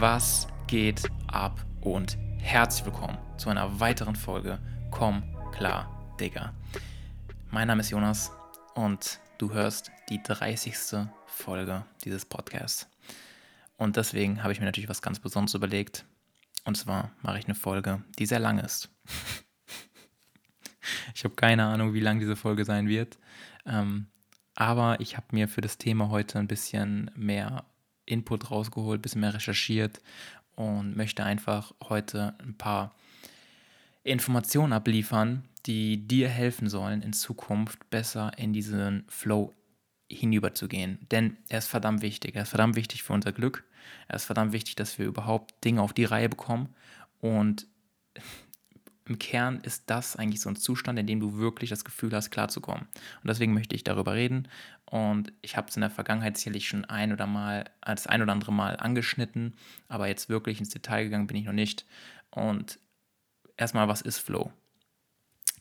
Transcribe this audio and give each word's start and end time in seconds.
Was 0.00 0.46
geht 0.68 1.10
ab 1.26 1.66
und 1.80 2.16
herzlich 2.38 2.84
willkommen 2.84 3.18
zu 3.36 3.50
einer 3.50 3.80
weiteren 3.80 4.14
Folge 4.14 4.60
Komm 4.92 5.24
klar, 5.50 6.14
Digga. 6.20 6.54
Mein 7.50 7.66
Name 7.66 7.80
ist 7.80 7.90
Jonas 7.90 8.30
und 8.76 9.18
du 9.38 9.52
hörst 9.52 9.90
die 10.08 10.22
30. 10.22 11.08
Folge 11.26 11.84
dieses 12.04 12.24
Podcasts. 12.24 12.88
Und 13.76 13.96
deswegen 13.96 14.44
habe 14.44 14.52
ich 14.52 14.60
mir 14.60 14.66
natürlich 14.66 14.88
was 14.88 15.02
ganz 15.02 15.18
Besonderes 15.18 15.54
überlegt. 15.54 16.04
Und 16.64 16.76
zwar 16.76 17.10
mache 17.22 17.40
ich 17.40 17.46
eine 17.46 17.56
Folge, 17.56 18.04
die 18.20 18.26
sehr 18.26 18.38
lang 18.38 18.60
ist. 18.60 18.90
ich 21.12 21.24
habe 21.24 21.34
keine 21.34 21.64
Ahnung, 21.64 21.92
wie 21.92 22.00
lang 22.00 22.20
diese 22.20 22.36
Folge 22.36 22.64
sein 22.64 22.86
wird. 22.86 23.18
Ähm, 23.66 24.06
aber 24.54 25.00
ich 25.00 25.16
habe 25.16 25.26
mir 25.32 25.48
für 25.48 25.60
das 25.60 25.76
Thema 25.76 26.08
heute 26.08 26.38
ein 26.38 26.46
bisschen 26.46 27.10
mehr 27.16 27.64
Input 28.08 28.50
rausgeholt, 28.50 28.98
ein 28.98 29.02
bisschen 29.02 29.20
mehr 29.20 29.34
recherchiert 29.34 30.00
und 30.56 30.96
möchte 30.96 31.24
einfach 31.24 31.72
heute 31.88 32.34
ein 32.40 32.54
paar 32.54 32.94
Informationen 34.02 34.72
abliefern, 34.72 35.44
die 35.66 36.08
dir 36.08 36.28
helfen 36.28 36.68
sollen, 36.68 37.02
in 37.02 37.12
Zukunft 37.12 37.90
besser 37.90 38.32
in 38.38 38.52
diesen 38.52 39.04
Flow 39.08 39.54
hinüberzugehen. 40.10 40.98
Denn 41.10 41.36
er 41.48 41.58
ist 41.58 41.68
verdammt 41.68 42.02
wichtig. 42.02 42.34
Er 42.34 42.42
ist 42.42 42.48
verdammt 42.48 42.76
wichtig 42.76 43.02
für 43.02 43.12
unser 43.12 43.32
Glück. 43.32 43.64
Er 44.08 44.16
ist 44.16 44.24
verdammt 44.24 44.52
wichtig, 44.52 44.76
dass 44.76 44.98
wir 44.98 45.06
überhaupt 45.06 45.64
Dinge 45.64 45.82
auf 45.82 45.92
die 45.92 46.04
Reihe 46.04 46.28
bekommen. 46.28 46.74
Und 47.20 47.66
im 49.06 49.18
Kern 49.18 49.60
ist 49.62 49.84
das 49.86 50.16
eigentlich 50.16 50.40
so 50.40 50.48
ein 50.48 50.56
Zustand, 50.56 50.98
in 50.98 51.06
dem 51.06 51.20
du 51.20 51.38
wirklich 51.38 51.70
das 51.70 51.84
Gefühl 51.84 52.12
hast, 52.12 52.30
klarzukommen. 52.30 52.82
Und 52.84 53.28
deswegen 53.28 53.54
möchte 53.54 53.74
ich 53.74 53.84
darüber 53.84 54.14
reden. 54.14 54.48
Und 54.90 55.32
ich 55.42 55.56
habe 55.56 55.68
es 55.68 55.76
in 55.76 55.82
der 55.82 55.90
Vergangenheit 55.90 56.38
sicherlich 56.38 56.66
schon 56.66 56.86
ein 56.86 57.12
oder 57.12 57.26
mal, 57.26 57.64
das 57.82 58.06
ein 58.06 58.22
oder 58.22 58.32
andere 58.32 58.52
Mal 58.52 58.76
angeschnitten, 58.76 59.54
aber 59.86 60.08
jetzt 60.08 60.30
wirklich 60.30 60.60
ins 60.60 60.70
Detail 60.70 61.04
gegangen 61.04 61.26
bin 61.26 61.36
ich 61.36 61.44
noch 61.44 61.52
nicht. 61.52 61.84
Und 62.30 62.78
erstmal, 63.58 63.88
was 63.88 64.00
ist 64.00 64.18
Flow? 64.18 64.50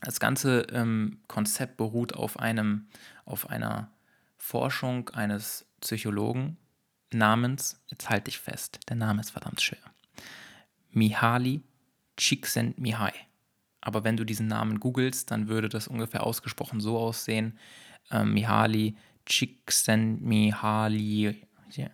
Das 0.01 0.21
ganze 0.21 0.61
ähm, 0.71 1.19
Konzept 1.27 1.75
beruht 1.75 2.13
auf 2.13 2.39
einem, 2.39 2.87
auf 3.25 3.49
einer 3.49 3.91
Forschung 4.37 5.09
eines 5.09 5.65
Psychologen 5.81 6.57
namens, 7.11 7.81
jetzt 7.87 8.09
halte 8.09 8.29
ich 8.29 8.39
fest, 8.39 8.79
der 8.87 8.95
Name 8.95 9.21
ist 9.21 9.31
verdammt 9.31 9.61
schwer, 9.61 9.79
Mihaly 10.91 11.63
Csikszentmihalyi. 12.15 13.19
Aber 13.81 14.03
wenn 14.03 14.17
du 14.17 14.25
diesen 14.25 14.47
Namen 14.47 14.79
googelst, 14.79 15.31
dann 15.31 15.47
würde 15.47 15.69
das 15.69 15.87
ungefähr 15.87 16.23
ausgesprochen 16.25 16.79
so 16.81 16.97
aussehen. 16.97 17.57
Ähm, 18.11 18.33
Mihaly 18.33 18.97
Csikszentmihalyi. 19.27 21.35
Yeah. 21.77 21.91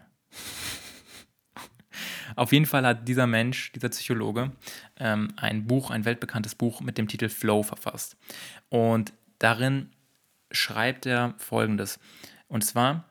Auf 2.35 2.51
jeden 2.51 2.65
Fall 2.65 2.85
hat 2.85 3.07
dieser 3.07 3.27
Mensch, 3.27 3.71
dieser 3.73 3.89
Psychologe, 3.89 4.51
ähm, 4.97 5.33
ein 5.35 5.67
Buch, 5.67 5.91
ein 5.91 6.05
weltbekanntes 6.05 6.55
Buch 6.55 6.81
mit 6.81 6.97
dem 6.97 7.07
Titel 7.07 7.29
Flow 7.29 7.63
verfasst. 7.63 8.17
Und 8.69 9.13
darin 9.39 9.89
schreibt 10.51 11.05
er 11.05 11.35
folgendes. 11.37 11.99
Und 12.47 12.63
zwar, 12.63 13.05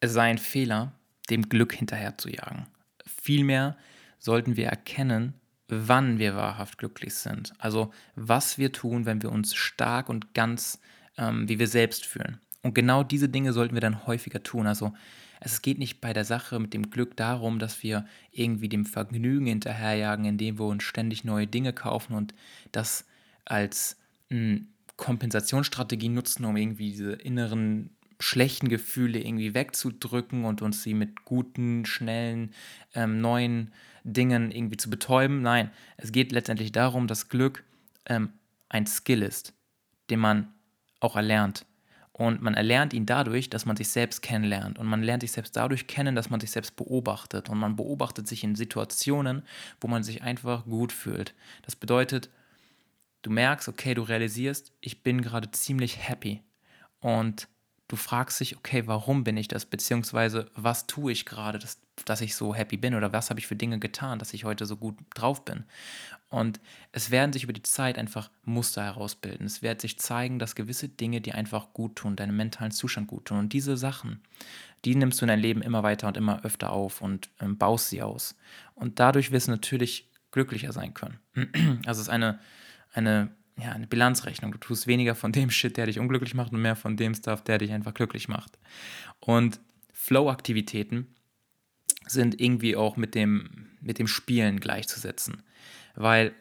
es 0.00 0.12
sei 0.12 0.30
ein 0.30 0.38
Fehler, 0.38 0.92
dem 1.30 1.48
Glück 1.48 1.72
hinterher 1.72 2.18
zu 2.18 2.28
jagen. 2.28 2.66
Vielmehr 3.06 3.76
sollten 4.18 4.56
wir 4.56 4.66
erkennen, 4.66 5.34
wann 5.68 6.18
wir 6.18 6.34
wahrhaft 6.34 6.78
glücklich 6.78 7.14
sind. 7.14 7.52
Also 7.58 7.92
was 8.16 8.58
wir 8.58 8.72
tun, 8.72 9.06
wenn 9.06 9.22
wir 9.22 9.30
uns 9.30 9.54
stark 9.54 10.08
und 10.08 10.34
ganz 10.34 10.80
ähm, 11.16 11.48
wie 11.48 11.58
wir 11.58 11.68
selbst 11.68 12.06
fühlen. 12.06 12.40
Und 12.62 12.74
genau 12.74 13.02
diese 13.02 13.28
Dinge 13.28 13.52
sollten 13.52 13.74
wir 13.74 13.80
dann 13.80 14.06
häufiger 14.06 14.42
tun. 14.42 14.66
Also 14.66 14.92
es 15.40 15.62
geht 15.62 15.78
nicht 15.78 16.00
bei 16.00 16.12
der 16.12 16.24
Sache 16.24 16.58
mit 16.58 16.74
dem 16.74 16.90
Glück 16.90 17.16
darum, 17.16 17.58
dass 17.58 17.82
wir 17.82 18.04
irgendwie 18.30 18.68
dem 18.68 18.84
Vergnügen 18.84 19.46
hinterherjagen, 19.46 20.26
indem 20.26 20.58
wir 20.58 20.66
uns 20.66 20.82
ständig 20.84 21.24
neue 21.24 21.46
Dinge 21.46 21.72
kaufen 21.72 22.14
und 22.14 22.34
das 22.72 23.06
als 23.46 23.96
mh, 24.28 24.36
hm, 24.36 24.66
Kompensationsstrategie 24.96 26.10
nutzen, 26.10 26.44
um 26.44 26.56
irgendwie 26.58 26.90
diese 26.90 27.12
inneren 27.12 27.90
schlechten 28.20 28.68
Gefühle 28.68 29.18
irgendwie 29.18 29.54
wegzudrücken 29.54 30.44
und 30.44 30.60
uns 30.60 30.82
sie 30.82 30.92
mit 30.92 31.24
guten, 31.24 31.86
schnellen, 31.86 32.52
ähm, 32.94 33.22
neuen 33.22 33.72
Dingen 34.04 34.50
irgendwie 34.50 34.76
zu 34.76 34.90
betäuben. 34.90 35.40
Nein, 35.40 35.70
es 35.96 36.12
geht 36.12 36.32
letztendlich 36.32 36.70
darum, 36.70 37.06
dass 37.06 37.30
Glück 37.30 37.64
ähm, 38.06 38.34
ein 38.68 38.86
Skill 38.86 39.22
ist, 39.22 39.54
den 40.10 40.20
man 40.20 40.52
auch 41.00 41.16
erlernt. 41.16 41.64
Und 42.20 42.42
man 42.42 42.52
erlernt 42.52 42.92
ihn 42.92 43.06
dadurch, 43.06 43.48
dass 43.48 43.64
man 43.64 43.76
sich 43.76 43.88
selbst 43.88 44.20
kennenlernt. 44.20 44.78
Und 44.78 44.86
man 44.86 45.02
lernt 45.02 45.22
sich 45.22 45.32
selbst 45.32 45.56
dadurch 45.56 45.86
kennen, 45.86 46.14
dass 46.14 46.28
man 46.28 46.38
sich 46.38 46.50
selbst 46.50 46.76
beobachtet. 46.76 47.48
Und 47.48 47.56
man 47.56 47.76
beobachtet 47.76 48.28
sich 48.28 48.44
in 48.44 48.56
Situationen, 48.56 49.42
wo 49.80 49.88
man 49.88 50.02
sich 50.02 50.20
einfach 50.20 50.66
gut 50.66 50.92
fühlt. 50.92 51.34
Das 51.62 51.76
bedeutet, 51.76 52.28
du 53.22 53.30
merkst, 53.30 53.70
okay, 53.70 53.94
du 53.94 54.02
realisierst, 54.02 54.70
ich 54.82 55.02
bin 55.02 55.22
gerade 55.22 55.50
ziemlich 55.50 55.96
happy. 55.96 56.42
Und 56.98 57.48
du 57.88 57.96
fragst 57.96 58.38
dich, 58.40 58.54
okay, 58.54 58.86
warum 58.86 59.24
bin 59.24 59.38
ich 59.38 59.48
das? 59.48 59.64
Beziehungsweise, 59.64 60.50
was 60.54 60.86
tue 60.86 61.12
ich 61.12 61.24
gerade, 61.24 61.58
dass, 61.58 61.80
dass 62.04 62.20
ich 62.20 62.34
so 62.34 62.54
happy 62.54 62.76
bin? 62.76 62.94
Oder 62.94 63.14
was 63.14 63.30
habe 63.30 63.40
ich 63.40 63.46
für 63.46 63.56
Dinge 63.56 63.78
getan, 63.78 64.18
dass 64.18 64.34
ich 64.34 64.44
heute 64.44 64.66
so 64.66 64.76
gut 64.76 64.98
drauf 65.14 65.46
bin? 65.46 65.64
Und 66.30 66.60
es 66.92 67.10
werden 67.10 67.32
sich 67.32 67.42
über 67.42 67.52
die 67.52 67.62
Zeit 67.62 67.98
einfach 67.98 68.30
Muster 68.44 68.84
herausbilden. 68.84 69.46
Es 69.46 69.62
wird 69.62 69.80
sich 69.80 69.98
zeigen, 69.98 70.38
dass 70.38 70.54
gewisse 70.54 70.88
Dinge 70.88 71.20
dir 71.20 71.34
einfach 71.34 71.72
gut 71.72 71.96
tun, 71.96 72.16
deinem 72.16 72.36
mentalen 72.36 72.70
Zustand 72.70 73.08
gut 73.08 73.26
tun. 73.26 73.38
Und 73.38 73.52
diese 73.52 73.76
Sachen, 73.76 74.20
die 74.84 74.94
nimmst 74.94 75.20
du 75.20 75.24
in 75.24 75.28
dein 75.28 75.40
Leben 75.40 75.60
immer 75.60 75.82
weiter 75.82 76.06
und 76.06 76.16
immer 76.16 76.44
öfter 76.44 76.70
auf 76.70 77.02
und 77.02 77.30
ähm, 77.40 77.58
baust 77.58 77.90
sie 77.90 78.00
aus. 78.00 78.36
Und 78.74 79.00
dadurch 79.00 79.32
wirst 79.32 79.48
du 79.48 79.50
natürlich 79.50 80.08
glücklicher 80.30 80.72
sein 80.72 80.94
können. 80.94 81.18
Also 81.84 82.00
es 82.00 82.06
ist 82.06 82.10
eine, 82.10 82.38
eine 82.92 83.30
ja, 83.62 83.72
eine 83.72 83.86
Bilanzrechnung. 83.86 84.52
Du 84.52 84.58
tust 84.58 84.86
weniger 84.86 85.14
von 85.14 85.32
dem 85.32 85.50
Shit, 85.50 85.76
der 85.76 85.86
dich 85.86 85.98
unglücklich 85.98 86.34
macht 86.34 86.52
und 86.52 86.62
mehr 86.62 86.76
von 86.76 86.96
dem 86.96 87.14
Stuff, 87.14 87.42
der 87.42 87.58
dich 87.58 87.72
einfach 87.72 87.94
glücklich 87.94 88.28
macht. 88.28 88.58
Und 89.18 89.60
Flow-Aktivitäten 89.92 91.14
sind 92.06 92.40
irgendwie 92.40 92.76
auch 92.76 92.96
mit 92.96 93.14
dem, 93.14 93.68
mit 93.80 93.98
dem 93.98 94.06
Spielen 94.06 94.60
gleichzusetzen. 94.60 95.42
Weil 95.94 96.32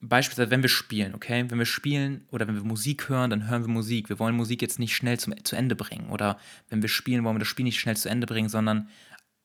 beispielsweise, 0.00 0.50
wenn 0.50 0.62
wir 0.62 0.68
spielen, 0.68 1.14
okay, 1.14 1.44
wenn 1.48 1.58
wir 1.58 1.66
spielen 1.66 2.26
oder 2.30 2.46
wenn 2.46 2.54
wir 2.54 2.64
Musik 2.64 3.08
hören, 3.08 3.30
dann 3.30 3.48
hören 3.48 3.62
wir 3.62 3.68
Musik. 3.68 4.08
Wir 4.08 4.18
wollen 4.18 4.36
Musik 4.36 4.62
jetzt 4.62 4.78
nicht 4.78 4.94
schnell 4.94 5.18
zum, 5.18 5.42
zu 5.44 5.56
Ende 5.56 5.74
bringen. 5.74 6.10
Oder 6.10 6.38
wenn 6.68 6.82
wir 6.82 6.88
spielen, 6.88 7.24
wollen 7.24 7.36
wir 7.36 7.40
das 7.40 7.48
Spiel 7.48 7.64
nicht 7.64 7.80
schnell 7.80 7.96
zu 7.96 8.08
Ende 8.08 8.26
bringen, 8.26 8.48
sondern 8.48 8.88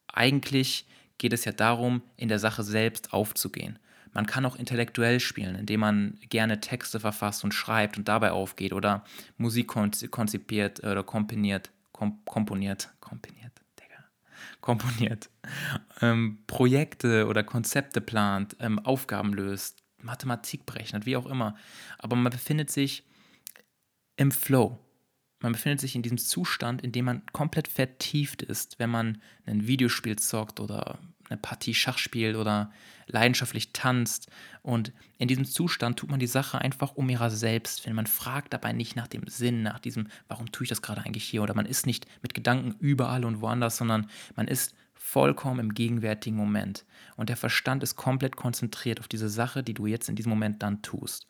eigentlich 0.07 0.85
geht 1.17 1.33
es 1.33 1.45
ja 1.45 1.51
darum, 1.51 2.01
in 2.17 2.29
der 2.29 2.39
Sache 2.39 2.63
selbst 2.63 3.13
aufzugehen. 3.13 3.79
Man 4.13 4.25
kann 4.25 4.45
auch 4.45 4.55
intellektuell 4.55 5.19
spielen, 5.19 5.55
indem 5.55 5.81
man 5.81 6.17
gerne 6.29 6.59
Texte 6.59 6.99
verfasst 6.99 7.43
und 7.43 7.53
schreibt 7.53 7.97
und 7.97 8.07
dabei 8.07 8.31
aufgeht 8.31 8.73
oder 8.73 9.03
Musik 9.37 9.67
konzipiert 9.67 10.83
oder 10.83 11.03
komponiert, 11.03 11.69
kom 11.91 12.19
komponiert, 12.25 12.89
komponiert, 12.99 13.51
Digga, 13.79 14.03
komponiert, 14.61 15.29
ähm, 16.01 16.39
Projekte 16.47 17.27
oder 17.27 17.43
Konzepte 17.43 18.01
plant, 18.01 18.55
ähm, 18.59 18.79
Aufgaben 18.79 19.33
löst, 19.33 19.83
Mathematik 20.01 20.65
berechnet, 20.65 21.05
wie 21.05 21.17
auch 21.17 21.25
immer. 21.25 21.55
Aber 21.97 22.15
man 22.15 22.31
befindet 22.31 22.71
sich 22.71 23.03
im 24.15 24.31
Flow. 24.31 24.79
Man 25.41 25.53
befindet 25.53 25.79
sich 25.79 25.95
in 25.95 26.01
diesem 26.01 26.17
Zustand, 26.17 26.81
in 26.81 26.91
dem 26.91 27.05
man 27.05 27.25
komplett 27.31 27.67
vertieft 27.67 28.41
ist, 28.41 28.77
wenn 28.79 28.89
man 28.89 29.21
ein 29.45 29.67
Videospiel 29.67 30.17
zockt 30.17 30.59
oder 30.59 30.99
eine 31.29 31.37
Partie 31.37 31.73
Schach 31.73 31.97
spielt 31.97 32.35
oder 32.35 32.71
leidenschaftlich 33.07 33.71
tanzt. 33.71 34.29
Und 34.61 34.91
in 35.17 35.27
diesem 35.27 35.45
Zustand 35.45 35.97
tut 35.97 36.09
man 36.09 36.19
die 36.19 36.27
Sache 36.27 36.59
einfach 36.59 36.95
um 36.95 37.09
ihrer 37.09 37.29
selbst 37.29 37.85
willen. 37.85 37.95
Man 37.95 38.07
fragt 38.07 38.53
dabei 38.53 38.73
nicht 38.73 38.95
nach 38.95 39.07
dem 39.07 39.27
Sinn, 39.27 39.63
nach 39.63 39.79
diesem, 39.79 40.07
warum 40.27 40.51
tue 40.51 40.65
ich 40.65 40.69
das 40.69 40.81
gerade 40.81 41.01
eigentlich 41.05 41.23
hier? 41.23 41.43
Oder 41.43 41.55
man 41.55 41.65
ist 41.65 41.85
nicht 41.85 42.05
mit 42.21 42.33
Gedanken 42.33 42.75
überall 42.79 43.23
und 43.23 43.41
woanders, 43.41 43.77
sondern 43.77 44.09
man 44.35 44.47
ist 44.47 44.73
vollkommen 45.01 45.61
im 45.61 45.73
gegenwärtigen 45.73 46.35
Moment. 46.35 46.85
Und 47.15 47.29
der 47.29 47.37
Verstand 47.37 47.81
ist 47.83 47.95
komplett 47.95 48.35
konzentriert 48.35 48.99
auf 48.99 49.07
diese 49.07 49.29
Sache, 49.29 49.63
die 49.63 49.73
du 49.73 49.87
jetzt 49.87 50.09
in 50.09 50.15
diesem 50.15 50.29
Moment 50.29 50.61
dann 50.61 50.81
tust. 50.81 51.27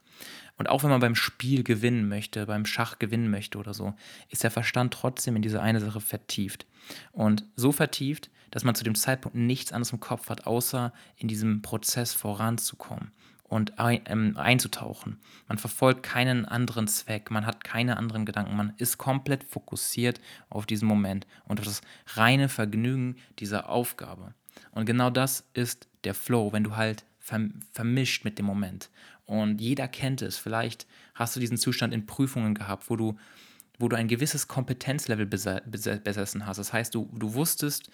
Und 0.57 0.67
auch 0.67 0.83
wenn 0.83 0.89
man 0.89 0.99
beim 0.99 1.15
Spiel 1.15 1.63
gewinnen 1.63 2.09
möchte, 2.09 2.47
beim 2.47 2.65
Schach 2.65 2.99
gewinnen 2.99 3.29
möchte 3.29 3.59
oder 3.59 3.73
so, 3.73 3.93
ist 4.27 4.43
der 4.43 4.51
Verstand 4.51 4.93
trotzdem 4.93 5.35
in 5.35 5.43
diese 5.43 5.61
eine 5.61 5.79
Sache 5.79 6.01
vertieft. 6.01 6.65
Und 7.11 7.45
so 7.55 7.71
vertieft, 7.71 8.31
dass 8.51 8.63
man 8.63 8.73
zu 8.73 8.83
dem 8.83 8.95
Zeitpunkt 8.95 9.37
nichts 9.37 9.71
anderes 9.71 9.93
im 9.93 9.99
Kopf 9.99 10.29
hat, 10.29 10.47
außer 10.47 10.91
in 11.15 11.27
diesem 11.27 11.61
Prozess 11.61 12.13
voranzukommen 12.13 13.11
und 13.49 13.73
ähm, 13.77 14.37
einzutauchen. 14.37 15.19
Man 15.47 15.57
verfolgt 15.57 16.03
keinen 16.03 16.45
anderen 16.45 16.87
Zweck, 16.87 17.31
man 17.31 17.45
hat 17.45 17.63
keine 17.63 17.97
anderen 17.97 18.25
Gedanken, 18.25 18.55
man 18.55 18.73
ist 18.77 18.97
komplett 18.97 19.43
fokussiert 19.43 20.21
auf 20.49 20.65
diesen 20.65 20.87
Moment 20.87 21.27
und 21.45 21.59
auf 21.59 21.65
das 21.65 21.81
reine 22.07 22.47
Vergnügen 22.47 23.17
dieser 23.39 23.69
Aufgabe. 23.69 24.33
Und 24.71 24.85
genau 24.85 25.09
das 25.09 25.43
ist 25.53 25.87
der 26.03 26.13
Flow, 26.13 26.53
wenn 26.53 26.63
du 26.63 26.75
halt 26.75 27.03
vermischt 27.73 28.23
mit 28.23 28.39
dem 28.39 28.45
Moment. 28.45 28.89
Und 29.25 29.61
jeder 29.61 29.87
kennt 29.87 30.21
es. 30.21 30.37
Vielleicht 30.37 30.87
hast 31.13 31.35
du 31.35 31.39
diesen 31.39 31.57
Zustand 31.57 31.93
in 31.93 32.05
Prüfungen 32.05 32.55
gehabt, 32.55 32.89
wo 32.89 32.95
du, 32.95 33.17
wo 33.77 33.87
du 33.87 33.95
ein 33.95 34.07
gewisses 34.07 34.47
Kompetenzlevel 34.47 35.25
besessen 35.27 36.45
hast. 36.45 36.57
Das 36.57 36.73
heißt, 36.73 36.95
du, 36.95 37.09
du 37.13 37.33
wusstest, 37.33 37.91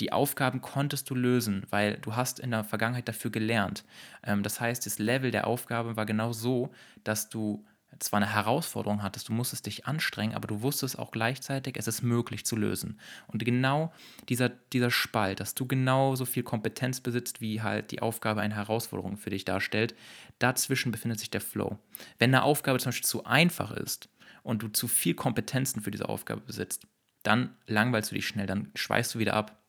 die 0.00 0.12
Aufgaben 0.12 0.60
konntest 0.60 1.08
du 1.10 1.14
lösen, 1.14 1.66
weil 1.70 1.98
du 1.98 2.16
hast 2.16 2.40
in 2.40 2.50
der 2.50 2.64
Vergangenheit 2.64 3.08
dafür 3.08 3.30
gelernt. 3.30 3.84
Ähm, 4.22 4.42
das 4.42 4.60
heißt, 4.60 4.84
das 4.86 4.98
Level 4.98 5.30
der 5.30 5.46
Aufgabe 5.46 5.96
war 5.96 6.06
genau 6.06 6.32
so, 6.32 6.72
dass 7.04 7.28
du 7.28 7.64
zwar 8.00 8.18
eine 8.18 8.32
Herausforderung 8.32 9.02
hattest, 9.02 9.28
du 9.28 9.32
musstest 9.32 9.66
dich 9.66 9.86
anstrengen, 9.86 10.34
aber 10.34 10.48
du 10.48 10.62
wusstest 10.62 10.98
auch 10.98 11.10
gleichzeitig, 11.10 11.76
es 11.76 11.86
ist 11.86 12.02
möglich 12.02 12.44
zu 12.44 12.56
lösen. 12.56 12.98
Und 13.28 13.44
genau 13.44 13.92
dieser, 14.28 14.48
dieser 14.48 14.90
Spalt, 14.90 15.40
dass 15.40 15.54
du 15.54 15.66
genau 15.66 16.16
so 16.16 16.24
viel 16.24 16.42
Kompetenz 16.42 17.00
besitzt, 17.00 17.40
wie 17.40 17.62
halt 17.62 17.90
die 17.90 18.02
Aufgabe 18.02 18.40
eine 18.40 18.54
Herausforderung 18.54 19.16
für 19.16 19.30
dich 19.30 19.44
darstellt, 19.44 19.94
dazwischen 20.38 20.92
befindet 20.92 21.20
sich 21.20 21.30
der 21.30 21.40
Flow. 21.40 21.78
Wenn 22.18 22.34
eine 22.34 22.42
Aufgabe 22.42 22.78
zum 22.78 22.90
Beispiel 22.90 23.06
zu 23.06 23.24
einfach 23.24 23.70
ist 23.70 24.08
und 24.42 24.62
du 24.62 24.68
zu 24.68 24.88
viel 24.88 25.14
Kompetenzen 25.14 25.80
für 25.80 25.90
diese 25.90 26.08
Aufgabe 26.08 26.40
besitzt, 26.40 26.86
dann 27.22 27.56
langweilst 27.66 28.10
du 28.10 28.16
dich 28.16 28.26
schnell, 28.26 28.46
dann 28.46 28.70
schweißt 28.74 29.14
du 29.14 29.18
wieder 29.18 29.34
ab 29.34 29.63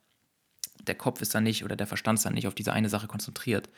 der 0.83 0.95
Kopf 0.95 1.21
ist 1.21 1.33
dann 1.33 1.43
nicht 1.43 1.63
oder 1.63 1.75
der 1.75 1.87
Verstand 1.87 2.19
ist 2.19 2.25
dann 2.25 2.33
nicht 2.33 2.47
auf 2.47 2.55
diese 2.55 2.73
eine 2.73 2.89
Sache 2.89 3.07
konzentriert. 3.07 3.69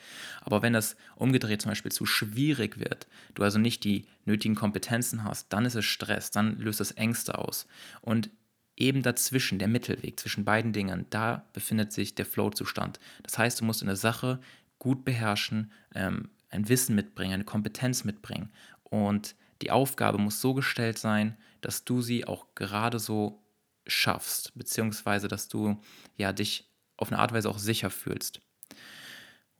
Aber 0.42 0.62
wenn 0.62 0.72
das 0.72 0.96
umgedreht 1.16 1.62
zum 1.62 1.70
Beispiel 1.70 1.92
zu 1.92 2.06
schwierig 2.06 2.78
wird, 2.78 3.06
du 3.34 3.42
also 3.42 3.58
nicht 3.58 3.84
die 3.84 4.06
nötigen 4.24 4.54
Kompetenzen 4.54 5.24
hast, 5.24 5.52
dann 5.52 5.64
ist 5.64 5.74
es 5.74 5.84
Stress, 5.84 6.30
dann 6.30 6.58
löst 6.58 6.80
es 6.80 6.92
Ängste 6.92 7.38
aus. 7.38 7.66
Und 8.00 8.30
eben 8.76 9.02
dazwischen, 9.02 9.58
der 9.58 9.68
Mittelweg 9.68 10.20
zwischen 10.20 10.44
beiden 10.44 10.72
Dingen, 10.72 11.06
da 11.10 11.44
befindet 11.52 11.92
sich 11.92 12.14
der 12.14 12.26
Flow-Zustand. 12.26 13.00
Das 13.22 13.38
heißt, 13.38 13.60
du 13.60 13.64
musst 13.64 13.82
in 13.82 13.88
der 13.88 13.96
Sache 13.96 14.40
gut 14.78 15.04
beherrschen, 15.04 15.72
ähm, 15.94 16.30
ein 16.50 16.68
Wissen 16.68 16.94
mitbringen, 16.94 17.34
eine 17.34 17.44
Kompetenz 17.44 18.04
mitbringen. 18.04 18.50
Und 18.84 19.34
die 19.62 19.70
Aufgabe 19.70 20.18
muss 20.18 20.40
so 20.40 20.54
gestellt 20.54 20.98
sein, 20.98 21.36
dass 21.60 21.84
du 21.84 22.00
sie 22.00 22.24
auch 22.24 22.46
gerade 22.54 22.98
so 22.98 23.42
schaffst, 23.86 24.56
beziehungsweise 24.56 25.28
dass 25.28 25.48
du 25.48 25.80
ja 26.16 26.32
dich 26.32 26.70
auf 26.98 27.10
eine 27.10 27.18
Art 27.18 27.30
und 27.30 27.36
Weise 27.38 27.48
auch 27.48 27.58
sicher 27.58 27.88
fühlst. 27.88 28.40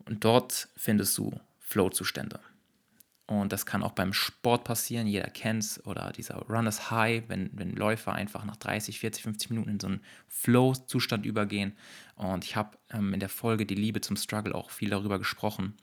Und 0.05 0.25
dort 0.25 0.69
findest 0.77 1.17
du 1.17 1.41
Flow-Zustände. 1.61 2.41
Und 3.27 3.53
das 3.53 3.67
kann 3.67 3.83
auch 3.83 3.93
beim 3.93 4.15
Sport 4.15 4.65
passieren, 4.65 5.07
jeder 5.07 5.29
kennt 5.29 5.63
es, 5.63 5.85
oder 5.85 6.13
dieser 6.13 6.37
Runners 6.49 6.91
High, 6.91 7.25
wenn, 7.29 7.51
wenn 7.53 7.77
Läufer 7.77 8.15
einfach 8.15 8.47
nach 8.47 8.57
30, 8.57 9.01
40, 9.01 9.23
50 9.23 9.51
Minuten 9.51 9.69
in 9.69 9.81
so 9.81 9.87
einen 9.87 10.01
Flow-Zustand 10.29 11.27
übergehen. 11.27 11.77
Und 12.17 12.45
ich 12.45 12.57
habe 12.57 12.79
ähm, 12.91 13.13
in 13.13 13.21
der 13.21 13.29
Folge 13.29 13.67
Die 13.67 13.75
Liebe 13.75 14.01
zum 14.01 14.17
Struggle 14.17 14.55
auch 14.55 14.71
viel 14.71 14.89
darüber 14.89 15.19
gesprochen. 15.19 15.75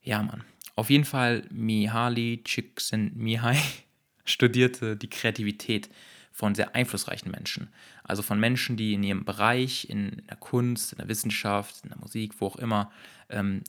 Ja, 0.00 0.22
Mann. 0.22 0.44
Auf 0.76 0.90
jeden 0.90 1.04
Fall, 1.04 1.44
Mihaly 1.50 2.42
Csikszentmihalyi 2.44 3.58
studierte 4.24 4.96
die 4.96 5.10
Kreativität 5.10 5.90
von 6.32 6.54
sehr 6.54 6.74
einflussreichen 6.74 7.30
Menschen. 7.30 7.68
Also 8.02 8.22
von 8.22 8.40
Menschen, 8.40 8.76
die 8.76 8.94
in 8.94 9.02
ihrem 9.02 9.24
Bereich, 9.24 9.88
in 9.88 10.22
der 10.28 10.36
Kunst, 10.36 10.92
in 10.92 10.98
der 10.98 11.08
Wissenschaft, 11.08 11.84
in 11.84 11.90
der 11.90 11.98
Musik, 11.98 12.40
wo 12.40 12.46
auch 12.46 12.56
immer, 12.56 12.90
ähm, 13.28 13.62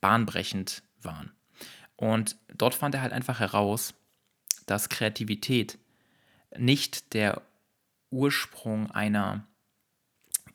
bahnbrechend 0.00 0.82
waren. 1.00 1.32
Und 1.96 2.36
dort 2.54 2.74
fand 2.74 2.94
er 2.94 3.02
halt 3.02 3.12
einfach 3.12 3.40
heraus, 3.40 3.94
dass 4.66 4.88
Kreativität 4.88 5.78
nicht 6.58 7.14
der 7.14 7.42
Ursprung 8.10 8.90
einer 8.90 9.46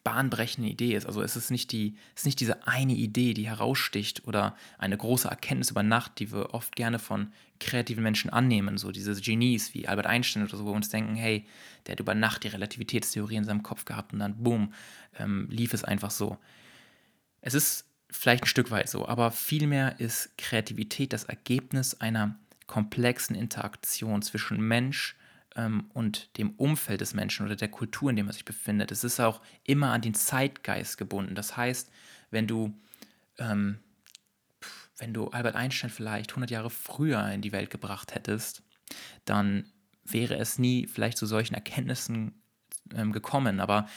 bahnbrechende 0.07 0.69
Idee 0.69 0.95
ist. 0.95 1.05
Also 1.05 1.21
es 1.21 1.35
ist 1.35 1.51
nicht, 1.51 1.73
die, 1.73 1.97
es 2.15 2.21
ist 2.21 2.27
nicht 2.27 2.39
diese 2.39 2.65
eine 2.65 2.93
Idee, 2.93 3.33
die 3.33 3.45
heraussticht 3.45 4.25
oder 4.25 4.55
eine 4.77 4.95
große 4.95 5.27
Erkenntnis 5.27 5.69
über 5.69 5.83
Nacht, 5.83 6.19
die 6.19 6.31
wir 6.31 6.53
oft 6.53 6.77
gerne 6.77 6.97
von 6.97 7.33
kreativen 7.59 8.03
Menschen 8.03 8.29
annehmen, 8.29 8.77
so 8.77 8.93
diese 8.93 9.19
Genies 9.19 9.73
wie 9.73 9.85
Albert 9.85 10.05
Einstein 10.07 10.43
oder 10.43 10.55
so, 10.55 10.63
wo 10.63 10.69
wir 10.69 10.77
uns 10.77 10.87
denken, 10.87 11.15
hey, 11.15 11.45
der 11.85 11.93
hat 11.93 11.99
über 11.99 12.15
Nacht 12.15 12.45
die 12.45 12.47
Relativitätstheorie 12.47 13.35
in 13.35 13.43
seinem 13.43 13.63
Kopf 13.63 13.83
gehabt 13.83 14.13
und 14.13 14.19
dann, 14.19 14.41
boom, 14.41 14.71
ähm, 15.19 15.49
lief 15.51 15.73
es 15.73 15.83
einfach 15.83 16.11
so. 16.11 16.37
Es 17.41 17.53
ist 17.53 17.83
vielleicht 18.09 18.45
ein 18.45 18.47
Stück 18.47 18.71
weit 18.71 18.87
so, 18.87 19.05
aber 19.09 19.31
vielmehr 19.31 19.99
ist 19.99 20.37
Kreativität 20.37 21.11
das 21.11 21.25
Ergebnis 21.25 21.99
einer 21.99 22.39
komplexen 22.65 23.35
Interaktion 23.35 24.21
zwischen 24.21 24.61
Mensch, 24.65 25.17
ähm, 25.57 25.89
und 25.93 26.37
dem 26.37 26.51
Umfeld 26.51 27.01
des 27.01 27.13
Menschen 27.13 27.45
oder 27.45 27.55
der 27.55 27.67
Kultur, 27.67 28.09
in 28.09 28.15
der 28.15 28.23
man 28.23 28.33
sich 28.33 28.45
befindet. 28.45 28.91
Es 28.91 29.03
ist 29.03 29.19
auch 29.19 29.41
immer 29.63 29.91
an 29.91 30.01
den 30.01 30.13
Zeitgeist 30.13 30.97
gebunden. 30.97 31.35
Das 31.35 31.57
heißt, 31.57 31.91
wenn 32.29 32.47
du, 32.47 32.73
ähm, 33.39 33.79
wenn 34.97 35.13
du 35.13 35.27
Albert 35.29 35.55
Einstein 35.55 35.89
vielleicht 35.89 36.31
100 36.31 36.51
Jahre 36.51 36.69
früher 36.69 37.27
in 37.31 37.41
die 37.41 37.51
Welt 37.51 37.69
gebracht 37.69 38.15
hättest, 38.15 38.63
dann 39.25 39.65
wäre 40.05 40.37
es 40.37 40.59
nie 40.59 40.87
vielleicht 40.87 41.17
zu 41.17 41.25
solchen 41.25 41.55
Erkenntnissen 41.55 42.41
ähm, 42.95 43.11
gekommen. 43.11 43.59
Aber 43.59 43.87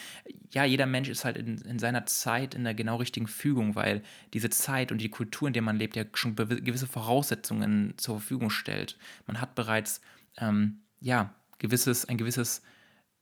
ja, 0.53 0.65
jeder 0.65 0.87
Mensch 0.87 1.09
ist 1.09 1.25
halt 1.25 1.37
in, 1.37 1.59
in, 1.59 1.79
seiner 1.79 2.07
Zeit 2.07 2.55
in 2.55 2.65
der 2.65 2.75
genau 2.75 2.97
richtigen 2.97 3.29
Fügung, 3.29 3.77
weil 3.77 4.03
diese 4.33 4.51
Zeit 4.51 4.91
und 4.91 4.99
die 4.99 5.11
Kultur, 5.11 5.47
in 5.47 5.55
der 5.55 5.63
man 5.63 5.77
lebt, 5.77 5.95
ja 5.95 6.05
schon 6.15 6.35
gewisse 6.35 6.87
Voraussetzungen 6.87 7.95
zur 7.99 8.19
Verfügung 8.19 8.51
stellt. 8.51 8.99
Man 9.27 9.41
hat 9.41 9.55
bereits 9.55 10.01
ähm, 10.39 10.81
ja, 11.01 11.35
gewisses, 11.61 12.05
ein 12.07 12.19
gewisses, 12.19 12.63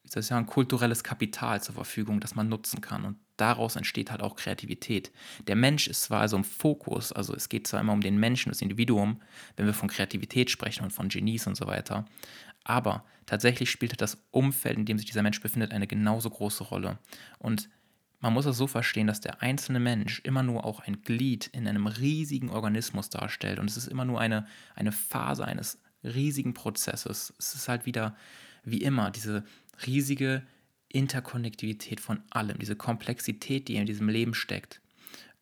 wie 0.03 0.09
soll 0.09 0.21
ich 0.21 0.27
sagen, 0.27 0.47
kulturelles 0.47 1.05
Kapital 1.05 1.63
zur 1.63 1.75
Verfügung, 1.75 2.21
das 2.21 2.35
man 2.35 2.49
nutzen 2.49 2.81
kann. 2.81 3.05
Und 3.05 3.19
daraus 3.37 3.77
entsteht 3.77 4.11
halt 4.11 4.23
auch 4.23 4.37
Kreativität. 4.37 5.13
Der 5.47 5.57
Mensch 5.57 5.87
ist 5.87 6.05
zwar 6.05 6.21
also 6.21 6.39
im 6.39 6.45
Fokus, 6.45 7.13
also 7.13 7.35
es 7.35 7.51
geht 7.51 7.67
zwar 7.67 7.81
immer 7.81 7.93
um 7.93 8.01
den 8.01 8.19
Menschen, 8.19 8.49
das 8.49 8.63
Individuum, 8.63 9.21
wenn 9.57 9.67
wir 9.67 9.75
von 9.75 9.89
Kreativität 9.89 10.51
sprechen 10.51 10.85
und 10.85 10.93
von 10.93 11.09
Genies 11.09 11.47
und 11.47 11.57
so 11.57 11.67
weiter, 11.67 12.07
aber 12.65 13.05
tatsächlich 13.27 13.71
spielt 13.71 13.93
halt 13.93 14.01
das 14.01 14.19
Umfeld, 14.31 14.79
in 14.79 14.85
dem 14.85 14.99
sich 14.99 15.07
dieser 15.07 15.23
Mensch 15.23 15.41
befindet, 15.41 15.73
eine 15.73 15.87
genauso 15.87 16.31
große 16.31 16.65
Rolle. 16.65 16.99
Und 17.39 17.69
man 18.21 18.33
muss 18.33 18.47
es 18.47 18.57
so 18.57 18.67
verstehen, 18.67 19.07
dass 19.07 19.21
der 19.21 19.43
einzelne 19.43 19.81
Mensch 19.81 20.21
immer 20.25 20.43
nur 20.43 20.65
auch 20.65 20.81
ein 20.81 21.03
Glied 21.03 21.47
in 21.49 21.69
einem 21.69 21.87
riesigen 21.87 22.51
Organismus 22.51 23.11
darstellt 23.11 23.59
und 23.59 23.71
es 23.71 23.77
ist 23.77 23.87
immer 23.87 24.05
nur 24.05 24.21
eine, 24.21 24.47
eine 24.75 24.93
Phase 24.93 25.45
eines 25.45 25.79
riesigen 26.09 26.55
Prozesses. 26.55 27.35
Es 27.39 27.55
ist 27.55 27.69
halt 27.69 27.87
wieder, 27.87 28.17
wie 28.65 28.83
immer, 28.83 29.11
diese 29.11 29.45
riesige 29.87 30.43
Interkonnektivität 30.89 32.01
von 32.01 32.23
allem, 32.31 32.59
diese 32.59 32.77
Komplexität, 32.77 33.69
die 33.69 33.77
in 33.77 33.87
diesem 33.87 34.09
Leben 34.09 34.35
steckt. 34.35 34.81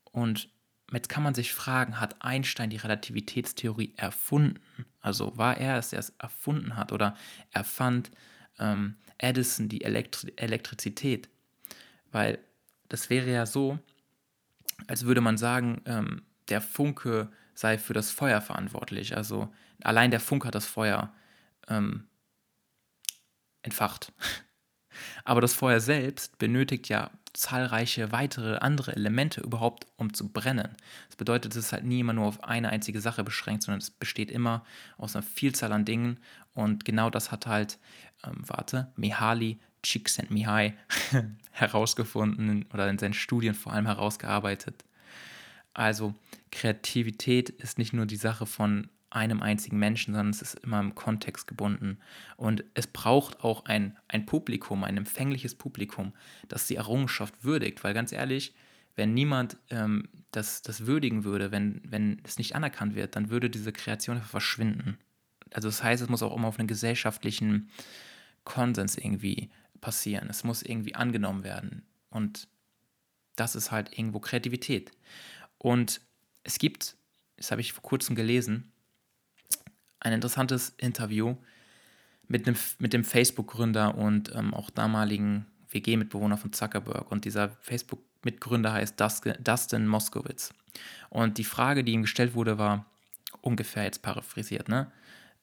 Und 0.05 0.49
jetzt 0.93 1.09
kann 1.09 1.23
man 1.23 1.35
sich 1.35 1.53
fragen, 1.53 2.01
hat 2.01 2.23
Einstein 2.23 2.71
die 2.71 2.77
Relativitätstheorie 2.77 3.93
erfunden? 3.97 4.61
Also 5.01 5.37
war 5.37 5.57
er 5.57 5.79
es, 5.79 5.91
der 5.91 6.01
es 6.01 6.11
erfunden 6.19 6.77
hat 6.77 6.93
oder 6.93 7.17
erfand 7.53 8.11
ähm, 8.59 8.97
Edison 9.19 9.69
die 9.69 9.83
Elektri 9.83 10.33
Elektrizität? 10.37 11.29
Weil 12.11 12.39
das 12.89 13.11
wäre 13.11 13.31
ja 13.31 13.47
so, 13.47 13.79
als 14.87 15.05
würde 15.05 15.21
man 15.21 15.39
sagen, 15.39 15.83
ähm, 15.87 16.23
der 16.49 16.61
Funke 16.61 17.31
sei 17.55 17.79
für 17.79 17.95
das 17.95 18.11
Feuer 18.11 18.41
verantwortlich. 18.41 19.17
Also 19.17 19.53
allein 19.83 20.11
der 20.11 20.21
Funk 20.21 20.45
hat 20.45 20.55
das 20.55 20.67
Feuer 20.67 21.13
ähm, 21.69 22.09
entfacht. 23.63 24.13
Aber 25.25 25.41
das 25.41 25.55
Feuer 25.55 25.81
selbst 25.81 26.39
benötigt 26.39 26.89
ja 26.89 27.11
zahlreiche 27.37 28.13
weitere 28.13 28.57
andere 28.59 28.97
Elemente 28.97 29.43
überhaupt, 29.43 29.87
um 29.97 30.15
zu 30.15 30.29
brennen. 30.29 30.75
Das 31.09 31.17
bedeutet, 31.17 31.53
es 31.53 31.67
ist 31.67 31.73
halt 31.73 31.85
nie 31.85 32.01
immer 32.01 32.15
nur 32.15 32.27
auf 32.27 32.43
eine 32.45 32.71
einzige 32.71 33.01
Sache 33.01 33.25
beschränkt, 33.25 33.63
sondern 33.63 33.81
es 33.81 33.91
besteht 33.91 34.31
immer 34.31 34.65
aus 34.97 35.15
einer 35.15 35.23
Vielzahl 35.23 35.73
an 35.73 35.85
Dingen. 35.85 36.19
Und 36.55 36.85
genau 36.85 37.11
das 37.11 37.31
hat 37.31 37.47
halt, 37.47 37.79
ähm, 38.25 38.43
warte, 38.47 38.91
Mihaly 38.97 39.61
Csikszentmihalyi 39.83 40.75
herausgefunden 41.51 42.65
oder 42.73 42.89
in 42.89 42.99
seinen 42.99 43.15
Studien 43.15 43.55
vor 43.55 43.73
allem 43.73 43.87
herausgearbeitet. 43.87 44.85
Also 45.75 46.15
Kreativität 46.51 47.51
ist 47.51 47.79
nicht 47.79 47.93
nur 47.93 48.07
die 48.07 48.17
Sache 48.17 48.47
von 48.47 48.89
einem 49.17 49.43
einzigen 49.43 49.79
Menschen, 49.79 50.13
sondern 50.15 50.31
es 50.31 50.43
ist 50.43 50.61
immer 50.61 50.79
im 50.79 50.95
Kontext 50.95 51.47
gebunden. 51.47 51.99
Und 52.37 52.65
es 52.75 52.87
braucht 52.87 53.43
auch 53.43 53.65
ein, 53.65 53.97
ein 54.09 54.27
Publikum, 54.27 54.85
ein 54.85 54.99
empfängliches 54.99 55.55
Publikum, 55.55 56.13
das 56.49 56.67
die 56.67 56.77
Errungenschaft 56.77 57.43
würdigt. 57.43 57.83
Weil 57.83 57.95
ganz 57.95 58.13
ehrlich, 58.13 58.55
wenn 58.95 59.15
niemand 59.15 59.57
ähm, 59.71 60.09
das, 60.33 60.61
das 60.61 60.87
würdigen 60.87 61.25
würde, 61.25 61.51
wenn, 61.51 61.81
wenn 61.85 62.21
es 62.25 62.37
nicht 62.37 62.55
anerkannt 62.55 62.95
wird, 62.95 63.17
dann 63.17 63.31
würde 63.31 63.49
diese 63.49 63.73
Kreation 63.73 64.21
verschwinden. 64.21 64.99
Also 65.53 65.69
das 65.69 65.83
heißt, 65.83 66.03
es 66.03 66.09
muss 66.11 66.23
auch 66.23 66.37
immer 66.37 66.49
auf 66.49 66.59
einen 66.59 66.69
gesellschaftlichen 66.69 67.71
Konsens 68.45 68.99
irgendwie 68.99 69.51
passieren. 69.81 70.29
Es 70.29 70.45
muss 70.45 70.63
irgendwie 70.63 70.95
angenommen 70.95 71.43
werden. 71.43 71.87
Und 72.11 72.49
das 73.37 73.57
ist 73.57 73.71
halt 73.71 73.97
irgendwo 73.99 74.21
Kreativität. 74.21 74.91
Und 75.59 76.03
es 76.43 76.59
gibt, 76.59 76.97
das 77.37 77.51
habe 77.51 77.63
ich 77.63 77.73
vor 77.73 77.83
kurzem 77.83 78.15
gelesen, 78.15 78.73
ein 80.07 80.13
interessantes 80.13 80.73
Interview 80.79 81.37
mit, 82.29 82.47
einem, 82.47 82.57
mit 82.79 82.93
dem 82.93 83.05
Facebook-Gründer 83.05 83.97
und 83.97 84.33
ähm, 84.35 84.55
auch 84.55 84.71
damaligen 84.71 85.47
WG-Mitbewohner 85.71 86.37
von 86.37 86.53
Zuckerberg. 86.53 87.11
Und 87.11 87.25
dieser 87.25 87.51
Facebook-Mitgründer 87.61 88.73
heißt 88.73 89.01
Dustin 89.01 89.87
Moskowitz. 89.87 90.55
Und 91.11 91.39
die 91.39 91.45
Frage, 91.45 91.83
die 91.83 91.93
ihm 91.93 92.03
gestellt 92.03 92.35
wurde, 92.35 92.57
war 92.57 92.87
ungefähr 93.41 93.85
jetzt 93.85 94.03
paraphrasiert, 94.03 94.69
ne? 94.69 94.91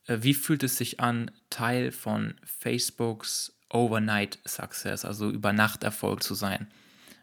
Äh, 0.06 0.18
wie 0.22 0.34
fühlt 0.34 0.62
es 0.62 0.76
sich 0.76 1.00
an, 1.00 1.30
Teil 1.50 1.92
von 1.92 2.34
Facebooks 2.44 3.52
Overnight 3.68 4.38
Success, 4.46 5.04
also 5.04 5.30
über 5.30 5.52
Nacht 5.52 5.84
Erfolg 5.84 6.22
zu 6.22 6.34
sein? 6.34 6.68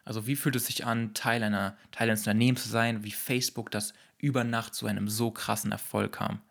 Also 0.05 0.27
wie 0.27 0.35
fühlt 0.35 0.55
es 0.55 0.65
sich 0.65 0.85
an, 0.85 1.13
Teil, 1.13 1.43
einer, 1.43 1.77
Teil 1.91 2.09
eines 2.09 2.21
Unternehmens 2.21 2.63
zu 2.63 2.69
sein, 2.69 3.03
wie 3.03 3.11
Facebook, 3.11 3.71
das 3.71 3.93
über 4.17 4.43
Nacht 4.43 4.75
zu 4.75 4.87
einem 4.87 5.07
so 5.07 5.31
krassen 5.31 5.71
Erfolg 5.71 6.13
kam? 6.13 6.41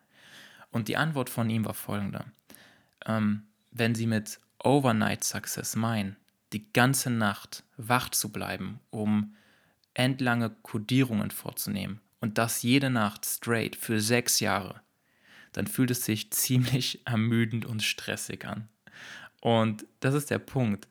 Und 0.71 0.87
die 0.87 0.97
Antwort 0.97 1.29
von 1.29 1.49
ihm 1.49 1.65
war 1.65 1.73
folgende. 1.73 2.25
Ähm, 3.05 3.43
wenn 3.71 3.95
Sie 3.95 4.07
mit 4.07 4.39
Overnight 4.63 5.23
Success 5.23 5.75
meinen, 5.75 6.17
die 6.53 6.71
ganze 6.71 7.09
Nacht 7.09 7.63
wach 7.77 8.09
zu 8.09 8.31
bleiben, 8.31 8.79
um 8.89 9.35
endlange 9.93 10.49
Kodierungen 10.61 11.31
vorzunehmen 11.31 11.99
und 12.19 12.37
das 12.37 12.61
jede 12.61 12.89
Nacht 12.89 13.25
straight 13.25 13.75
für 13.75 13.99
sechs 13.99 14.39
Jahre, 14.39 14.81
dann 15.53 15.67
fühlt 15.67 15.91
es 15.91 16.05
sich 16.05 16.31
ziemlich 16.31 17.05
ermüdend 17.05 17.65
und 17.65 17.83
stressig 17.83 18.45
an. 18.45 18.67
Und 19.41 19.85
das 19.99 20.13
ist 20.13 20.29
der 20.29 20.39
Punkt. 20.39 20.87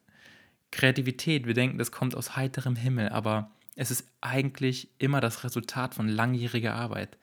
Kreativität, 0.73 1.47
wir 1.47 1.55
denken, 1.55 1.79
das 1.79 1.93
kommt 1.93 2.15
aus 2.15 2.37
heiterem 2.37 2.77
Himmel, 2.77 3.09
aber 3.09 3.51
es 3.77 3.91
ist 3.91 4.07
eigentlich 4.21 4.91
immer 4.99 5.21
das 5.21 5.43
Resultat 5.45 5.95
von 5.95 6.09
langjähriger 6.09 6.75
Arbeit. 6.75 7.17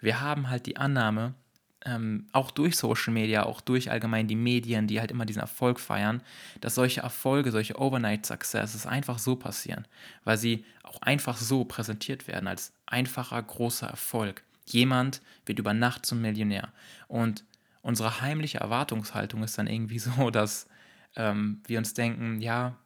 Wir 0.00 0.20
haben 0.20 0.50
halt 0.50 0.66
die 0.66 0.76
Annahme, 0.76 1.34
ähm, 1.84 2.26
auch 2.32 2.50
durch 2.50 2.76
Social 2.76 3.12
Media, 3.12 3.44
auch 3.44 3.60
durch 3.60 3.90
allgemein 3.90 4.28
die 4.28 4.36
Medien, 4.36 4.86
die 4.86 5.00
halt 5.00 5.10
immer 5.10 5.26
diesen 5.26 5.40
Erfolg 5.40 5.80
feiern, 5.80 6.22
dass 6.60 6.74
solche 6.74 7.00
Erfolge, 7.00 7.50
solche 7.50 7.78
Overnight 7.78 8.26
Successes 8.26 8.86
einfach 8.86 9.18
so 9.18 9.36
passieren, 9.36 9.86
weil 10.24 10.38
sie 10.38 10.64
auch 10.82 11.00
einfach 11.02 11.36
so 11.36 11.64
präsentiert 11.64 12.28
werden 12.28 12.46
als 12.48 12.72
einfacher, 12.86 13.42
großer 13.42 13.88
Erfolg. 13.88 14.42
Jemand 14.66 15.20
wird 15.46 15.58
über 15.58 15.74
Nacht 15.74 16.06
zum 16.06 16.20
Millionär. 16.20 16.68
Und 17.08 17.44
unsere 17.82 18.20
heimliche 18.20 18.58
Erwartungshaltung 18.58 19.42
ist 19.42 19.58
dann 19.58 19.66
irgendwie 19.66 19.98
so, 19.98 20.30
dass 20.30 20.66
ähm, 21.16 21.60
wir 21.66 21.78
uns 21.78 21.94
denken, 21.94 22.40
ja, 22.40 22.76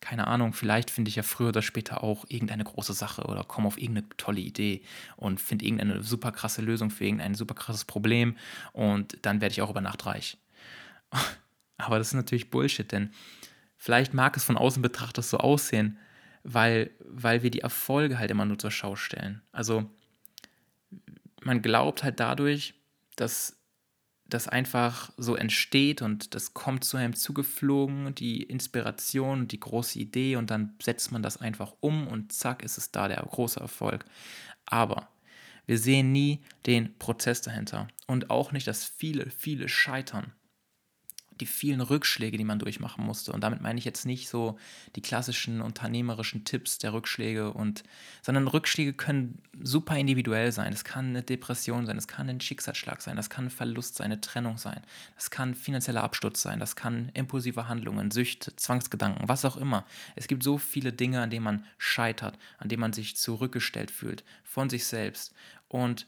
keine 0.00 0.26
Ahnung, 0.26 0.52
vielleicht 0.52 0.90
finde 0.90 1.08
ich 1.08 1.16
ja 1.16 1.22
früher 1.22 1.48
oder 1.48 1.62
später 1.62 2.04
auch 2.04 2.24
irgendeine 2.28 2.64
große 2.64 2.92
Sache 2.92 3.24
oder 3.24 3.44
komme 3.44 3.66
auf 3.66 3.78
irgendeine 3.78 4.08
tolle 4.16 4.40
Idee 4.40 4.82
und 5.16 5.40
finde 5.40 5.64
irgendeine 5.64 6.02
super 6.02 6.32
krasse 6.32 6.62
Lösung 6.62 6.90
für 6.90 7.04
irgendein 7.04 7.34
super 7.34 7.54
krasses 7.54 7.84
Problem 7.84 8.36
und 8.72 9.18
dann 9.22 9.40
werde 9.40 9.52
ich 9.52 9.62
auch 9.62 9.70
über 9.70 9.80
Nacht 9.80 10.06
reich. 10.06 10.38
Aber 11.78 11.98
das 11.98 12.08
ist 12.08 12.14
natürlich 12.14 12.50
Bullshit, 12.50 12.90
denn 12.90 13.10
vielleicht 13.76 14.14
mag 14.14 14.36
es 14.36 14.44
von 14.44 14.56
außen 14.56 14.82
betrachtet 14.82 15.24
so 15.24 15.38
aussehen, 15.38 15.98
weil, 16.42 16.90
weil 17.00 17.42
wir 17.42 17.50
die 17.50 17.60
Erfolge 17.60 18.18
halt 18.18 18.30
immer 18.30 18.44
nur 18.44 18.58
zur 18.58 18.70
Schau 18.70 18.96
stellen. 18.96 19.42
Also 19.52 19.88
man 21.42 21.62
glaubt 21.62 22.02
halt 22.02 22.20
dadurch, 22.20 22.74
dass 23.16 23.57
das 24.28 24.46
einfach 24.46 25.10
so 25.16 25.36
entsteht 25.36 26.02
und 26.02 26.34
das 26.34 26.52
kommt 26.52 26.84
zu 26.84 26.96
einem 26.96 27.14
zugeflogen, 27.14 28.14
die 28.14 28.42
Inspiration 28.42 29.48
die 29.48 29.60
große 29.60 29.98
Idee 29.98 30.36
und 30.36 30.50
dann 30.50 30.74
setzt 30.82 31.12
man 31.12 31.22
das 31.22 31.38
einfach 31.38 31.72
um 31.80 32.06
und 32.06 32.32
zack 32.32 32.62
ist 32.62 32.76
es 32.76 32.90
da 32.90 33.08
der 33.08 33.16
große 33.18 33.58
Erfolg. 33.58 34.04
Aber 34.66 35.08
wir 35.66 35.78
sehen 35.78 36.12
nie 36.12 36.40
den 36.66 36.98
Prozess 36.98 37.40
dahinter 37.40 37.88
und 38.06 38.30
auch 38.30 38.52
nicht 38.52 38.66
das 38.66 38.84
viele, 38.84 39.30
viele 39.30 39.68
Scheitern 39.68 40.32
die 41.40 41.46
vielen 41.46 41.80
Rückschläge, 41.80 42.36
die 42.36 42.44
man 42.44 42.58
durchmachen 42.58 43.04
musste. 43.04 43.32
Und 43.32 43.42
damit 43.42 43.60
meine 43.60 43.78
ich 43.78 43.84
jetzt 43.84 44.06
nicht 44.06 44.28
so 44.28 44.58
die 44.96 45.02
klassischen 45.02 45.60
unternehmerischen 45.60 46.44
Tipps 46.44 46.78
der 46.78 46.92
Rückschläge 46.92 47.52
und, 47.52 47.84
sondern 48.22 48.48
Rückschläge 48.48 48.92
können 48.92 49.40
super 49.62 49.96
individuell 49.96 50.52
sein. 50.52 50.72
Es 50.72 50.84
kann 50.84 51.08
eine 51.08 51.22
Depression 51.22 51.86
sein, 51.86 51.96
es 51.96 52.08
kann 52.08 52.28
ein 52.28 52.40
Schicksalsschlag 52.40 53.00
sein, 53.00 53.16
das 53.16 53.30
kann 53.30 53.46
ein 53.46 53.50
Verlust 53.50 53.96
sein, 53.96 54.06
eine 54.06 54.20
Trennung 54.20 54.58
sein, 54.58 54.80
das 55.14 55.30
kann 55.30 55.54
finanzieller 55.54 56.02
Absturz 56.02 56.42
sein, 56.42 56.60
das 56.60 56.76
kann 56.76 57.10
impulsive 57.14 57.68
Handlungen, 57.68 58.10
Süchte, 58.10 58.54
Zwangsgedanken, 58.56 59.28
was 59.28 59.44
auch 59.44 59.56
immer. 59.56 59.84
Es 60.16 60.28
gibt 60.28 60.42
so 60.42 60.58
viele 60.58 60.92
Dinge, 60.92 61.20
an 61.20 61.30
denen 61.30 61.44
man 61.44 61.64
scheitert, 61.78 62.38
an 62.58 62.68
denen 62.68 62.80
man 62.80 62.92
sich 62.92 63.16
zurückgestellt 63.16 63.90
fühlt 63.90 64.24
von 64.44 64.70
sich 64.70 64.86
selbst. 64.86 65.32
Und 65.68 66.06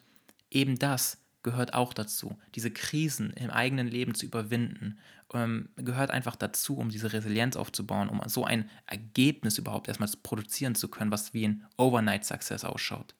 eben 0.50 0.78
das 0.78 1.19
gehört 1.42 1.74
auch 1.74 1.92
dazu. 1.92 2.38
Diese 2.54 2.70
Krisen 2.70 3.30
im 3.30 3.50
eigenen 3.50 3.88
Leben 3.88 4.14
zu 4.14 4.26
überwinden, 4.26 4.98
ähm, 5.32 5.68
gehört 5.76 6.10
einfach 6.10 6.36
dazu, 6.36 6.76
um 6.76 6.90
diese 6.90 7.12
Resilienz 7.12 7.56
aufzubauen, 7.56 8.08
um 8.08 8.20
so 8.28 8.44
ein 8.44 8.68
Ergebnis 8.86 9.58
überhaupt 9.58 9.88
erstmal 9.88 10.10
produzieren 10.22 10.74
zu 10.74 10.88
können, 10.88 11.10
was 11.10 11.32
wie 11.32 11.46
ein 11.46 11.66
Overnight 11.76 12.24
Success 12.24 12.64
ausschaut. 12.64 13.14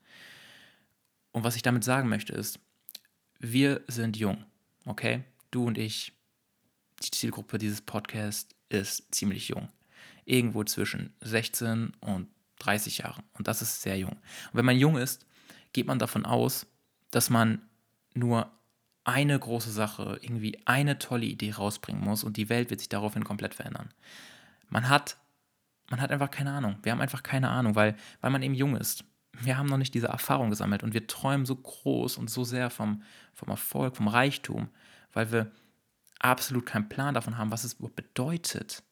Und 1.33 1.45
was 1.45 1.57
ich 1.57 1.63
damit 1.63 1.85
sagen 1.85 2.09
möchte 2.09 2.33
ist, 2.33 2.59
wir 3.39 3.83
sind 3.87 4.17
jung, 4.17 4.45
okay? 4.85 5.25
Du 5.51 5.65
und 5.67 5.79
ich, 5.79 6.13
die 7.03 7.11
Zielgruppe 7.11 7.59
dieses 7.59 7.81
Podcasts 7.81 8.55
ist 8.69 9.15
ziemlich 9.15 9.49
jung. 9.49 9.69
Irgendwo 10.25 10.65
zwischen 10.65 11.15
16 11.21 11.93
und 12.01 12.29
30 12.59 12.99
Jahren. 12.99 13.23
Und 13.33 13.49
das 13.49 13.63
ist 13.63 13.83
sehr 13.83 13.97
jung. 13.97 14.13
Und 14.13 14.55
wenn 14.55 14.65
man 14.65 14.77
jung 14.77 14.97
ist, 14.99 15.27
geht 15.73 15.87
man 15.87 15.99
davon 15.99 16.27
aus, 16.27 16.67
dass 17.11 17.31
man 17.31 17.63
nur 18.15 18.51
eine 19.05 19.39
große 19.39 19.71
Sache, 19.71 20.19
irgendwie 20.21 20.61
eine 20.67 20.99
tolle 20.99 21.27
Idee 21.27 21.53
rausbringen 21.53 22.03
muss 22.03 22.25
und 22.25 22.37
die 22.37 22.49
Welt 22.49 22.71
wird 22.71 22.81
sich 22.81 22.89
daraufhin 22.89 23.25
komplett 23.25 23.55
verändern. 23.55 23.93
Man 24.69 24.89
hat, 24.89 25.17
man 25.89 26.01
hat 26.01 26.13
einfach 26.13 26.31
keine 26.31 26.53
Ahnung. 26.53 26.79
Wir 26.83 26.93
haben 26.93 27.01
einfach 27.01 27.23
keine 27.23 27.49
Ahnung, 27.49 27.75
weil, 27.75 27.97
weil 28.21 28.31
man 28.31 28.43
eben 28.43 28.55
jung 28.55 28.77
ist. 28.77 29.05
Wir 29.33 29.57
haben 29.57 29.69
noch 29.69 29.79
nicht 29.79 29.95
diese 29.95 30.09
Erfahrung 30.09 30.51
gesammelt 30.51 30.83
und 30.83 30.93
wir 30.93 31.07
träumen 31.07 31.47
so 31.47 31.57
groß 31.57 32.19
und 32.19 32.31
so 32.31 32.45
sehr 32.45 32.69
vom, 32.69 33.03
vom 33.33 33.49
Erfolg, 33.49 33.97
vom 33.97 34.09
Reichtum, 34.09 34.69
weil 35.13 35.33
wir 35.33 35.51
absolut 36.19 36.67
keinen 36.67 36.89
Plan 36.89 37.15
davon 37.15 37.39
haben, 37.39 37.51
was 37.51 37.65
es 37.65 37.77
bedeutet, 37.77 38.83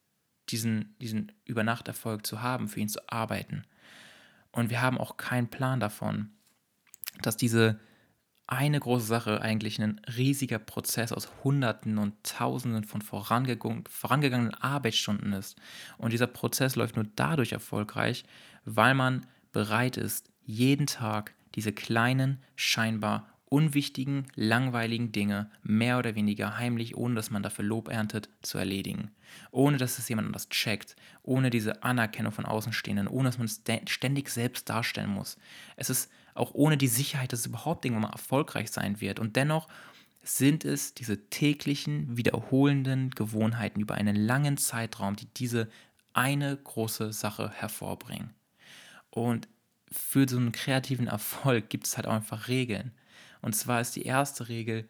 diesen, 0.49 0.97
diesen 1.01 1.33
Übernachterfolg 1.45 2.27
zu 2.27 2.41
haben, 2.41 2.69
für 2.69 2.81
ihn 2.81 2.89
zu 2.89 3.01
arbeiten. 3.09 3.65
Und 4.51 4.71
wir 4.71 4.81
haben 4.81 4.99
auch 4.99 5.19
keinen 5.19 5.49
Plan 5.49 5.81
davon, 5.81 6.31
dass 7.21 7.37
diese, 7.37 7.79
eine 8.49 8.81
große 8.81 9.07
Sache 9.07 9.43
eigentlich 9.43 9.81
ein 9.81 10.01
riesiger 10.17 10.59
Prozess 10.59 11.13
aus 11.13 11.29
Hunderten 11.45 11.99
und 11.99 12.15
Tausenden 12.25 12.85
von 12.85 13.03
vorangegangenen 13.03 14.55
Arbeitsstunden 14.55 15.35
ist. 15.35 15.57
Und 15.99 16.15
dieser 16.15 16.27
Prozess 16.27 16.75
läuft 16.75 16.97
nur 16.97 17.07
dadurch 17.15 17.53
erfolgreich, 17.53 18.25
weil 18.65 18.95
man 18.95 19.27
bereit 19.53 19.99
ist, 19.99 20.31
jeden 20.45 20.87
Tag 20.87 21.35
diese 21.55 21.73
kleinen, 21.73 22.43
scheinbar 22.57 23.27
unwichtigen, 23.51 24.27
langweiligen 24.35 25.13
Dinge 25.13 25.51
mehr 25.63 25.99
oder 25.99 26.15
weniger 26.15 26.59
heimlich, 26.59 26.97
ohne 26.97 27.15
dass 27.15 27.31
man 27.31 27.43
dafür 27.43 27.65
Lob 27.65 27.89
erntet, 27.89 28.29
zu 28.43 28.59
erledigen. 28.59 29.11
Ohne 29.51 29.79
dass 29.79 29.99
es 29.99 30.09
jemand 30.09 30.27
anders 30.27 30.49
checkt, 30.49 30.97
ohne 31.23 31.51
diese 31.51 31.83
Anerkennung 31.83 32.33
von 32.33 32.47
Außenstehenden, 32.47 33.09
ohne 33.09 33.29
dass 33.29 33.39
man 33.39 33.47
es 33.47 33.63
ständig 33.87 34.31
selbst 34.31 34.69
darstellen 34.69 35.11
muss. 35.11 35.39
Es 35.77 35.91
ist 35.91 36.11
auch 36.35 36.55
ohne 36.55 36.77
die 36.77 36.89
Sicherheit, 36.89 37.33
dass 37.33 37.41
es 37.41 37.47
überhaupt 37.47 37.85
irgendwann 37.85 38.11
mal 38.11 38.13
erfolgreich 38.13 38.71
sein 38.71 39.01
wird. 39.01 39.19
Und 39.19 39.37
dennoch 39.37 39.69
sind 40.23 40.65
es 40.65 40.95
diese 40.95 41.31
täglichen, 41.31 42.17
wiederholenden 42.17 43.11
Gewohnheiten 43.11 43.81
über 43.81 43.95
einen 43.95 44.17
langen 44.17 44.57
Zeitraum, 44.57 45.17
die 45.17 45.27
diese 45.27 45.69
eine 46.13 46.57
große 46.57 47.13
Sache 47.13 47.51
hervorbringen. 47.51 48.35
Und 49.11 49.49
für 49.91 50.29
so 50.29 50.37
einen 50.37 50.53
kreativen 50.53 51.07
Erfolg 51.07 51.71
gibt 51.71 51.87
es 51.87 51.97
halt 51.97 52.07
auch 52.07 52.13
einfach 52.13 52.49
Regeln. 52.49 52.93
Und 53.43 53.55
zwar 53.55 53.81
ist 53.81 53.97
die 53.97 54.03
erste 54.03 54.49
Regel, 54.49 54.89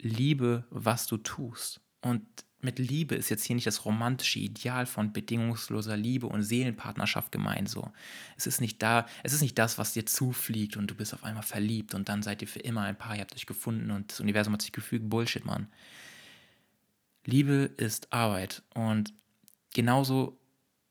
liebe, 0.00 0.64
was 0.70 1.06
du 1.06 1.16
tust. 1.16 1.80
Und 2.00 2.24
mit 2.60 2.78
Liebe 2.78 3.14
ist 3.14 3.28
jetzt 3.28 3.44
hier 3.44 3.54
nicht 3.54 3.66
das 3.66 3.84
romantische 3.84 4.38
Ideal 4.38 4.86
von 4.86 5.12
bedingungsloser 5.12 5.96
Liebe 5.96 6.26
und 6.26 6.42
Seelenpartnerschaft 6.42 7.30
gemeint 7.30 7.68
so. 7.68 7.92
Es 8.36 8.46
ist 8.46 8.60
nicht 8.60 8.82
da, 8.82 9.06
es 9.22 9.32
ist 9.32 9.42
nicht 9.42 9.58
das, 9.58 9.78
was 9.78 9.92
dir 9.92 10.06
zufliegt 10.06 10.76
und 10.76 10.90
du 10.90 10.94
bist 10.94 11.14
auf 11.14 11.22
einmal 11.22 11.42
verliebt 11.42 11.94
und 11.94 12.08
dann 12.08 12.22
seid 12.22 12.42
ihr 12.42 12.48
für 12.48 12.60
immer 12.60 12.82
ein 12.82 12.96
Paar, 12.96 13.14
ihr 13.14 13.20
habt 13.20 13.34
euch 13.34 13.46
gefunden 13.46 13.90
und 13.90 14.10
das 14.10 14.20
Universum 14.20 14.52
hat 14.52 14.62
sich 14.62 14.72
gefügt. 14.72 15.08
Bullshit, 15.08 15.44
Mann. 15.44 15.68
Liebe 17.24 17.70
ist 17.76 18.12
Arbeit 18.12 18.62
und 18.74 19.12
genauso, 19.74 20.38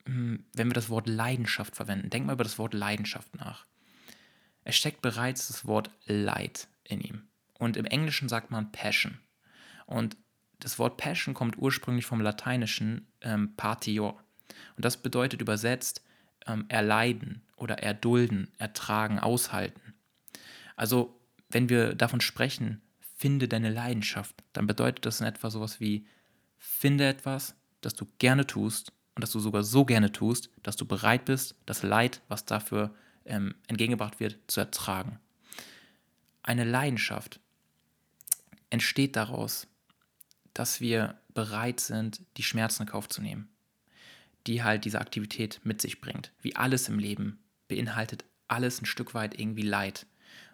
hm, 0.06 0.46
wenn 0.54 0.68
wir 0.68 0.74
das 0.74 0.90
Wort 0.90 1.08
Leidenschaft 1.08 1.76
verwenden, 1.76 2.10
denk 2.10 2.26
mal 2.26 2.34
über 2.34 2.44
das 2.44 2.60
Wort 2.60 2.74
Leidenschaft 2.74 3.36
nach. 3.36 3.66
Es 4.64 4.76
steckt 4.76 5.02
bereits 5.02 5.48
das 5.48 5.66
Wort 5.66 5.90
Leid 6.06 6.68
in 6.86 7.02
ihm. 7.02 7.24
Und 7.58 7.78
im 7.78 7.86
Englischen 7.86 8.30
sagt 8.30 8.52
man 8.52 8.72
Passion. 8.72 9.20
Und 9.86 10.18
das 10.60 10.80
Wort 10.80 10.98
Passion 10.98 11.34
kommt 11.34 11.58
ursprünglich 11.58 12.06
vom 12.06 12.22
lateinischen 12.22 13.08
ähm, 13.22 13.56
patior. 13.56 14.22
Und 14.76 14.86
das 14.86 14.98
bedeutet 14.98 15.42
übersetzt 15.42 16.04
ähm, 16.48 16.66
erleiden 16.70 17.42
oder 17.56 17.80
erdulden, 17.80 18.52
ertragen, 18.58 19.20
aushalten. 19.20 19.94
Also, 20.76 21.20
wenn 21.50 21.70
wir 21.70 21.96
davon 21.96 22.22
sprechen, 22.22 22.82
finde 23.00 23.48
deine 23.48 23.70
Leidenschaft, 23.70 24.44
dann 24.54 24.68
bedeutet 24.68 25.06
das 25.06 25.22
in 25.22 25.28
etwa 25.28 25.50
sowas 25.50 25.80
wie, 25.80 26.06
finde 26.58 27.08
etwas, 27.08 27.56
das 27.82 27.94
du 27.94 28.06
gerne 28.18 28.46
tust 28.46 28.92
und 29.16 29.24
das 29.24 29.32
du 29.32 29.40
sogar 29.40 29.64
so 29.64 29.86
gerne 29.86 30.12
tust, 30.12 30.50
dass 30.64 30.76
du 30.76 30.86
bereit 30.86 31.26
bist, 31.26 31.56
das 31.66 31.84
Leid, 31.84 32.22
was 32.28 32.46
dafür 32.46 32.94
ähm, 33.26 33.56
entgegengebracht 33.68 34.20
wird, 34.20 34.40
zu 34.48 34.60
ertragen. 34.60 35.20
Eine 36.48 36.64
Leidenschaft 36.64 37.40
entsteht 38.70 39.16
daraus, 39.16 39.68
dass 40.54 40.80
wir 40.80 41.20
bereit 41.34 41.80
sind, 41.80 42.22
die 42.38 42.44
Schmerzen 42.44 42.84
in 42.84 42.90
Kauf 42.90 43.10
zu 43.10 43.22
nehmen. 43.22 43.50
die 44.48 44.62
halt 44.62 44.86
diese 44.86 45.02
Aktivität 45.02 45.60
mit 45.64 45.82
sich 45.82 46.02
bringt. 46.02 46.32
Wie 46.40 46.56
alles 46.56 46.88
im 46.88 47.00
Leben 47.00 47.40
beinhaltet 47.68 48.26
alles 48.48 48.80
ein 48.80 48.86
Stück 48.86 49.16
weit 49.16 49.40
irgendwie 49.40 49.64
Leid 49.64 50.06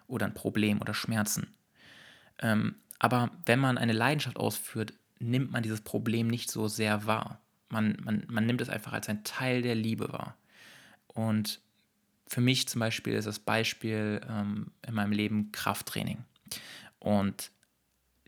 oder 0.06 0.24
ein 0.24 0.32
Problem 0.32 0.80
oder 0.80 0.94
Schmerzen. 0.94 1.52
Ähm, 2.38 2.76
aber 2.98 3.30
wenn 3.44 3.58
man 3.58 3.76
eine 3.76 3.92
Leidenschaft 3.92 4.38
ausführt, 4.38 4.94
nimmt 5.18 5.50
man 5.50 5.62
dieses 5.62 5.82
Problem 5.82 6.28
nicht 6.28 6.50
so 6.50 6.68
sehr 6.68 7.04
wahr. 7.04 7.42
Man, 7.68 7.98
man, 8.02 8.24
man 8.28 8.46
nimmt 8.46 8.62
es 8.62 8.70
einfach 8.70 8.94
als 8.94 9.10
ein 9.10 9.24
Teil 9.24 9.60
der 9.60 9.74
Liebe 9.74 10.10
wahr. 10.10 10.38
Und 11.08 11.60
für 12.32 12.40
mich 12.40 12.66
zum 12.66 12.80
Beispiel 12.80 13.12
ist 13.12 13.26
das 13.26 13.38
Beispiel 13.38 14.22
ähm, 14.26 14.72
in 14.86 14.94
meinem 14.94 15.12
Leben 15.12 15.52
Krafttraining. 15.52 16.24
Und 16.98 17.52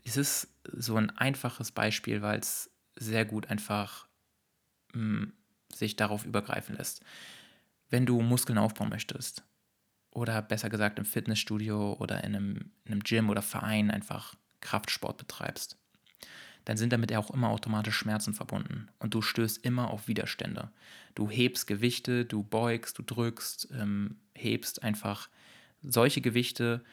es 0.03 0.15
ist 0.15 0.47
so 0.73 0.95
ein 0.97 1.09
einfaches 1.09 1.71
Beispiel, 1.71 2.21
weil 2.21 2.39
es 2.39 2.69
sehr 2.95 3.25
gut 3.25 3.49
einfach 3.49 4.07
mh, 4.93 5.01
hm, 5.01 5.33
sich 5.73 5.95
darauf 5.95 6.23
übergreifen 6.23 6.75
lässt. 6.75 7.03
Wenn 7.89 8.05
du 8.05 8.21
Muskeln 8.21 8.59
aufbauen 8.59 8.89
möchtest, 8.89 9.43
oder 10.11 10.39
besser 10.43 10.69
gesagt 10.69 10.99
im 10.99 11.05
Fitnessstudio 11.05 11.93
oder 11.93 12.23
in 12.23 12.35
einem, 12.35 12.71
in 12.85 12.91
einem 12.91 13.03
Gym 13.03 13.31
oder 13.31 13.41
Verein 13.41 13.89
einfach 13.89 14.35
Kraftsport 14.61 15.17
betreibst, 15.17 15.79
dann 16.65 16.77
sind 16.77 16.91
damit 16.91 17.15
auch 17.15 17.31
immer 17.31 17.49
automatisch 17.49 17.95
Schmerzen 17.95 18.33
verbunden 18.33 18.89
und 18.99 19.13
du 19.13 19.21
stößt 19.21 19.63
immer 19.63 19.91
auf 19.91 20.07
Widerstände. 20.07 20.69
Du 21.13 21.29
hebst 21.29 21.67
Gewichte, 21.67 22.25
du 22.25 22.43
beugst, 22.43 22.97
du 22.97 23.03
drückst, 23.03 23.69
ähm, 23.71 24.17
hebst 24.33 24.83
einfach 24.83 25.29
solche 25.81 26.21
Gewichte, 26.21 26.83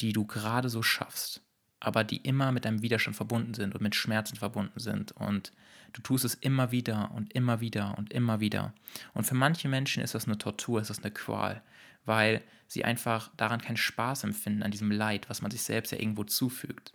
die 0.00 0.12
du 0.12 0.26
gerade 0.26 0.68
so 0.70 0.82
schaffst, 0.82 1.42
aber 1.80 2.02
die 2.02 2.16
immer 2.16 2.50
mit 2.50 2.66
einem 2.66 2.82
Widerstand 2.82 3.16
verbunden 3.16 3.54
sind 3.54 3.74
und 3.74 3.82
mit 3.82 3.94
Schmerzen 3.94 4.36
verbunden 4.36 4.80
sind 4.80 5.12
und 5.12 5.52
du 5.92 6.00
tust 6.00 6.24
es 6.24 6.34
immer 6.34 6.72
wieder 6.72 7.12
und 7.12 7.32
immer 7.34 7.60
wieder 7.60 7.96
und 7.98 8.12
immer 8.12 8.40
wieder. 8.40 8.72
Und 9.12 9.24
für 9.24 9.34
manche 9.34 9.68
Menschen 9.68 10.02
ist 10.02 10.14
das 10.14 10.26
eine 10.26 10.38
Tortur, 10.38 10.80
ist 10.80 10.90
das 10.90 11.02
eine 11.02 11.12
Qual, 11.12 11.62
weil 12.04 12.42
sie 12.66 12.84
einfach 12.84 13.30
daran 13.36 13.60
keinen 13.60 13.76
Spaß 13.76 14.24
empfinden, 14.24 14.62
an 14.62 14.70
diesem 14.70 14.90
Leid, 14.90 15.28
was 15.28 15.42
man 15.42 15.50
sich 15.50 15.62
selbst 15.62 15.92
ja 15.92 15.98
irgendwo 15.98 16.24
zufügt. 16.24 16.94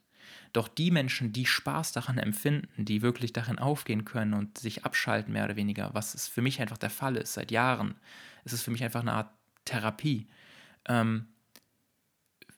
Doch 0.54 0.68
die 0.68 0.92
Menschen, 0.92 1.34
die 1.34 1.46
Spaß 1.46 1.92
daran 1.92 2.18
empfinden, 2.18 2.86
die 2.86 3.02
wirklich 3.02 3.34
darin 3.34 3.60
aufgehen 3.60 4.06
können 4.06 4.34
und 4.34 4.58
sich 4.58 4.86
abschalten, 4.86 5.34
mehr 5.34 5.46
oder 5.46 5.56
weniger, 5.56 5.94
was 5.94 6.14
es 6.14 6.28
für 6.28 6.42
mich 6.42 6.62
einfach 6.62 6.78
der 6.78 6.90
Fall 6.90 7.16
ist, 7.16 7.34
seit 7.34 7.52
Jahren, 7.52 7.96
ist 8.46 8.54
es 8.54 8.64
für 8.64 8.72
mich 8.72 8.84
einfach 8.84 9.02
eine 9.02 9.14
Art 9.14 9.32
Therapie. 9.66 10.28
Ähm, 10.88 11.28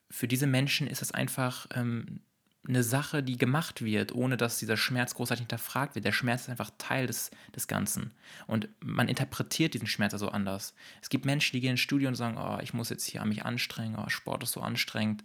für 0.10 0.28
diese 0.28 0.48
Menschen 0.48 0.88
ist 0.88 1.02
es 1.02 1.12
einfach 1.12 1.68
ähm, 1.74 2.22
eine 2.68 2.84
Sache, 2.84 3.24
die 3.24 3.38
gemacht 3.38 3.84
wird, 3.84 4.14
ohne 4.14 4.38
dass 4.38 4.60
dieser 4.60 4.78
Schmerz 4.78 5.16
großartig 5.16 5.42
hinterfragt 5.42 5.96
wird. 5.96 6.06
Der 6.06 6.12
Schmerz 6.12 6.44
ist 6.44 6.50
einfach 6.50 6.70
Teil 6.78 7.08
des, 7.08 7.32
des 7.56 7.68
Ganzen. 7.68 8.14
Und 8.46 8.70
man 8.82 9.08
interpretiert 9.08 9.74
diesen 9.74 9.88
Schmerz 9.88 10.14
also 10.14 10.30
anders. 10.30 10.76
Es 11.02 11.10
gibt 11.10 11.26
Menschen, 11.26 11.54
die 11.54 11.62
gehen 11.62 11.72
ins 11.72 11.80
Studio 11.80 12.08
und 12.08 12.16
sagen, 12.16 12.38
oh, 12.38 12.60
ich 12.62 12.74
muss 12.74 12.90
jetzt 12.90 13.06
hier 13.06 13.26
mich 13.26 13.46
anstrengen, 13.46 13.96
oh, 13.98 14.10
Sport 14.10 14.44
ist 14.44 14.52
so 14.52 14.62
anstrengend. 14.62 15.24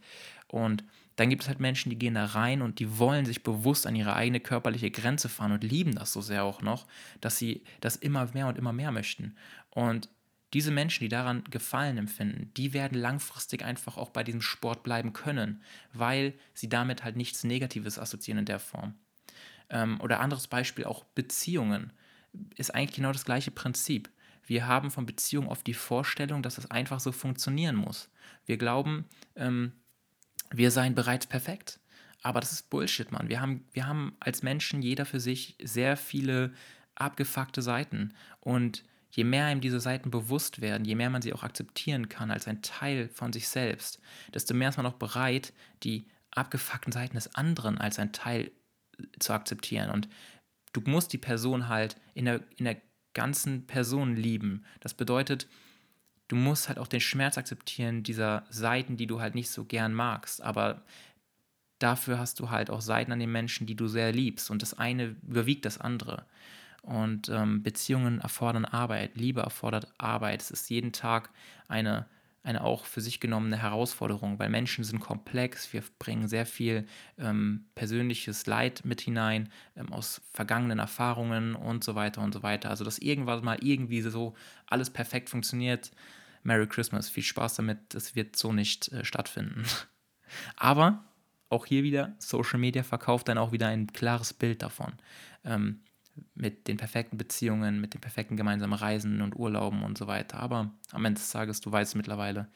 Und 0.48 0.84
dann 1.16 1.30
gibt 1.30 1.42
es 1.42 1.48
halt 1.48 1.60
Menschen, 1.60 1.90
die 1.90 1.98
gehen 1.98 2.14
da 2.14 2.26
rein 2.26 2.62
und 2.62 2.78
die 2.78 2.98
wollen 2.98 3.24
sich 3.24 3.42
bewusst 3.42 3.86
an 3.86 3.96
ihre 3.96 4.14
eigene 4.14 4.40
körperliche 4.40 4.90
Grenze 4.90 5.28
fahren 5.28 5.52
und 5.52 5.64
lieben 5.64 5.94
das 5.94 6.12
so 6.12 6.20
sehr 6.20 6.44
auch 6.44 6.62
noch, 6.62 6.86
dass 7.20 7.38
sie 7.38 7.64
das 7.80 7.96
immer 7.96 8.28
mehr 8.34 8.46
und 8.46 8.58
immer 8.58 8.72
mehr 8.72 8.92
möchten. 8.92 9.34
Und 9.70 10.08
diese 10.52 10.70
Menschen, 10.70 11.04
die 11.04 11.08
daran 11.08 11.44
Gefallen 11.50 11.98
empfinden, 11.98 12.52
die 12.56 12.72
werden 12.72 12.98
langfristig 12.98 13.64
einfach 13.64 13.96
auch 13.96 14.10
bei 14.10 14.22
diesem 14.22 14.42
Sport 14.42 14.82
bleiben 14.82 15.12
können, 15.12 15.62
weil 15.92 16.34
sie 16.54 16.68
damit 16.68 17.02
halt 17.02 17.16
nichts 17.16 17.44
Negatives 17.44 17.98
assoziieren 17.98 18.40
in 18.40 18.44
der 18.44 18.60
Form. 18.60 18.94
Ähm, 19.70 20.00
oder 20.00 20.20
anderes 20.20 20.46
Beispiel 20.46 20.84
auch 20.84 21.04
Beziehungen 21.04 21.92
ist 22.56 22.74
eigentlich 22.74 22.96
genau 22.96 23.12
das 23.12 23.24
gleiche 23.24 23.50
Prinzip. 23.50 24.10
Wir 24.46 24.66
haben 24.66 24.90
von 24.90 25.06
Beziehungen 25.06 25.48
oft 25.48 25.66
die 25.66 25.74
Vorstellung, 25.74 26.42
dass 26.42 26.58
es 26.58 26.70
einfach 26.70 27.00
so 27.00 27.10
funktionieren 27.10 27.74
muss. 27.74 28.08
Wir 28.44 28.58
glauben, 28.58 29.06
ähm, 29.34 29.72
wir 30.50 30.70
seien 30.70 30.94
bereits 30.94 31.26
perfekt. 31.26 31.80
Aber 32.22 32.40
das 32.40 32.52
ist 32.52 32.70
Bullshit, 32.70 33.12
Mann. 33.12 33.28
Wir 33.28 33.40
haben, 33.40 33.64
wir 33.72 33.86
haben 33.86 34.16
als 34.20 34.42
Menschen 34.42 34.82
jeder 34.82 35.06
für 35.06 35.20
sich 35.20 35.56
sehr 35.62 35.96
viele 35.96 36.52
abgefuckte 36.94 37.62
Seiten. 37.62 38.14
Und 38.40 38.84
je 39.10 39.24
mehr 39.24 39.46
einem 39.46 39.60
diese 39.60 39.80
Seiten 39.80 40.10
bewusst 40.10 40.60
werden, 40.60 40.84
je 40.84 40.94
mehr 40.94 41.10
man 41.10 41.22
sie 41.22 41.32
auch 41.32 41.42
akzeptieren 41.42 42.08
kann 42.08 42.30
als 42.30 42.48
ein 42.48 42.62
Teil 42.62 43.08
von 43.08 43.32
sich 43.32 43.48
selbst, 43.48 44.00
desto 44.34 44.54
mehr 44.54 44.68
ist 44.68 44.76
man 44.76 44.86
auch 44.86 44.94
bereit, 44.94 45.52
die 45.82 46.06
abgefuckten 46.32 46.92
Seiten 46.92 47.14
des 47.14 47.34
anderen 47.34 47.78
als 47.78 47.98
ein 47.98 48.12
Teil 48.12 48.50
zu 49.18 49.32
akzeptieren. 49.32 49.90
Und 49.90 50.08
du 50.72 50.82
musst 50.84 51.12
die 51.12 51.18
Person 51.18 51.68
halt 51.68 51.96
in 52.14 52.26
der, 52.26 52.40
in 52.56 52.64
der 52.64 52.76
ganzen 53.14 53.66
Person 53.66 54.16
lieben. 54.16 54.64
Das 54.80 54.94
bedeutet, 54.94 55.48
du 56.28 56.36
musst 56.36 56.68
halt 56.68 56.78
auch 56.78 56.88
den 56.88 57.00
Schmerz 57.00 57.38
akzeptieren 57.38 58.02
dieser 58.02 58.44
Seiten, 58.50 58.96
die 58.96 59.06
du 59.06 59.20
halt 59.20 59.34
nicht 59.34 59.50
so 59.50 59.64
gern 59.64 59.94
magst. 59.94 60.42
Aber 60.42 60.82
dafür 61.78 62.18
hast 62.18 62.40
du 62.40 62.50
halt 62.50 62.70
auch 62.70 62.80
Seiten 62.80 63.12
an 63.12 63.20
den 63.20 63.32
Menschen, 63.32 63.66
die 63.66 63.76
du 63.76 63.86
sehr 63.88 64.12
liebst. 64.12 64.50
Und 64.50 64.62
das 64.62 64.74
eine 64.74 65.16
überwiegt 65.26 65.64
das 65.64 65.78
andere. 65.78 66.26
Und 66.82 67.28
ähm, 67.28 67.62
Beziehungen 67.62 68.20
erfordern 68.20 68.64
Arbeit, 68.64 69.16
Liebe 69.16 69.40
erfordert 69.40 69.92
Arbeit. 69.98 70.42
Es 70.42 70.50
ist 70.50 70.70
jeden 70.70 70.92
Tag 70.92 71.30
eine, 71.68 72.06
eine 72.46 72.62
auch 72.62 72.84
für 72.84 73.00
sich 73.00 73.18
genommene 73.18 73.60
Herausforderung, 73.60 74.38
weil 74.38 74.48
Menschen 74.48 74.84
sind 74.84 75.00
komplex. 75.00 75.72
Wir 75.72 75.82
bringen 75.98 76.28
sehr 76.28 76.46
viel 76.46 76.86
ähm, 77.18 77.64
persönliches 77.74 78.46
Leid 78.46 78.82
mit 78.84 79.00
hinein 79.00 79.50
ähm, 79.74 79.92
aus 79.92 80.20
vergangenen 80.32 80.78
Erfahrungen 80.78 81.56
und 81.56 81.82
so 81.82 81.96
weiter 81.96 82.22
und 82.22 82.32
so 82.32 82.44
weiter. 82.44 82.70
Also, 82.70 82.84
dass 82.84 82.98
irgendwas 82.98 83.42
mal 83.42 83.58
irgendwie 83.62 84.00
so 84.00 84.34
alles 84.66 84.90
perfekt 84.90 85.28
funktioniert. 85.28 85.90
Merry 86.44 86.68
Christmas, 86.68 87.10
viel 87.10 87.24
Spaß 87.24 87.56
damit. 87.56 87.78
Das 87.88 88.14
wird 88.14 88.36
so 88.36 88.52
nicht 88.52 88.92
äh, 88.92 89.04
stattfinden. 89.04 89.64
Aber 90.56 91.04
auch 91.48 91.66
hier 91.66 91.82
wieder, 91.82 92.14
Social 92.18 92.60
Media 92.60 92.84
verkauft 92.84 93.26
dann 93.26 93.38
auch 93.38 93.50
wieder 93.50 93.66
ein 93.66 93.88
klares 93.92 94.32
Bild 94.32 94.62
davon. 94.62 94.92
Ähm, 95.44 95.80
mit 96.34 96.68
den 96.68 96.76
perfekten 96.76 97.18
Beziehungen, 97.18 97.80
mit 97.80 97.94
den 97.94 98.00
perfekten 98.00 98.36
gemeinsamen 98.36 98.78
Reisen 98.78 99.22
und 99.22 99.36
Urlauben 99.36 99.82
und 99.82 99.98
so 99.98 100.06
weiter. 100.06 100.38
Aber 100.38 100.72
am 100.92 101.04
Ende 101.04 101.20
des 101.20 101.30
Tages, 101.30 101.60
du 101.60 101.70
weißt 101.70 101.96
mittlerweile, 101.96 102.48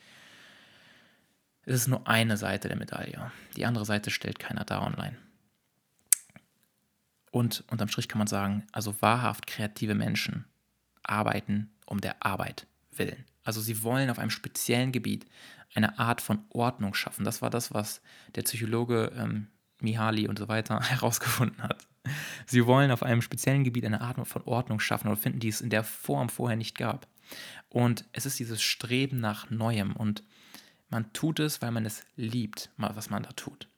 es 1.64 1.82
ist 1.82 1.88
nur 1.88 2.06
eine 2.08 2.36
Seite 2.36 2.68
der 2.68 2.76
Medaille. 2.76 3.30
Die 3.56 3.66
andere 3.66 3.84
Seite 3.84 4.10
stellt 4.10 4.38
keiner 4.38 4.64
da 4.64 4.82
online. 4.82 5.16
Und 7.30 7.64
unterm 7.70 7.88
Strich 7.88 8.08
kann 8.08 8.18
man 8.18 8.26
sagen, 8.26 8.66
also 8.72 9.00
wahrhaft 9.00 9.46
kreative 9.46 9.94
Menschen 9.94 10.46
arbeiten 11.02 11.70
um 11.86 12.00
der 12.00 12.24
Arbeit 12.24 12.66
willen. 12.92 13.24
Also 13.44 13.60
sie 13.60 13.82
wollen 13.82 14.10
auf 14.10 14.18
einem 14.18 14.30
speziellen 14.30 14.92
Gebiet 14.92 15.26
eine 15.74 15.98
Art 15.98 16.20
von 16.20 16.44
Ordnung 16.50 16.94
schaffen. 16.94 17.24
Das 17.24 17.42
war 17.42 17.50
das, 17.50 17.72
was 17.72 18.02
der 18.34 18.42
Psychologe 18.42 19.12
ähm, 19.16 19.48
Mihaly 19.80 20.28
und 20.28 20.38
so 20.38 20.48
weiter 20.48 20.80
herausgefunden 20.88 21.62
hat. 21.62 21.86
Sie 22.46 22.66
wollen 22.66 22.90
auf 22.90 23.02
einem 23.02 23.22
speziellen 23.22 23.64
Gebiet 23.64 23.84
eine 23.84 24.00
Art 24.00 24.26
von 24.26 24.42
Ordnung 24.44 24.80
schaffen 24.80 25.08
oder 25.08 25.16
finden, 25.16 25.40
die 25.40 25.48
es 25.48 25.60
in 25.60 25.70
der 25.70 25.84
Form 25.84 26.28
vorher 26.28 26.56
nicht 26.56 26.76
gab. 26.76 27.06
Und 27.68 28.04
es 28.12 28.26
ist 28.26 28.38
dieses 28.38 28.62
Streben 28.62 29.20
nach 29.20 29.50
Neuem 29.50 29.94
und 29.94 30.24
man 30.88 31.12
tut 31.12 31.38
es, 31.38 31.62
weil 31.62 31.70
man 31.70 31.86
es 31.86 32.04
liebt, 32.16 32.70
was 32.76 33.10
man 33.10 33.22
da 33.22 33.30
tut. 33.32 33.68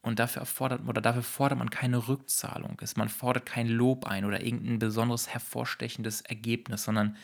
Und 0.00 0.18
dafür 0.18 0.40
erfordert 0.40 0.86
oder 0.86 1.00
dafür 1.00 1.22
fordert 1.22 1.58
man 1.58 1.70
keine 1.70 2.08
Rückzahlung. 2.08 2.78
Man 2.96 3.08
fordert 3.08 3.46
kein 3.46 3.68
Lob 3.68 4.06
ein 4.06 4.24
oder 4.24 4.42
irgendein 4.42 4.78
besonderes 4.78 5.28
hervorstechendes 5.28 6.22
Ergebnis, 6.22 6.84
sondern 6.84 7.16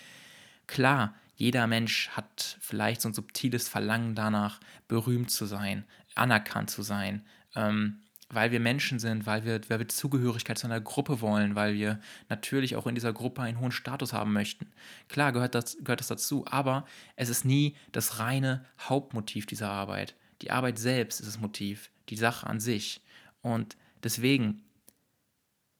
klar, 0.66 1.14
jeder 1.34 1.66
Mensch 1.66 2.10
hat 2.10 2.58
vielleicht 2.60 3.00
so 3.00 3.08
ein 3.08 3.14
subtiles 3.14 3.68
Verlangen 3.68 4.14
danach, 4.14 4.60
berühmt 4.88 5.30
zu 5.30 5.46
sein, 5.46 5.84
anerkannt 6.14 6.70
zu 6.70 6.82
sein, 6.82 7.24
ähm, 7.54 8.02
weil 8.30 8.52
wir 8.52 8.60
Menschen 8.60 8.98
sind, 8.98 9.26
weil 9.26 9.44
wir, 9.44 9.60
weil 9.68 9.80
wir 9.80 9.88
Zugehörigkeit 9.88 10.56
zu 10.56 10.66
einer 10.66 10.80
Gruppe 10.80 11.20
wollen, 11.20 11.56
weil 11.56 11.74
wir 11.74 12.00
natürlich 12.28 12.76
auch 12.76 12.86
in 12.86 12.94
dieser 12.94 13.12
Gruppe 13.12 13.42
einen 13.42 13.58
hohen 13.58 13.72
Status 13.72 14.12
haben 14.12 14.32
möchten. 14.32 14.68
Klar 15.08 15.32
gehört 15.32 15.54
das, 15.54 15.76
gehört 15.78 16.00
das 16.00 16.08
dazu, 16.08 16.46
aber 16.46 16.86
es 17.16 17.28
ist 17.28 17.44
nie 17.44 17.76
das 17.92 18.20
reine 18.20 18.64
Hauptmotiv 18.78 19.46
dieser 19.46 19.70
Arbeit. 19.70 20.14
Die 20.42 20.52
Arbeit 20.52 20.78
selbst 20.78 21.20
ist 21.20 21.26
das 21.26 21.40
Motiv, 21.40 21.90
die 22.08 22.16
Sache 22.16 22.46
an 22.46 22.60
sich. 22.60 23.00
Und 23.42 23.76
deswegen 24.02 24.62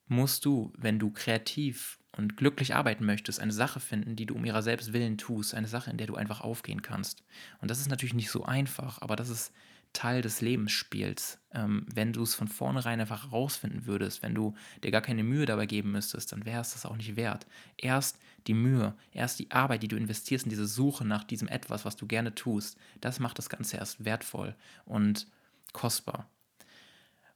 musst 0.09 0.45
du, 0.45 0.73
wenn 0.77 0.99
du 0.99 1.11
kreativ 1.11 2.00
und 2.21 2.37
glücklich 2.37 2.75
arbeiten 2.75 3.07
möchtest, 3.07 3.41
eine 3.41 3.53
Sache 3.53 3.81
finden, 3.81 4.15
die 4.15 4.27
du 4.27 4.35
um 4.35 4.45
ihrer 4.45 4.63
selbst 4.63 4.93
willen 4.93 5.17
tust, 5.17 5.55
eine 5.55 5.69
Sache, 5.69 5.91
in 5.91 5.97
der 5.97 6.07
du 6.07 6.17
einfach 6.17 6.43
aufgehen 6.43 6.83
kannst. 6.83 7.23
Und 7.61 7.71
das 7.71 7.81
ist 7.81 7.89
natürlich 7.89 8.15
nicht 8.15 8.31
so 8.31 8.45
einfach, 8.45 9.01
aber 9.01 9.17
das 9.17 9.31
ist 9.31 9.53
Teil 9.93 10.23
des 10.23 10.41
Lebensspiels. 10.41 11.39
Ähm, 11.53 11.87
wenn 11.93 12.13
du 12.13 12.23
es 12.23 12.35
von 12.35 12.47
vornherein 12.47 13.01
einfach 13.01 13.25
herausfinden 13.25 13.87
würdest, 13.87 14.23
wenn 14.23 14.35
du 14.35 14.55
dir 14.85 14.91
gar 14.91 15.01
keine 15.01 15.25
Mühe 15.25 15.47
dabei 15.47 15.67
geben 15.67 15.93
müsstest, 15.93 16.33
dann 16.33 16.45
wäre 16.45 16.61
es 16.61 16.75
das 16.75 16.87
auch 16.87 16.97
nicht 16.97 17.17
wert. 17.17 17.47
Erst 17.77 18.19
die 18.47 18.55
Mühe, 18.55 18.95
erst 19.13 19.39
die 19.39 19.51
Arbeit, 19.51 19.83
die 19.83 19.89
du 19.89 19.97
investierst 19.97 20.45
in 20.45 20.51
diese 20.51 20.67
Suche 20.67 21.05
nach 21.05 21.25
diesem 21.25 21.49
etwas, 21.49 21.85
was 21.85 21.97
du 21.97 22.07
gerne 22.07 22.35
tust, 22.35 22.77
das 23.01 23.19
macht 23.19 23.39
das 23.39 23.49
Ganze 23.49 23.79
erst 23.79 24.05
wertvoll 24.05 24.55
und 24.85 25.27
kostbar. 25.73 26.29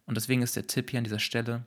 Und 0.07 0.17
deswegen 0.17 0.43
ist 0.43 0.57
der 0.57 0.67
Tipp 0.67 0.91
hier 0.91 0.99
an 0.99 1.05
dieser 1.05 1.19
Stelle, 1.19 1.65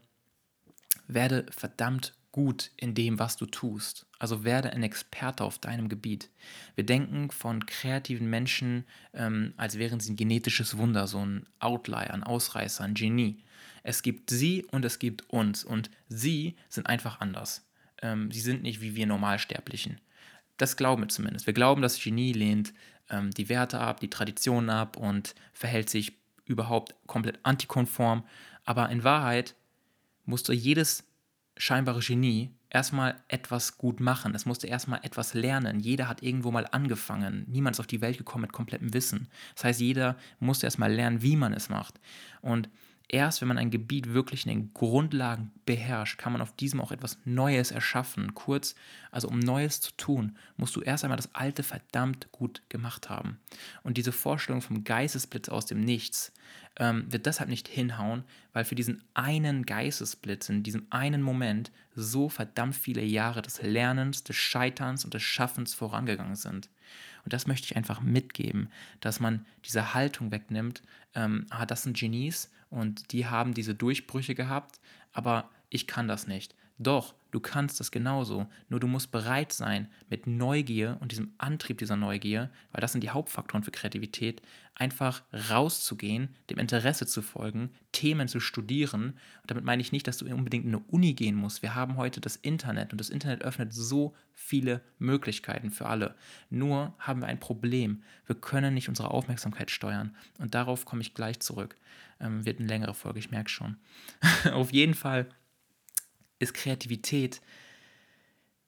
werde 1.08 1.45
verdammt 1.49 2.13
gut 2.38 2.69
in 2.78 2.93
dem, 2.93 3.17
was 3.17 3.36
du 3.36 3.47
tust. 3.47 4.06
Also 4.19 4.43
werde 4.43 4.71
ein 4.71 4.84
Experte 4.84 5.43
auf 5.43 5.58
deinem 5.58 5.89
Gebiet. 5.89 6.30
Wir 6.76 6.86
denken 6.86 7.32
von 7.32 7.65
kreativen 7.65 8.30
Menschen, 8.30 8.86
ähm, 9.15 9.56
als 9.58 9.80
wären 9.80 10.00
sie 10.00 10.13
ein 10.13 10.17
genetisches 10.17 10.78
Wunder, 10.78 11.08
so 11.08 11.26
ein 11.26 11.47
Outlier, 11.58 12.13
ein 12.13 12.21
Ausreißer, 12.21 12.84
ein 12.84 12.93
Genie. 12.93 13.43
Es 13.82 14.04
gibt 14.04 14.30
sie 14.30 14.63
und 14.69 14.86
es 14.86 15.00
gibt 15.00 15.28
uns. 15.32 15.63
Und 15.63 15.89
sie 16.10 16.56
sind 16.69 16.86
einfach 16.86 17.21
anders. 17.21 17.65
Ähm, 18.04 18.32
sie 18.32 18.41
sind 18.41 18.62
nicht 18.62 18.82
wie 18.82 18.95
wir 18.95 19.08
Normalsterblichen. 19.08 20.00
Das 20.58 20.78
glauben 20.78 21.02
wir 21.02 21.10
zumindest. 21.10 21.47
Wir 21.47 21.56
glauben, 21.56 21.82
das 21.82 22.00
Genie 22.00 22.34
lehnt 22.34 22.71
ähm, 23.10 23.32
die 23.32 23.50
Werte 23.50 23.80
ab, 23.80 24.00
die 24.00 24.12
Traditionen 24.12 24.69
ab 24.69 24.95
und 24.95 25.34
verhält 25.54 25.89
sich 25.89 26.13
überhaupt 26.45 26.93
komplett 27.08 27.39
antikonform. 27.41 28.23
Aber 28.63 28.89
in 28.89 29.04
Wahrheit 29.04 29.56
musste 30.26 30.54
jedes 30.54 31.06
scheinbare 31.57 31.99
Genie 31.99 32.51
erstmal 32.69 33.15
etwas 33.27 33.77
gut 33.77 33.99
machen. 33.99 34.35
Es 34.35 34.45
musste 34.45 34.67
erstmal 34.67 34.99
etwas 35.03 35.33
lernen. 35.33 35.79
Jeder 35.79 36.07
hat 36.07 36.21
irgendwo 36.21 36.51
mal 36.51 36.67
angefangen. 36.71 37.45
Niemand 37.47 37.75
ist 37.75 37.79
auf 37.79 37.87
die 37.87 38.01
Welt 38.01 38.17
gekommen 38.17 38.43
mit 38.43 38.53
komplettem 38.53 38.93
Wissen. 38.93 39.29
Das 39.55 39.63
heißt, 39.63 39.79
jeder 39.81 40.17
musste 40.39 40.67
erstmal 40.67 40.91
lernen, 40.91 41.21
wie 41.21 41.35
man 41.35 41.53
es 41.53 41.69
macht. 41.69 41.99
Und 42.41 42.69
erst 43.09 43.41
wenn 43.41 43.47
man 43.47 43.57
ein 43.57 43.71
Gebiet 43.71 44.13
wirklich 44.13 44.45
in 44.45 44.49
den 44.49 44.73
Grundlagen 44.73 45.51
beherrscht, 45.65 46.17
kann 46.17 46.33
man 46.33 46.41
auf 46.41 46.55
diesem 46.55 46.81
auch 46.81 46.91
etwas 46.91 47.17
Neues 47.25 47.71
erschaffen. 47.71 48.33
Kurz, 48.35 48.75
also 49.11 49.29
um 49.29 49.39
Neues 49.39 49.79
zu 49.79 49.91
tun, 49.95 50.35
musst 50.57 50.75
du 50.75 50.81
erst 50.81 51.03
einmal 51.03 51.17
das 51.17 51.33
Alte 51.33 51.63
verdammt 51.63 52.31
gut 52.31 52.61
gemacht 52.69 53.09
haben. 53.09 53.39
Und 53.83 53.97
diese 53.97 54.11
Vorstellung 54.11 54.61
vom 54.61 54.83
Geistesblitz 54.83 55.47
aus 55.47 55.65
dem 55.65 55.79
Nichts 55.79 56.33
ähm, 56.77 57.11
wird 57.11 57.25
deshalb 57.25 57.49
nicht 57.49 57.67
hinhauen, 57.67 58.23
weil 58.51 58.65
für 58.65 58.75
diesen 58.75 59.03
einen 59.13 59.65
Geistesblitz, 59.65 60.49
in 60.49 60.63
diesem 60.63 60.85
einen 60.89 61.21
Moment, 61.21 61.71
so 61.95 62.27
verdammt 62.29 62.75
viele 62.75 63.03
Jahre 63.03 63.41
des 63.41 63.61
Lernens, 63.61 64.23
des 64.23 64.35
Scheiterns 64.35 65.05
und 65.05 65.13
des 65.13 65.23
Schaffens 65.23 65.73
vorangegangen 65.73 66.35
sind. 66.35 66.69
Und 67.23 67.33
das 67.33 67.47
möchte 67.47 67.65
ich 67.65 67.75
einfach 67.75 68.01
mitgeben, 68.01 68.69
dass 68.99 69.19
man 69.19 69.45
diese 69.65 69.93
Haltung 69.93 70.31
wegnimmt, 70.31 70.81
ähm, 71.15 71.45
ah, 71.49 71.65
das 71.65 71.83
sind 71.83 71.97
Genies 71.97 72.49
und 72.69 73.12
die 73.12 73.25
haben 73.25 73.53
diese 73.53 73.75
Durchbrüche 73.75 74.36
gehabt, 74.36 74.80
aber 75.13 75.49
ich 75.69 75.88
kann 75.88 76.08
das 76.08 76.27
nicht. 76.27 76.56
Doch, 76.77 77.13
du 77.31 77.39
kannst 77.39 77.79
das 77.79 77.91
genauso. 77.91 78.47
Nur 78.69 78.79
du 78.79 78.87
musst 78.87 79.11
bereit 79.11 79.51
sein, 79.51 79.89
mit 80.09 80.27
Neugier 80.27 80.97
und 80.99 81.11
diesem 81.11 81.33
Antrieb 81.37 81.77
dieser 81.77 81.95
Neugier, 81.95 82.49
weil 82.71 82.81
das 82.81 82.91
sind 82.91 83.01
die 83.01 83.09
Hauptfaktoren 83.09 83.63
für 83.63 83.71
Kreativität, 83.71 84.41
einfach 84.75 85.23
rauszugehen, 85.49 86.35
dem 86.49 86.59
Interesse 86.59 87.07
zu 87.07 87.21
folgen, 87.21 87.71
Themen 87.91 88.27
zu 88.27 88.39
studieren. 88.39 89.13
Und 89.41 89.51
damit 89.51 89.63
meine 89.63 89.81
ich 89.81 89.91
nicht, 89.91 90.07
dass 90.07 90.17
du 90.17 90.25
unbedingt 90.25 90.65
in 90.65 90.75
eine 90.75 90.83
Uni 90.87 91.13
gehen 91.13 91.35
musst. 91.35 91.61
Wir 91.61 91.73
haben 91.73 91.97
heute 91.97 92.21
das 92.21 92.35
Internet 92.35 92.91
und 92.91 92.99
das 92.99 93.09
Internet 93.09 93.43
öffnet 93.43 93.73
so 93.73 94.15
viele 94.33 94.81
Möglichkeiten 94.99 95.71
für 95.71 95.87
alle. 95.87 96.15
Nur 96.49 96.93
haben 96.99 97.21
wir 97.21 97.27
ein 97.27 97.39
Problem. 97.39 98.03
Wir 98.27 98.35
können 98.35 98.73
nicht 98.73 98.89
unsere 98.89 99.11
Aufmerksamkeit 99.11 99.71
steuern. 99.71 100.15
Und 100.37 100.53
darauf 100.53 100.85
komme 100.85 101.01
ich 101.01 101.15
gleich 101.15 101.39
zurück. 101.39 101.75
Ähm, 102.19 102.45
wird 102.45 102.59
eine 102.59 102.67
längere 102.67 102.93
Folge, 102.93 103.19
ich 103.19 103.31
merke 103.31 103.49
schon. 103.49 103.77
Auf 104.51 104.71
jeden 104.71 104.93
Fall 104.93 105.27
ist 106.39 106.54
Kreativität 106.54 107.41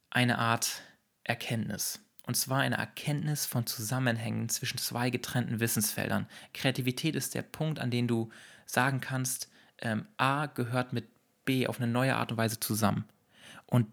eine 0.10 0.38
Art 0.38 0.82
Erkenntnis. 1.24 2.00
Und 2.24 2.36
zwar 2.36 2.60
eine 2.60 2.78
Erkenntnis 2.78 3.46
von 3.46 3.66
Zusammenhängen 3.66 4.50
zwischen 4.50 4.78
zwei 4.78 5.10
getrennten 5.10 5.60
Wissensfeldern. 5.60 6.28
Kreativität 6.54 7.16
ist 7.16 7.34
der 7.34 7.42
Punkt, 7.42 7.80
an 7.80 7.92
dem 7.92 8.08
du 8.08 8.30
sagen 8.66 9.02
kannst, 9.02 9.50
ähm, 9.80 10.08
A 10.18 10.46
gehört 10.46 10.94
mit 10.94 11.08
B 11.46 11.68
auf 11.68 11.80
eine 11.80 11.92
neue 11.92 12.16
Art 12.16 12.32
und 12.32 12.38
Weise 12.38 12.60
zusammen. 12.60 13.06
Und 13.66 13.88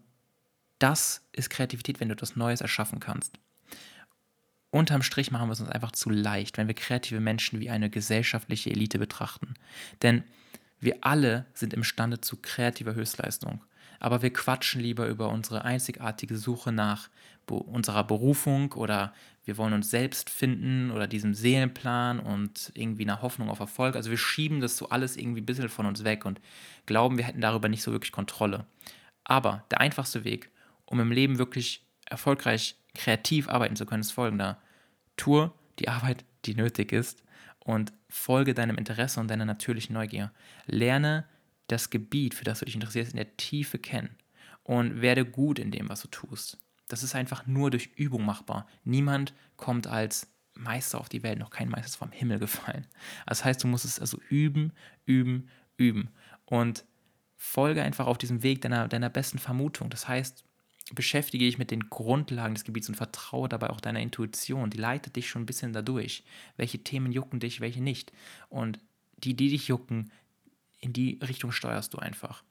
das 0.79 1.27
ist 1.31 1.49
Kreativität, 1.49 1.99
wenn 1.99 2.09
du 2.09 2.13
etwas 2.13 2.35
Neues 2.35 2.61
erschaffen 2.61 2.99
kannst. 2.99 3.39
Unterm 4.69 5.01
Strich 5.01 5.31
machen 5.31 5.47
wir 5.47 5.53
es 5.53 5.59
uns 5.61 5.69
einfach 5.69 5.91
zu 5.91 6.09
leicht, 6.09 6.57
wenn 6.57 6.67
wir 6.67 6.75
kreative 6.75 7.19
Menschen 7.19 7.59
wie 7.59 7.69
eine 7.69 7.89
gesellschaftliche 7.89 8.69
Elite 8.69 8.99
betrachten. 8.99 9.55
Denn 10.03 10.23
wir 10.79 10.97
alle 11.01 11.45
sind 11.53 11.73
imstande 11.73 12.21
zu 12.21 12.37
kreativer 12.37 12.95
Höchstleistung, 12.95 13.63
aber 13.99 14.21
wir 14.21 14.31
quatschen 14.31 14.81
lieber 14.81 15.07
über 15.07 15.29
unsere 15.29 15.65
einzigartige 15.65 16.37
Suche 16.37 16.71
nach 16.71 17.09
unserer 17.49 18.03
Berufung 18.03 18.73
oder 18.73 19.13
wir 19.45 19.57
wollen 19.57 19.73
uns 19.73 19.89
selbst 19.89 20.29
finden 20.29 20.91
oder 20.91 21.07
diesem 21.07 21.33
Seelenplan 21.33 22.19
und 22.19 22.71
irgendwie 22.75 23.03
eine 23.03 23.21
Hoffnung 23.21 23.49
auf 23.49 23.59
Erfolg. 23.59 23.95
Also 23.95 24.09
wir 24.09 24.17
schieben 24.17 24.59
das 24.59 24.75
so 24.75 24.89
alles 24.89 25.15
irgendwie 25.15 25.41
ein 25.41 25.45
bisschen 25.45 25.69
von 25.69 25.85
uns 25.85 26.03
weg 26.03 26.25
und 26.25 26.41
glauben, 26.85 27.17
wir 27.17 27.23
hätten 27.23 27.39
darüber 27.39 27.69
nicht 27.69 27.83
so 27.83 27.93
wirklich 27.93 28.11
Kontrolle. 28.11 28.65
Aber 29.23 29.63
der 29.71 29.79
einfachste 29.79 30.25
Weg, 30.25 30.51
um 30.85 30.99
im 30.99 31.11
Leben 31.11 31.37
wirklich 31.37 31.85
erfolgreich 32.05 32.75
kreativ 32.93 33.47
arbeiten 33.47 33.77
zu 33.77 33.85
können, 33.85 34.01
ist 34.01 34.11
folgender. 34.11 34.61
Tue 35.15 35.51
die 35.79 35.87
Arbeit, 35.87 36.25
die 36.45 36.55
nötig 36.55 36.91
ist 36.91 37.23
und 37.59 37.93
folge 38.09 38.53
deinem 38.53 38.77
Interesse 38.77 39.19
und 39.19 39.29
deiner 39.29 39.45
natürlichen 39.45 39.93
Neugier. 39.93 40.31
Lerne 40.65 41.25
das 41.67 41.89
Gebiet, 41.89 42.33
für 42.33 42.45
das 42.45 42.59
du 42.59 42.65
dich 42.65 42.75
interessierst, 42.75 43.11
in 43.11 43.17
der 43.17 43.35
Tiefe 43.37 43.77
kennen 43.77 44.15
und 44.63 45.01
werde 45.01 45.25
gut 45.25 45.59
in 45.59 45.71
dem, 45.71 45.89
was 45.89 46.01
du 46.01 46.07
tust. 46.07 46.57
Das 46.87 47.03
ist 47.03 47.15
einfach 47.15 47.45
nur 47.45 47.71
durch 47.71 47.87
Übung 47.95 48.25
machbar. 48.25 48.67
Niemand 48.83 49.33
kommt 49.57 49.87
als 49.87 50.27
Meister 50.53 50.99
auf 50.99 51.09
die 51.09 51.23
Welt, 51.23 51.39
noch 51.39 51.49
kein 51.49 51.69
Meister 51.69 51.87
ist 51.87 51.95
vom 51.97 52.11
Himmel 52.11 52.39
gefallen. 52.39 52.87
Das 53.25 53.43
heißt, 53.43 53.63
du 53.63 53.67
musst 53.67 53.85
es 53.85 53.99
also 53.99 54.19
üben, 54.29 54.73
üben, 55.05 55.49
üben 55.75 56.09
und 56.45 56.85
folge 57.35 57.83
einfach 57.83 58.07
auf 58.07 58.17
diesem 58.17 58.41
Weg 58.41 58.61
deiner, 58.61 58.87
deiner 58.87 59.09
besten 59.09 59.37
Vermutung. 59.37 59.89
Das 59.89 60.07
heißt, 60.07 60.43
beschäftige 60.95 61.45
dich 61.45 61.57
mit 61.57 61.71
den 61.71 61.89
Grundlagen 61.89 62.53
des 62.53 62.63
Gebiets 62.63 62.89
und 62.89 62.95
vertraue 62.95 63.49
dabei 63.49 63.69
auch 63.69 63.81
deiner 63.81 63.99
Intuition. 63.99 64.69
Die 64.69 64.77
leitet 64.77 65.15
dich 65.15 65.29
schon 65.29 65.43
ein 65.43 65.47
bisschen 65.47 65.73
dadurch. 65.73 66.23
Welche 66.55 66.79
Themen 66.79 67.11
jucken 67.11 67.39
dich, 67.39 67.59
welche 67.59 67.81
nicht. 67.81 68.11
Und 68.49 68.79
die, 69.17 69.35
die 69.35 69.49
dich 69.49 69.67
jucken, 69.67 70.11
in 70.79 70.93
die 70.93 71.19
Richtung 71.21 71.51
steuerst 71.51 71.93
du 71.93 71.97
einfach. 71.97 72.43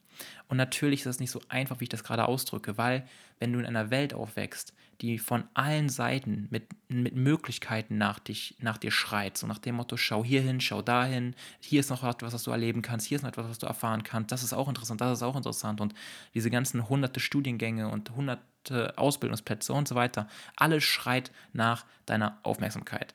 Und 0.48 0.56
natürlich 0.56 1.00
ist 1.00 1.06
das 1.06 1.20
nicht 1.20 1.30
so 1.30 1.40
einfach, 1.48 1.80
wie 1.80 1.84
ich 1.84 1.90
das 1.90 2.04
gerade 2.04 2.26
ausdrücke, 2.26 2.78
weil 2.78 3.06
wenn 3.38 3.52
du 3.52 3.58
in 3.58 3.66
einer 3.66 3.90
Welt 3.90 4.14
aufwächst, 4.14 4.72
die 5.00 5.18
von 5.18 5.44
allen 5.54 5.88
Seiten 5.88 6.48
mit, 6.50 6.68
mit 6.88 7.14
Möglichkeiten 7.14 7.98
nach, 7.98 8.18
dich, 8.18 8.56
nach 8.60 8.78
dir 8.78 8.90
schreit, 8.90 9.36
so 9.36 9.46
nach 9.46 9.58
dem 9.58 9.76
Motto, 9.76 9.96
schau 9.96 10.24
hier 10.24 10.40
hin, 10.40 10.60
schau 10.60 10.80
dahin, 10.80 11.34
hier 11.60 11.80
ist 11.80 11.90
noch 11.90 12.02
etwas, 12.02 12.32
was 12.32 12.42
du 12.44 12.50
erleben 12.50 12.82
kannst, 12.82 13.06
hier 13.06 13.16
ist 13.16 13.22
noch 13.22 13.28
etwas, 13.28 13.48
was 13.48 13.58
du 13.58 13.66
erfahren 13.66 14.02
kannst, 14.04 14.32
das 14.32 14.42
ist 14.42 14.54
auch 14.54 14.68
interessant, 14.68 15.00
das 15.00 15.18
ist 15.18 15.22
auch 15.22 15.36
interessant 15.36 15.80
und 15.80 15.94
diese 16.34 16.50
ganzen 16.50 16.88
hunderte 16.88 17.20
Studiengänge 17.20 17.88
und 17.88 18.10
hunderte 18.16 18.96
Ausbildungsplätze 18.96 19.72
und 19.72 19.86
so 19.86 19.94
weiter, 19.94 20.28
alles 20.56 20.84
schreit 20.84 21.30
nach 21.52 21.84
deiner 22.06 22.38
Aufmerksamkeit. 22.42 23.14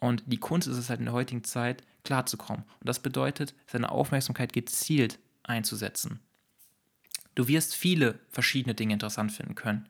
Und 0.00 0.24
die 0.26 0.38
Kunst 0.38 0.66
ist 0.66 0.78
es 0.78 0.88
halt 0.90 0.98
in 0.98 1.06
der 1.06 1.14
heutigen 1.14 1.44
Zeit, 1.44 1.84
klarzukommen. 2.04 2.64
Und 2.80 2.88
das 2.88 3.00
bedeutet, 3.00 3.54
seine 3.66 3.92
Aufmerksamkeit 3.92 4.52
gezielt 4.52 5.18
einzusetzen. 5.42 6.20
Du 7.40 7.48
wirst 7.48 7.74
viele 7.74 8.18
verschiedene 8.28 8.74
Dinge 8.74 8.92
interessant 8.92 9.32
finden 9.32 9.54
können. 9.54 9.88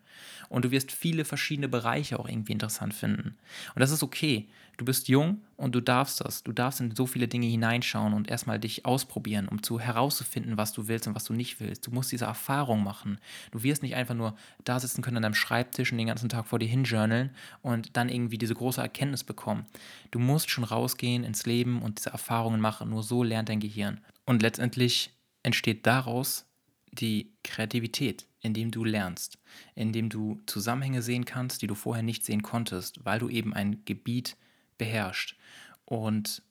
Und 0.51 0.65
du 0.65 0.71
wirst 0.71 0.93
viele 0.93 1.25
verschiedene 1.25 1.69
Bereiche 1.69 2.21
auch 2.21 2.29
irgendwie 2.29 2.53
interessant 2.53 2.95
finden. 2.95 3.37
Und 3.75 3.81
das 3.81 3.91
ist 3.91 4.05
okay. 4.05 4.47
Du 4.77 4.85
bist 4.85 5.09
jung 5.09 5.41
und 5.57 5.75
du 5.75 5.81
darfst 5.81 6.21
das. 6.21 6.45
Du 6.45 6.53
darfst 6.53 6.81
in 6.81 6.95
so 6.95 7.09
viele 7.09 7.27
Dinge 7.27 7.47
hineinschauen 7.47 8.13
und 8.15 8.31
erstmal 8.31 8.61
dich 8.61 8.87
ausprobieren, 8.87 9.49
um 9.49 9.65
zu 9.65 9.81
herauszufinden, 9.81 10.59
was 10.59 10.73
du 10.73 10.87
willst 10.87 11.09
und 11.09 11.17
was 11.17 11.25
du 11.25 11.33
nicht 11.33 11.59
willst. 11.59 11.89
Du 11.89 11.91
musst 11.91 12.13
diese 12.13 12.27
Erfahrung 12.27 12.85
machen. 12.85 13.19
Du 13.51 13.65
wirst 13.65 13.83
nicht 13.83 13.97
einfach 13.97 14.15
nur 14.15 14.37
da 14.63 14.79
sitzen 14.79 15.03
können 15.03 15.17
an 15.17 15.25
deinem 15.25 15.35
Schreibtisch 15.35 15.91
und 15.91 15.99
den 15.99 16.07
ganzen 16.07 16.29
Tag 16.29 16.47
vor 16.47 16.61
dir 16.61 16.69
hinjournalen 16.69 17.31
und 17.63 17.97
dann 17.97 18.11
irgendwie 18.11 18.39
diese 18.39 18.55
große 18.55 18.81
Erkenntnis 18.81 19.25
bekommen. 19.25 19.67
Du 20.13 20.21
musst 20.21 20.51
schon 20.51 20.63
rausgehen 20.63 21.25
ins 21.25 21.47
Leben 21.47 21.83
und 21.83 21.99
diese 21.99 22.11
Erfahrungen 22.11 22.61
machen. 22.61 22.91
Nur 22.91 23.03
so 23.03 23.25
lernt 23.25 23.49
dein 23.49 23.59
Gehirn. 23.59 24.01
Und 24.25 24.41
letztendlich 24.41 25.11
entsteht 25.43 25.85
daraus 25.85 26.47
die 26.93 27.33
Kreativität, 27.45 28.27
indem 28.41 28.71
du 28.71 28.85
lernst, 28.85 29.39
indem 29.75 30.09
du 30.09 30.41
Zusammenhänge 30.47 31.03
sehen 31.03 31.25
kannst, 31.25 31.63
die 31.63 31.67
du 31.67 31.75
vorher 31.75 32.03
nicht 32.03 32.25
sehen 32.25 32.43
konntest, 32.43 33.05
weil 33.05 33.19
du 33.19 33.29
eben 33.29 33.55
ein 33.55 33.85
Gebiet 33.85 34.37
beherrschst. 34.79 35.37
Und 35.85 36.43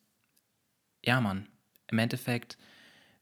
ja, 1.04 1.20
Mann, 1.20 1.48
im 1.88 1.98
Endeffekt, 1.98 2.58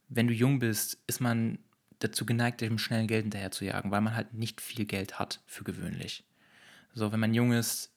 wenn 0.08 0.26
du 0.26 0.34
jung 0.34 0.58
bist, 0.58 0.98
ist 1.06 1.20
man 1.20 1.58
dazu 1.98 2.24
geneigt, 2.24 2.60
dem 2.60 2.78
schnellen 2.78 3.08
Geld 3.08 3.24
hinterher 3.24 3.50
zu 3.50 3.64
jagen, 3.64 3.90
weil 3.90 4.00
man 4.00 4.14
halt 4.14 4.34
nicht 4.34 4.60
viel 4.60 4.84
Geld 4.84 5.18
hat 5.18 5.42
für 5.46 5.64
gewöhnlich. 5.64 6.24
So, 6.94 7.12
wenn 7.12 7.20
man 7.20 7.34
jung 7.34 7.52
ist, 7.52 7.92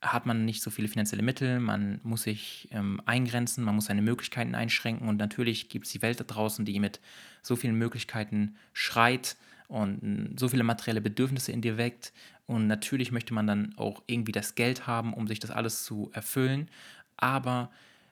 hat 0.00 0.26
man 0.26 0.44
nicht 0.44 0.62
so 0.62 0.70
viele 0.70 0.88
finanzielle 0.88 1.22
Mittel, 1.22 1.58
man 1.58 2.00
muss 2.04 2.22
sich 2.22 2.68
ähm, 2.70 3.00
eingrenzen, 3.04 3.64
man 3.64 3.74
muss 3.74 3.86
seine 3.86 4.02
Möglichkeiten 4.02 4.54
einschränken 4.54 5.08
und 5.08 5.16
natürlich 5.16 5.68
gibt 5.68 5.86
es 5.86 5.92
die 5.92 6.02
Welt 6.02 6.20
da 6.20 6.24
draußen, 6.24 6.64
die 6.64 6.78
mit 6.78 7.00
so 7.42 7.56
vielen 7.56 7.74
Möglichkeiten 7.74 8.56
schreit 8.72 9.36
und 9.66 10.36
so 10.38 10.48
viele 10.48 10.62
materielle 10.62 11.00
Bedürfnisse 11.00 11.50
in 11.52 11.62
dir 11.62 11.78
weckt 11.78 12.12
und 12.46 12.68
natürlich 12.68 13.10
möchte 13.10 13.34
man 13.34 13.46
dann 13.46 13.74
auch 13.76 14.02
irgendwie 14.06 14.32
das 14.32 14.54
Geld 14.54 14.86
haben, 14.86 15.12
um 15.14 15.26
sich 15.26 15.40
das 15.40 15.50
alles 15.50 15.84
zu 15.84 16.10
erfüllen, 16.14 16.68
aber 17.16 17.70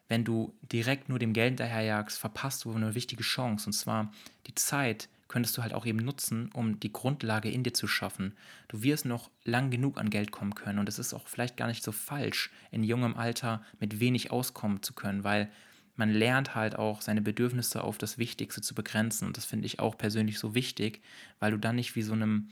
wenn 0.08 0.24
du 0.24 0.54
direkt 0.72 1.08
nur 1.08 1.18
dem 1.18 1.32
Geld 1.32 1.50
hinterherjagst, 1.50 2.18
verpasst 2.18 2.64
du 2.64 2.72
eine 2.72 2.94
wichtige 2.94 3.22
Chance 3.22 3.66
und 3.68 3.72
zwar 3.72 4.12
die 4.46 4.54
Zeit, 4.54 5.08
könntest 5.28 5.56
du 5.56 5.62
halt 5.62 5.74
auch 5.74 5.86
eben 5.86 5.98
nutzen, 5.98 6.50
um 6.52 6.78
die 6.80 6.92
Grundlage 6.92 7.50
in 7.50 7.62
dir 7.62 7.74
zu 7.74 7.88
schaffen. 7.88 8.34
Du 8.68 8.82
wirst 8.82 9.04
noch 9.04 9.30
lang 9.44 9.70
genug 9.70 9.98
an 9.98 10.10
Geld 10.10 10.30
kommen 10.30 10.54
können 10.54 10.78
und 10.78 10.88
es 10.88 10.98
ist 10.98 11.14
auch 11.14 11.26
vielleicht 11.26 11.56
gar 11.56 11.66
nicht 11.66 11.82
so 11.82 11.92
falsch, 11.92 12.50
in 12.70 12.84
jungem 12.84 13.16
Alter 13.16 13.62
mit 13.80 14.00
wenig 14.00 14.30
auskommen 14.30 14.82
zu 14.82 14.92
können, 14.92 15.24
weil 15.24 15.50
man 15.96 16.10
lernt 16.10 16.54
halt 16.54 16.76
auch 16.76 17.00
seine 17.00 17.22
Bedürfnisse 17.22 17.82
auf 17.82 17.98
das 17.98 18.18
Wichtigste 18.18 18.60
zu 18.60 18.74
begrenzen 18.74 19.26
und 19.26 19.36
das 19.36 19.46
finde 19.46 19.66
ich 19.66 19.80
auch 19.80 19.96
persönlich 19.96 20.38
so 20.38 20.54
wichtig, 20.54 21.02
weil 21.40 21.52
du 21.52 21.58
dann 21.58 21.76
nicht 21.76 21.96
wie 21.96 22.02
so 22.02 22.12
einem 22.12 22.48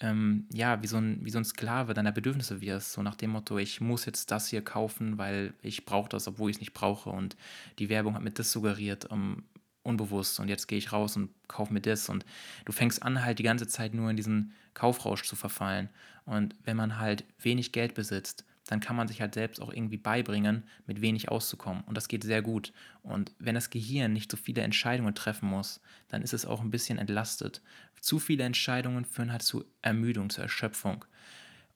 ähm, 0.00 0.46
ja, 0.52 0.82
wie 0.82 0.86
so, 0.86 0.98
ein, 0.98 1.24
wie 1.24 1.30
so 1.30 1.38
ein 1.38 1.44
Sklave 1.44 1.94
deiner 1.94 2.12
Bedürfnisse 2.12 2.60
wirst. 2.60 2.92
So 2.92 3.02
nach 3.02 3.14
dem 3.14 3.30
Motto, 3.30 3.58
ich 3.58 3.80
muss 3.80 4.04
jetzt 4.04 4.30
das 4.30 4.48
hier 4.48 4.62
kaufen, 4.62 5.16
weil 5.16 5.54
ich 5.62 5.86
brauche 5.86 6.08
das, 6.08 6.28
obwohl 6.28 6.50
ich 6.50 6.56
es 6.56 6.60
nicht 6.60 6.74
brauche. 6.74 7.10
Und 7.10 7.36
die 7.78 7.88
Werbung 7.88 8.14
hat 8.14 8.22
mir 8.22 8.30
das 8.30 8.52
suggeriert, 8.52 9.06
um, 9.06 9.44
unbewusst. 9.86 10.40
Und 10.40 10.48
jetzt 10.48 10.66
gehe 10.66 10.78
ich 10.78 10.92
raus 10.92 11.16
und 11.16 11.30
kaufe 11.48 11.72
mir 11.72 11.80
das. 11.80 12.08
Und 12.08 12.24
du 12.64 12.72
fängst 12.72 13.02
an, 13.02 13.24
halt 13.24 13.38
die 13.38 13.44
ganze 13.44 13.66
Zeit 13.66 13.94
nur 13.94 14.10
in 14.10 14.16
diesen 14.16 14.52
Kaufrausch 14.74 15.24
zu 15.24 15.36
verfallen. 15.36 15.88
Und 16.24 16.54
wenn 16.64 16.76
man 16.76 16.98
halt 16.98 17.24
wenig 17.38 17.72
Geld 17.72 17.94
besitzt, 17.94 18.44
dann 18.66 18.80
kann 18.80 18.96
man 18.96 19.06
sich 19.06 19.20
halt 19.20 19.34
selbst 19.34 19.60
auch 19.60 19.72
irgendwie 19.72 19.96
beibringen, 19.96 20.64
mit 20.86 21.00
wenig 21.00 21.28
auszukommen. 21.28 21.84
Und 21.84 21.96
das 21.96 22.08
geht 22.08 22.24
sehr 22.24 22.42
gut. 22.42 22.72
Und 23.02 23.32
wenn 23.38 23.54
das 23.54 23.70
Gehirn 23.70 24.12
nicht 24.12 24.30
so 24.30 24.36
viele 24.36 24.62
Entscheidungen 24.62 25.14
treffen 25.14 25.48
muss, 25.48 25.80
dann 26.08 26.22
ist 26.22 26.34
es 26.34 26.44
auch 26.44 26.60
ein 26.60 26.72
bisschen 26.72 26.98
entlastet. 26.98 27.62
Zu 28.00 28.18
viele 28.18 28.44
Entscheidungen 28.44 29.04
führen 29.04 29.30
halt 29.30 29.42
zu 29.42 29.64
Ermüdung, 29.82 30.30
zur 30.30 30.44
Erschöpfung. 30.44 31.04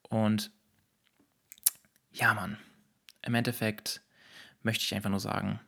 Und 0.08 0.50
ja, 2.12 2.34
Mann, 2.34 2.58
im 3.22 3.34
Endeffekt 3.34 4.02
möchte 4.62 4.84
ich 4.84 4.94
einfach 4.94 5.10
nur 5.10 5.20
sagen, 5.20 5.60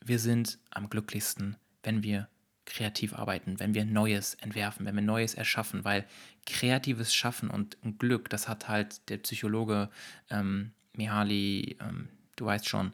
wir 0.00 0.18
sind 0.18 0.58
am 0.70 0.90
glücklichsten, 0.90 1.56
wenn 1.84 2.02
wir 2.02 2.28
kreativ 2.66 3.14
arbeiten, 3.14 3.60
wenn 3.60 3.74
wir 3.74 3.84
Neues 3.84 4.34
entwerfen, 4.34 4.86
wenn 4.86 4.94
wir 4.94 5.02
Neues 5.02 5.34
erschaffen, 5.34 5.84
weil 5.84 6.06
kreatives 6.46 7.14
Schaffen 7.14 7.50
und 7.50 7.76
Glück, 7.98 8.30
das 8.30 8.48
hat 8.48 8.68
halt 8.68 9.08
der 9.10 9.18
Psychologe 9.18 9.90
ähm, 10.30 10.72
Mihaly, 10.94 11.76
ähm, 11.80 12.08
du 12.36 12.46
weißt 12.46 12.68
schon, 12.68 12.92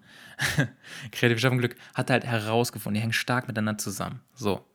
kreatives 1.12 1.40
Schaffen 1.40 1.54
und 1.54 1.60
Glück, 1.60 1.76
hat 1.94 2.10
halt 2.10 2.24
herausgefunden, 2.24 2.94
die 2.94 3.00
hängen 3.00 3.12
stark 3.12 3.46
miteinander 3.48 3.78
zusammen. 3.78 4.20
So. 4.34 4.66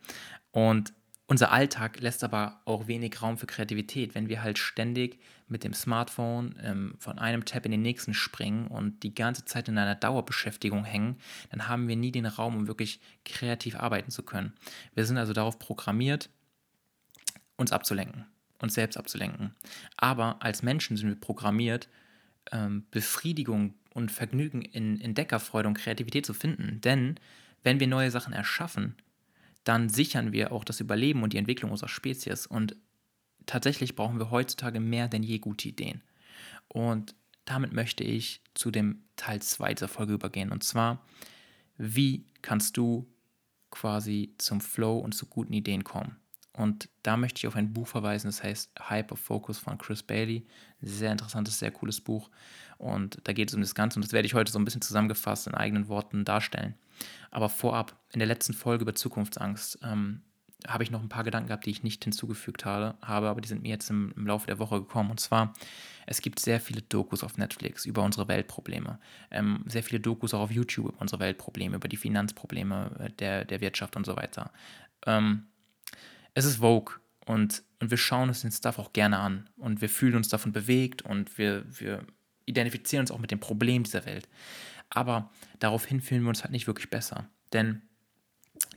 Und 0.52 0.94
unser 1.28 1.52
Alltag 1.52 2.00
lässt 2.02 2.24
aber 2.24 2.62
auch 2.66 2.86
wenig 2.88 3.20
Raum 3.22 3.38
für 3.38 3.48
Kreativität, 3.48 4.14
wenn 4.14 4.30
wir 4.30 4.44
halt 4.44 4.60
ständig 4.60 5.20
mit 5.48 5.64
dem 5.64 5.74
Smartphone 5.74 6.56
ähm, 6.62 6.96
von 7.00 7.18
einem 7.18 7.46
Tab 7.46 7.66
in 7.66 7.72
den 7.72 7.82
nächsten 7.82 8.14
springen 8.14 8.68
und 8.68 9.02
die 9.02 9.16
ganze 9.16 9.44
Zeit 9.44 9.68
in 9.68 9.78
einer 9.78 9.96
Dauerbeschäftigung 9.96 10.84
hängen, 10.84 11.18
dann 11.50 11.68
haben 11.68 11.88
wir 11.88 11.96
nie 11.96 12.12
den 12.12 12.28
Raum, 12.28 12.56
um 12.56 12.68
wirklich 12.68 13.00
kreativ 13.24 13.76
arbeiten 13.76 14.12
zu 14.12 14.22
können. 14.22 14.54
Wir 14.94 15.06
sind 15.06 15.18
also 15.18 15.34
darauf 15.34 15.58
programmiert, 15.58 16.30
uns 17.56 17.72
abzulenken, 17.72 18.26
uns 18.60 18.76
selbst 18.76 18.98
abzulenken. 18.98 19.56
Aber 19.98 20.44
als 20.44 20.62
Menschen 20.62 20.96
sind 20.96 21.10
wir 21.10 21.20
programmiert, 21.20 21.90
ähm, 22.52 22.86
Befriedigung 22.92 23.74
und 23.96 24.12
Vergnügen 24.12 24.62
in 24.62 25.02
Entdeckerfreude 25.02 25.70
und 25.70 25.78
Kreativität 25.78 26.26
zu 26.26 26.36
finden. 26.36 26.82
Denn 26.82 27.16
wenn 27.64 27.80
wir 27.80 27.88
neue 27.88 28.12
Sachen 28.12 28.34
erschaffen, 28.34 28.96
dann 29.66 29.90
sichern 29.90 30.32
wir 30.32 30.52
auch 30.52 30.64
das 30.64 30.80
Überleben 30.80 31.24
und 31.24 31.34
die 31.34 31.38
Entwicklung 31.38 31.72
unserer 31.72 31.90
Spezies. 31.90 32.48
Und 32.48 32.78
tatsächlich 33.46 33.96
brauchen 33.96 34.20
wir 34.20 34.32
heutzutage 34.32 34.80
mehr 34.80 35.10
denn 35.10 35.24
je 35.24 35.40
gute 35.40 35.68
Ideen. 35.68 36.02
Und 36.68 37.16
damit 37.44 37.74
möchte 37.74 38.04
ich 38.04 38.42
zu 38.54 38.72
dem 38.72 39.04
Teil 39.18 39.42
2 39.42 39.74
dieser 39.74 39.88
Folge 39.88 40.14
übergehen. 40.14 40.52
Und 40.52 40.64
zwar, 40.64 41.04
wie 41.78 42.26
kannst 42.42 42.78
du 42.78 43.08
quasi 43.72 44.34
zum 44.38 44.62
Flow 44.62 45.00
und 45.00 45.14
zu 45.14 45.26
guten 45.26 45.54
Ideen 45.54 45.84
kommen? 45.84 46.16
Und 46.54 46.88
da 47.04 47.18
möchte 47.18 47.40
ich 47.40 47.48
auf 47.48 47.56
ein 47.56 47.74
Buch 47.74 47.88
verweisen, 47.88 48.28
das 48.28 48.42
heißt 48.42 48.72
Hyper 48.90 49.18
Focus 49.18 49.58
von 49.58 49.78
Chris 49.78 50.04
Bailey. 50.04 50.46
Sehr 50.80 51.12
interessantes, 51.12 51.60
sehr 51.60 51.72
cooles 51.72 52.00
Buch. 52.00 52.30
Und 52.78 53.20
da 53.26 53.34
geht 53.34 53.50
es 53.50 53.56
um 53.56 53.62
das 53.62 53.76
Ganze. 53.76 53.98
Und 53.98 54.06
das 54.06 54.14
werde 54.14 54.26
ich 54.26 54.36
heute 54.36 54.52
so 54.52 54.60
ein 54.60 54.64
bisschen 54.66 54.82
zusammengefasst 54.82 55.48
in 55.48 55.54
eigenen 55.54 55.90
Worten 55.90 56.24
darstellen. 56.24 56.76
Aber 57.32 57.50
vorab, 57.50 58.00
in 58.12 58.20
der 58.20 58.28
letzten 58.28 58.54
Folge 58.54 58.84
über 58.84 58.96
Zukunftsangst 58.96 59.80
ähm, 59.84 60.22
habe 60.68 60.84
ich 60.84 60.92
noch 60.92 61.02
ein 61.02 61.10
paar 61.10 61.24
Gedanken 61.24 61.48
gehabt, 61.48 61.66
die 61.66 61.72
ich 61.72 61.84
nicht 61.84 62.04
hinzugefügt 62.04 62.66
habe, 62.66 62.96
habe 63.02 63.30
aber 63.30 63.42
die 63.42 63.48
sind 63.48 63.62
mir 63.62 63.70
jetzt 63.70 63.90
im, 63.90 64.14
im, 64.16 64.26
Laufe 64.26 64.48
der 64.48 64.60
Woche 64.60 64.80
gekommen. 64.80 65.12
Und 65.12 65.20
zwar, 65.20 65.54
es 66.06 66.22
gibt 66.22 66.40
sehr 66.40 66.60
viele 66.60 66.82
Dokus 66.82 67.24
auf 67.24 67.38
Netflix 67.38 67.86
über 67.86 68.04
unsere 68.04 68.28
Weltprobleme, 68.28 69.00
ähm, 69.32 69.64
sehr 69.68 69.84
viele 69.84 70.00
Dokus 70.00 70.34
auch 70.34 70.42
auf 70.42 70.52
YouTube 70.52 70.90
über 70.90 71.02
unsere 71.02 71.20
Weltprobleme, 71.20 71.76
über 71.76 71.88
die 71.88 71.98
Finanzprobleme 71.98 72.92
äh, 73.00 73.10
der, 73.12 73.46
der 73.46 73.62
Wirtschaft 73.62 73.96
und 73.96 74.06
so 74.06 74.16
weiter. 74.16 74.52
Ähm, 75.06 75.46
es 76.34 76.46
ist 76.46 76.58
Vogue 76.58 76.96
und, 77.26 77.64
und 77.80 77.92
wir 77.92 77.98
schauen 77.98 78.30
uns 78.30 78.42
den 78.42 78.52
Stuff 78.52 78.80
auch 78.80 78.94
gerne 78.94 79.20
an 79.20 79.50
und 79.58 79.82
wir 79.82 79.90
fühlen 79.90 80.16
uns 80.16 80.30
davon 80.30 80.52
bewegt 80.52 81.02
und 81.04 81.38
wir, 81.38 81.64
wir 81.80 82.06
identifizieren 82.46 83.02
uns 83.02 83.12
auch 83.12 83.20
mit 83.20 83.32
dem 83.32 83.40
Problem 83.40 83.84
dieser 83.84 84.06
Welt. 84.06 84.28
Aber 84.90 85.32
daraufhin 85.60 86.02
fühlen 86.02 86.24
wir 86.24 86.30
uns 86.30 86.44
halt 86.44 86.52
nicht 86.52 86.68
wirklich 86.68 86.90
besser. 86.90 87.28
Denn 87.54 87.82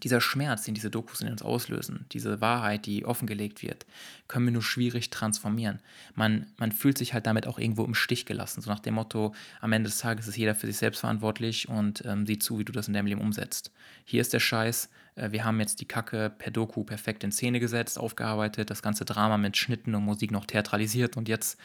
dieser 0.02 0.20
Schmerz, 0.20 0.64
den 0.64 0.74
diese 0.74 0.90
Dokus 0.90 1.20
in 1.20 1.28
uns 1.28 1.42
auslösen, 1.42 2.06
diese 2.12 2.40
Wahrheit, 2.40 2.86
die 2.86 3.04
offengelegt 3.04 3.62
wird, 3.62 3.86
können 4.26 4.46
wir 4.46 4.52
nur 4.52 4.62
schwierig 4.62 5.10
transformieren. 5.10 5.80
Man, 6.14 6.46
man 6.56 6.72
fühlt 6.72 6.98
sich 6.98 7.14
halt 7.14 7.26
damit 7.26 7.46
auch 7.46 7.58
irgendwo 7.58 7.84
im 7.84 7.94
Stich 7.94 8.26
gelassen. 8.26 8.60
So 8.60 8.70
nach 8.70 8.80
dem 8.80 8.94
Motto, 8.94 9.34
am 9.60 9.72
Ende 9.72 9.88
des 9.88 9.98
Tages 9.98 10.26
ist 10.26 10.36
jeder 10.36 10.54
für 10.54 10.66
sich 10.66 10.76
selbst 10.76 11.00
verantwortlich 11.00 11.68
und 11.68 12.04
ähm, 12.04 12.26
sieh 12.26 12.38
zu, 12.38 12.58
wie 12.58 12.64
du 12.64 12.72
das 12.72 12.88
in 12.88 12.94
deinem 12.94 13.06
Leben 13.06 13.20
umsetzt. 13.20 13.72
Hier 14.04 14.20
ist 14.20 14.32
der 14.32 14.40
Scheiß, 14.40 14.90
äh, 15.14 15.30
wir 15.32 15.44
haben 15.44 15.60
jetzt 15.60 15.80
die 15.80 15.88
Kacke 15.88 16.30
per 16.30 16.50
Doku 16.50 16.84
perfekt 16.84 17.24
in 17.24 17.32
Szene 17.32 17.60
gesetzt, 17.60 17.98
aufgearbeitet, 17.98 18.70
das 18.70 18.82
ganze 18.82 19.04
Drama 19.04 19.38
mit 19.38 19.56
Schnitten 19.56 19.94
und 19.94 20.04
Musik 20.04 20.30
noch 20.30 20.46
theatralisiert 20.46 21.16
und 21.16 21.28
jetzt 21.28 21.58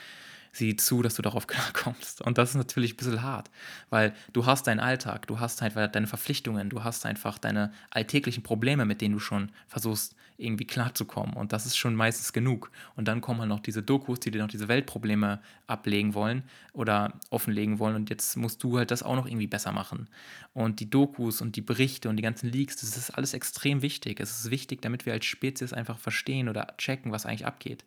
sieh 0.54 0.76
zu, 0.78 1.02
dass 1.02 1.16
du 1.16 1.22
darauf 1.22 1.48
klarkommst. 1.48 2.22
Und 2.22 2.38
das 2.38 2.52
ist 2.52 2.56
natürlich 2.56 2.94
ein 2.94 2.98
bisschen 2.98 3.22
hart, 3.22 3.52
weil 3.90 4.14
du 4.32 4.46
hast 4.46 4.68
deinen 4.68 4.80
Alltag, 4.80 5.28
du 5.28 5.40
hast 5.40 5.62
halt 5.62 5.76
deine 5.76 6.08
Verpflichtungen, 6.08 6.70
du 6.70 6.84
hast 6.84 7.06
einfach 7.06 7.38
deine 7.38 7.74
alltäglichen 7.90 8.44
Probleme, 8.44 8.86
mit 8.86 9.02
denen 9.02 9.16
du 9.16 9.20
schon 9.20 9.52
versuchst, 9.68 10.16
irgendwie 10.38 10.66
klarzukommen. 10.66 11.36
Und 11.36 11.54
das 11.54 11.66
ist 11.66 11.78
schon 11.78 11.96
meistens 11.96 12.34
genug. 12.34 12.72
Und 12.96 13.08
dann 13.08 13.22
kommen 13.22 13.40
halt 13.42 13.50
noch 13.50 13.60
diese 13.60 13.84
Dokus, 13.84 14.20
die 14.20 14.32
dir 14.32 14.42
noch 14.42 14.50
diese 14.50 14.68
Weltprobleme 14.68 15.40
ablegen 15.68 16.14
wollen 16.14 16.44
oder 16.74 17.14
offenlegen 17.30 17.80
wollen. 17.80 17.96
Und 17.96 18.10
jetzt 18.10 18.36
musst 18.36 18.64
du 18.64 18.78
halt 18.78 18.92
das 18.92 19.04
auch 19.04 19.16
noch 19.16 19.28
irgendwie 19.28 19.48
besser 19.48 19.72
machen. 19.72 20.10
Und 20.54 20.80
die 20.80 20.90
Dokus 20.90 21.42
und 21.42 21.56
die 21.56 21.62
Berichte 21.62 22.10
und 22.10 22.18
die 22.18 22.24
ganzen 22.24 22.52
Leaks, 22.52 22.78
das 22.78 22.98
ist 22.98 23.12
alles 23.12 23.34
extrem 23.34 23.82
wichtig. 23.82 24.20
Es 24.20 24.40
ist 24.40 24.52
wichtig, 24.52 24.82
damit 24.82 25.06
wir 25.06 25.14
als 25.14 25.26
Spezies 25.26 25.74
einfach 25.74 25.98
verstehen 25.98 26.50
oder 26.50 26.74
checken, 26.78 27.12
was 27.12 27.26
eigentlich 27.26 27.46
abgeht. 27.46 27.86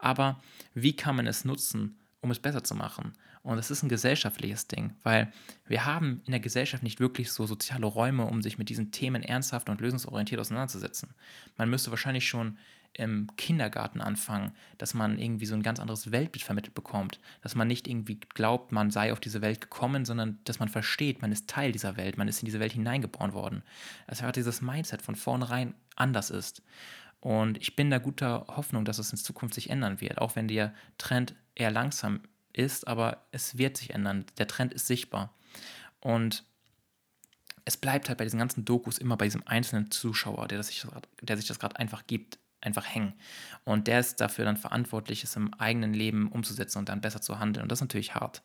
Aber 0.00 0.40
wie 0.74 0.94
kann 0.94 1.16
man 1.16 1.26
es 1.26 1.44
nutzen, 1.44 1.96
um 2.20 2.30
es 2.30 2.38
besser 2.38 2.62
zu 2.62 2.74
machen. 2.74 3.12
Und 3.42 3.58
es 3.58 3.70
ist 3.70 3.82
ein 3.82 3.88
gesellschaftliches 3.88 4.66
Ding, 4.66 4.92
weil 5.02 5.32
wir 5.66 5.86
haben 5.86 6.20
in 6.26 6.32
der 6.32 6.40
Gesellschaft 6.40 6.82
nicht 6.82 7.00
wirklich 7.00 7.32
so 7.32 7.46
soziale 7.46 7.86
Räume, 7.86 8.26
um 8.26 8.42
sich 8.42 8.58
mit 8.58 8.68
diesen 8.68 8.90
Themen 8.90 9.22
ernsthaft 9.22 9.70
und 9.70 9.80
lösungsorientiert 9.80 10.40
auseinanderzusetzen. 10.40 11.14
Man 11.56 11.70
müsste 11.70 11.90
wahrscheinlich 11.90 12.28
schon 12.28 12.58
im 12.92 13.28
Kindergarten 13.36 14.00
anfangen, 14.00 14.52
dass 14.76 14.94
man 14.94 15.18
irgendwie 15.18 15.46
so 15.46 15.54
ein 15.54 15.62
ganz 15.62 15.78
anderes 15.78 16.10
Weltbild 16.10 16.42
vermittelt 16.42 16.74
bekommt, 16.74 17.20
dass 17.40 17.54
man 17.54 17.68
nicht 17.68 17.86
irgendwie 17.86 18.18
glaubt, 18.34 18.72
man 18.72 18.90
sei 18.90 19.12
auf 19.12 19.20
diese 19.20 19.40
Welt 19.40 19.60
gekommen, 19.60 20.04
sondern 20.04 20.40
dass 20.44 20.58
man 20.58 20.68
versteht, 20.68 21.22
man 21.22 21.30
ist 21.30 21.48
Teil 21.48 21.70
dieser 21.70 21.96
Welt, 21.96 22.18
man 22.18 22.28
ist 22.28 22.42
in 22.42 22.46
diese 22.46 22.60
Welt 22.60 22.72
hineingeboren 22.72 23.32
worden. 23.32 23.62
Dass 24.08 24.20
einfach 24.20 24.32
dieses 24.32 24.60
Mindset 24.60 25.02
von 25.02 25.14
vornherein 25.14 25.74
anders 25.94 26.30
ist. 26.30 26.62
Und 27.20 27.58
ich 27.58 27.76
bin 27.76 27.90
da 27.90 27.98
guter 27.98 28.46
Hoffnung, 28.48 28.84
dass 28.84 28.98
es 28.98 29.12
in 29.12 29.18
Zukunft 29.18 29.54
sich 29.54 29.70
ändern 29.70 30.00
wird, 30.00 30.18
auch 30.18 30.36
wenn 30.36 30.48
der 30.48 30.74
Trend 30.96 31.34
eher 31.54 31.70
langsam 31.70 32.22
ist, 32.52 32.88
aber 32.88 33.26
es 33.30 33.58
wird 33.58 33.76
sich 33.76 33.90
ändern. 33.94 34.24
Der 34.38 34.46
Trend 34.46 34.72
ist 34.72 34.86
sichtbar. 34.86 35.34
Und 36.00 36.44
es 37.64 37.76
bleibt 37.76 38.08
halt 38.08 38.18
bei 38.18 38.24
diesen 38.24 38.38
ganzen 38.38 38.64
Dokus 38.64 38.98
immer 38.98 39.16
bei 39.16 39.26
diesem 39.26 39.46
einzelnen 39.46 39.90
Zuschauer, 39.90 40.48
der, 40.48 40.62
sich, 40.62 40.86
der 41.20 41.36
sich 41.36 41.46
das 41.46 41.58
gerade 41.58 41.76
einfach 41.76 42.06
gibt, 42.06 42.38
einfach 42.62 42.86
hängen. 42.86 43.12
Und 43.64 43.86
der 43.86 44.00
ist 44.00 44.20
dafür 44.20 44.44
dann 44.44 44.56
verantwortlich, 44.56 45.22
es 45.22 45.36
im 45.36 45.52
eigenen 45.54 45.92
Leben 45.92 46.32
umzusetzen 46.32 46.78
und 46.78 46.88
dann 46.88 47.02
besser 47.02 47.20
zu 47.20 47.38
handeln. 47.38 47.62
Und 47.62 47.70
das 47.70 47.78
ist 47.78 47.84
natürlich 47.84 48.14
hart. 48.14 48.42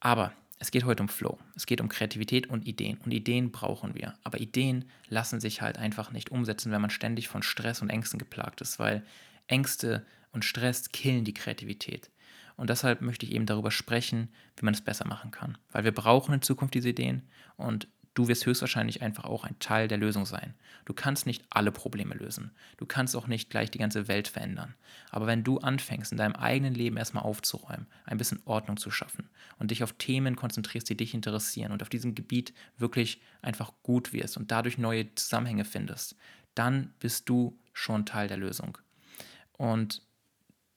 Aber 0.00 0.32
es 0.64 0.70
geht 0.70 0.84
heute 0.86 1.02
um 1.02 1.10
Flow. 1.10 1.38
Es 1.54 1.66
geht 1.66 1.82
um 1.82 1.90
Kreativität 1.90 2.46
und 2.46 2.66
Ideen. 2.66 2.96
Und 3.04 3.12
Ideen 3.12 3.52
brauchen 3.52 3.94
wir. 3.94 4.14
Aber 4.24 4.40
Ideen 4.40 4.86
lassen 5.10 5.38
sich 5.38 5.60
halt 5.60 5.76
einfach 5.76 6.10
nicht 6.10 6.30
umsetzen, 6.30 6.72
wenn 6.72 6.80
man 6.80 6.88
ständig 6.88 7.28
von 7.28 7.42
Stress 7.42 7.82
und 7.82 7.90
Ängsten 7.90 8.18
geplagt 8.18 8.62
ist, 8.62 8.78
weil 8.78 9.04
Ängste 9.46 10.06
und 10.32 10.42
Stress 10.42 10.88
killen 10.88 11.24
die 11.24 11.34
Kreativität. 11.34 12.10
Und 12.56 12.70
deshalb 12.70 13.02
möchte 13.02 13.26
ich 13.26 13.32
eben 13.32 13.44
darüber 13.44 13.70
sprechen, 13.70 14.30
wie 14.56 14.64
man 14.64 14.72
es 14.72 14.80
besser 14.80 15.06
machen 15.06 15.30
kann. 15.30 15.58
Weil 15.70 15.84
wir 15.84 15.92
brauchen 15.92 16.32
in 16.32 16.40
Zukunft 16.40 16.72
diese 16.72 16.88
Ideen 16.88 17.28
und 17.58 17.86
du 18.14 18.28
wirst 18.28 18.46
höchstwahrscheinlich 18.46 19.02
einfach 19.02 19.24
auch 19.24 19.44
ein 19.44 19.58
Teil 19.58 19.88
der 19.88 19.98
Lösung 19.98 20.24
sein. 20.24 20.54
Du 20.84 20.94
kannst 20.94 21.26
nicht 21.26 21.44
alle 21.50 21.72
Probleme 21.72 22.14
lösen. 22.14 22.52
Du 22.76 22.86
kannst 22.86 23.16
auch 23.16 23.26
nicht 23.26 23.50
gleich 23.50 23.70
die 23.70 23.78
ganze 23.78 24.08
Welt 24.08 24.28
verändern. 24.28 24.74
Aber 25.10 25.26
wenn 25.26 25.44
du 25.44 25.58
anfängst, 25.58 26.12
in 26.12 26.18
deinem 26.18 26.36
eigenen 26.36 26.74
Leben 26.74 26.96
erstmal 26.96 27.24
aufzuräumen, 27.24 27.86
ein 28.04 28.18
bisschen 28.18 28.40
Ordnung 28.44 28.76
zu 28.76 28.90
schaffen 28.90 29.28
und 29.58 29.70
dich 29.70 29.82
auf 29.82 29.94
Themen 29.94 30.36
konzentrierst, 30.36 30.88
die 30.88 30.96
dich 30.96 31.14
interessieren 31.14 31.72
und 31.72 31.82
auf 31.82 31.88
diesem 31.88 32.14
Gebiet 32.14 32.54
wirklich 32.78 33.20
einfach 33.42 33.72
gut 33.82 34.12
wirst 34.12 34.36
und 34.36 34.50
dadurch 34.50 34.78
neue 34.78 35.12
Zusammenhänge 35.14 35.64
findest, 35.64 36.16
dann 36.54 36.94
bist 37.00 37.28
du 37.28 37.58
schon 37.72 38.06
Teil 38.06 38.28
der 38.28 38.36
Lösung. 38.36 38.78
Und 39.56 40.02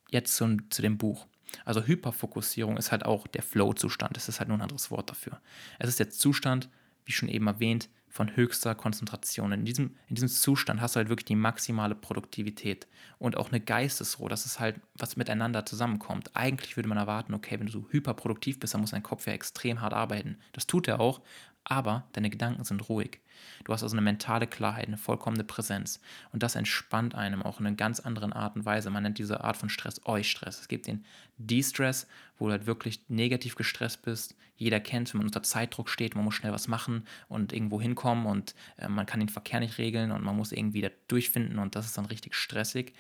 jetzt 0.10 0.36
zum, 0.36 0.70
zu 0.72 0.82
dem 0.82 0.98
Buch. 0.98 1.28
Also 1.66 1.84
Hyperfokussierung 1.84 2.78
ist 2.78 2.92
halt 2.92 3.06
auch 3.06 3.28
der 3.28 3.44
Flow-Zustand. 3.44 4.18
Es 4.18 4.28
ist 4.28 4.40
halt 4.40 4.50
nur 4.50 4.58
ein 4.58 4.62
anderes 4.62 4.92
Wort 4.92 5.10
dafür. 5.10 5.40
Es 5.80 5.90
ist 5.90 6.00
der 6.00 6.10
Zustand, 6.10 6.70
wie 7.08 7.14
schon 7.14 7.30
eben 7.30 7.48
erwähnt, 7.48 7.90
von 8.10 8.36
höchster 8.36 8.74
Konzentration. 8.74 9.52
In 9.52 9.66
diesem, 9.66 9.96
in 10.08 10.16
diesem 10.16 10.28
Zustand 10.28 10.82
hast 10.82 10.96
du 10.96 10.98
halt 10.98 11.10
wirklich 11.10 11.26
die 11.26 11.36
maximale 11.36 11.94
Produktivität 11.94 12.88
und 13.20 13.38
auch 13.38 13.50
eine 13.50 13.60
Geistesruhe. 13.60 14.30
Das 14.30 14.46
ist 14.46 14.60
halt, 14.60 14.80
was 14.96 15.18
miteinander 15.18 15.66
zusammenkommt. 15.66 16.32
Eigentlich 16.36 16.76
würde 16.76 16.90
man 16.90 16.98
erwarten, 16.98 17.34
okay, 17.34 17.60
wenn 17.60 17.68
du 17.68 17.72
so 17.72 17.88
hyperproduktiv 17.90 18.60
bist, 18.60 18.74
dann 18.74 18.82
muss 18.82 18.92
dein 18.92 19.04
Kopf 19.04 19.28
ja 19.28 19.34
extrem 19.34 19.82
hart 19.82 19.94
arbeiten. 19.94 20.40
Das 20.54 20.66
tut 20.66 20.88
er 20.88 21.00
auch, 21.00 21.22
aber 21.70 22.08
deine 22.14 22.30
Gedanken 22.30 22.64
sind 22.64 22.88
ruhig. 22.88 23.20
Du 23.66 23.74
hast 23.74 23.84
also 23.84 23.96
eine 23.96 24.02
mentale 24.02 24.48
Klarheit, 24.48 24.88
eine 24.88 24.98
vollkommene 24.98 25.44
Präsenz. 25.44 26.00
Und 26.32 26.42
das 26.42 26.56
entspannt 26.56 27.14
einem 27.14 27.44
auch 27.44 27.60
in 27.60 27.68
einer 27.68 27.76
ganz 27.76 28.00
anderen 28.00 28.32
Art 28.32 28.56
und 28.56 28.66
Weise. 28.66 28.90
Man 28.90 29.04
nennt 29.04 29.18
diese 29.18 29.44
Art 29.44 29.58
von 29.58 29.70
Stress 29.70 30.02
Eustress. 30.06 30.62
Es 30.62 30.70
gibt 30.70 30.88
den 30.88 31.04
De-Stress, 31.38 32.08
wo 32.40 32.46
du 32.46 32.54
halt 32.54 32.68
wirklich 32.68 33.02
negativ 33.10 33.56
gestresst 33.56 34.02
bist. 34.04 34.36
Jeder 34.56 34.80
kennt, 34.80 35.14
wenn 35.14 35.20
man 35.20 35.28
unter 35.28 35.44
Zeitdruck 35.44 35.90
steht, 35.90 36.16
man 36.16 36.24
muss 36.24 36.36
schnell 36.36 36.54
was 36.54 36.70
machen 36.70 37.06
und 37.28 37.52
irgendwo 37.52 37.82
hinkommen 37.82 38.26
und 38.26 38.56
äh, 38.78 38.88
man 38.88 39.06
kann 39.06 39.20
den 39.20 39.30
Verkehr 39.30 39.60
nicht 39.60 39.78
regeln 39.78 40.12
und 40.12 40.24
man 40.24 40.36
muss 40.36 40.52
irgendwie 40.52 40.82
da 40.82 40.90
durchfinden 41.08 41.60
und 41.60 41.76
das 41.76 41.86
ist 41.86 41.98
dann 41.98 42.06
richtig 42.06 42.34
stressig. 42.34 42.94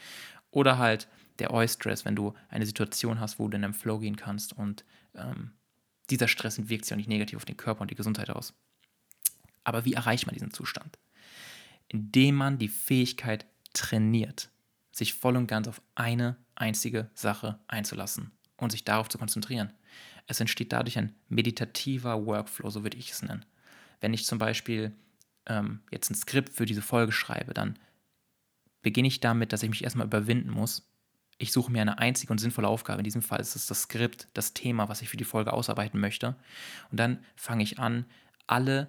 Oder 0.51 0.77
halt 0.77 1.07
der 1.39 1.51
Eustress, 1.51 2.03
wenn 2.03 2.15
du 2.15 2.33
eine 2.49 2.65
Situation 2.65 3.19
hast, 3.19 3.39
wo 3.39 3.47
du 3.47 3.57
in 3.57 3.63
einem 3.63 3.73
Flow 3.73 3.99
gehen 3.99 4.17
kannst 4.17 4.53
und 4.53 4.83
ähm, 5.15 5.51
dieser 6.09 6.27
Stress 6.27 6.69
wirkt 6.69 6.85
sich 6.85 6.93
auch 6.93 6.97
nicht 6.97 7.09
negativ 7.09 7.37
auf 7.37 7.45
den 7.45 7.57
Körper 7.57 7.81
und 7.81 7.91
die 7.91 7.95
Gesundheit 7.95 8.29
aus. 8.29 8.53
Aber 9.63 9.85
wie 9.85 9.93
erreicht 9.93 10.25
man 10.25 10.33
diesen 10.33 10.51
Zustand? 10.51 10.97
Indem 11.89 12.35
man 12.35 12.57
die 12.57 12.69
Fähigkeit 12.69 13.45
trainiert, 13.73 14.49
sich 14.91 15.13
voll 15.13 15.35
und 15.35 15.47
ganz 15.47 15.67
auf 15.67 15.81
eine 15.95 16.37
einzige 16.55 17.09
Sache 17.13 17.59
einzulassen 17.67 18.31
und 18.57 18.71
sich 18.71 18.83
darauf 18.83 19.09
zu 19.09 19.17
konzentrieren. 19.17 19.71
Es 20.25 20.39
entsteht 20.39 20.73
dadurch 20.73 20.97
ein 20.97 21.15
meditativer 21.29 22.25
Workflow, 22.25 22.69
so 22.69 22.83
würde 22.83 22.97
ich 22.97 23.11
es 23.11 23.21
nennen. 23.21 23.45
Wenn 24.01 24.13
ich 24.13 24.25
zum 24.25 24.39
Beispiel 24.39 24.95
ähm, 25.45 25.81
jetzt 25.91 26.09
ein 26.09 26.15
Skript 26.15 26.49
für 26.49 26.65
diese 26.65 26.81
Folge 26.81 27.11
schreibe, 27.11 27.53
dann 27.53 27.77
beginne 28.81 29.07
ich 29.07 29.19
damit, 29.19 29.53
dass 29.53 29.63
ich 29.63 29.69
mich 29.69 29.83
erstmal 29.83 30.07
überwinden 30.07 30.49
muss. 30.49 30.89
Ich 31.37 31.51
suche 31.51 31.71
mir 31.71 31.81
eine 31.81 31.99
einzige 31.99 32.31
und 32.31 32.39
sinnvolle 32.39 32.67
Aufgabe. 32.67 32.99
In 32.99 33.03
diesem 33.03 33.21
Fall 33.21 33.39
ist 33.39 33.55
es 33.55 33.67
das 33.67 33.83
Skript, 33.83 34.27
das 34.33 34.53
Thema, 34.53 34.89
was 34.89 35.01
ich 35.01 35.09
für 35.09 35.17
die 35.17 35.23
Folge 35.23 35.53
ausarbeiten 35.53 35.99
möchte. 35.99 36.35
Und 36.91 36.99
dann 36.99 37.19
fange 37.35 37.63
ich 37.63 37.79
an, 37.79 38.05
alle 38.47 38.87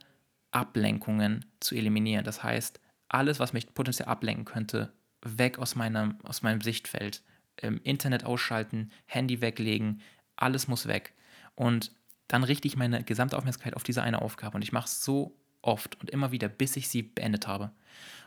Ablenkungen 0.51 1.45
zu 1.61 1.75
eliminieren. 1.75 2.25
Das 2.25 2.43
heißt, 2.43 2.81
alles, 3.09 3.39
was 3.39 3.53
mich 3.53 3.75
potenziell 3.75 4.09
ablenken 4.09 4.45
könnte, 4.45 4.93
weg 5.23 5.59
aus 5.59 5.75
meinem, 5.75 6.19
aus 6.23 6.43
meinem 6.43 6.61
Sichtfeld. 6.61 7.23
Ähm, 7.61 7.81
Internet 7.83 8.25
ausschalten, 8.25 8.93
Handy 9.07 9.41
weglegen, 9.41 10.01
alles 10.37 10.69
muss 10.69 10.87
weg. 10.87 11.13
Und 11.55 11.93
dann 12.29 12.45
richte 12.45 12.69
ich 12.69 12.77
meine 12.77 13.03
gesamte 13.03 13.37
Aufmerksamkeit 13.37 13.75
auf 13.75 13.83
diese 13.83 14.03
eine 14.03 14.23
Aufgabe. 14.23 14.57
Und 14.57 14.63
ich 14.63 14.73
mache 14.73 14.87
es 14.87 15.05
so 15.05 15.37
oft 15.69 16.01
und 16.01 16.11
immer 16.11 16.33
wieder, 16.33 16.49
bis 16.49 16.77
ich 16.77 16.89
sie 16.89 17.03
beendet 17.03 17.47
habe. 17.47 17.71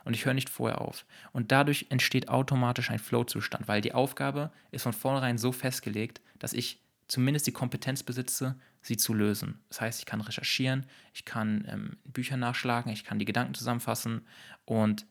Und 0.06 0.14
ich 0.14 0.26
höre 0.26 0.34
nicht 0.34 0.50
vorher 0.50 0.82
auf. 0.82 1.06
Und 1.34 1.52
dadurch 1.52 1.88
entsteht 1.90 2.30
automatisch 2.30 2.90
ein 2.92 3.00
Flow-Zustand, 3.00 3.68
weil 3.68 3.82
die 3.82 3.94
Aufgabe 3.94 4.52
ist 4.72 4.84
von 4.84 4.94
vornherein 4.94 5.38
so 5.38 5.52
festgelegt, 5.52 6.22
dass 6.40 6.54
ich 6.54 6.80
zumindest 7.08 7.46
die 7.48 7.52
Kompetenz 7.52 8.04
besitze, 8.04 8.56
sie 8.82 8.98
zu 8.98 9.14
lösen. 9.14 9.60
Das 9.70 9.82
heißt, 9.82 10.00
ich 10.00 10.06
kann 10.06 10.22
recherchieren, 10.22 10.86
ich 11.14 11.26
kann 11.26 11.66
ähm, 11.68 11.98
Bücher 12.06 12.38
nachschlagen, 12.38 12.92
ich 12.92 13.04
kann 13.04 13.20
die 13.20 13.26
Gedanken 13.26 13.54
zusammenfassen 13.54 14.22
und 14.66 15.06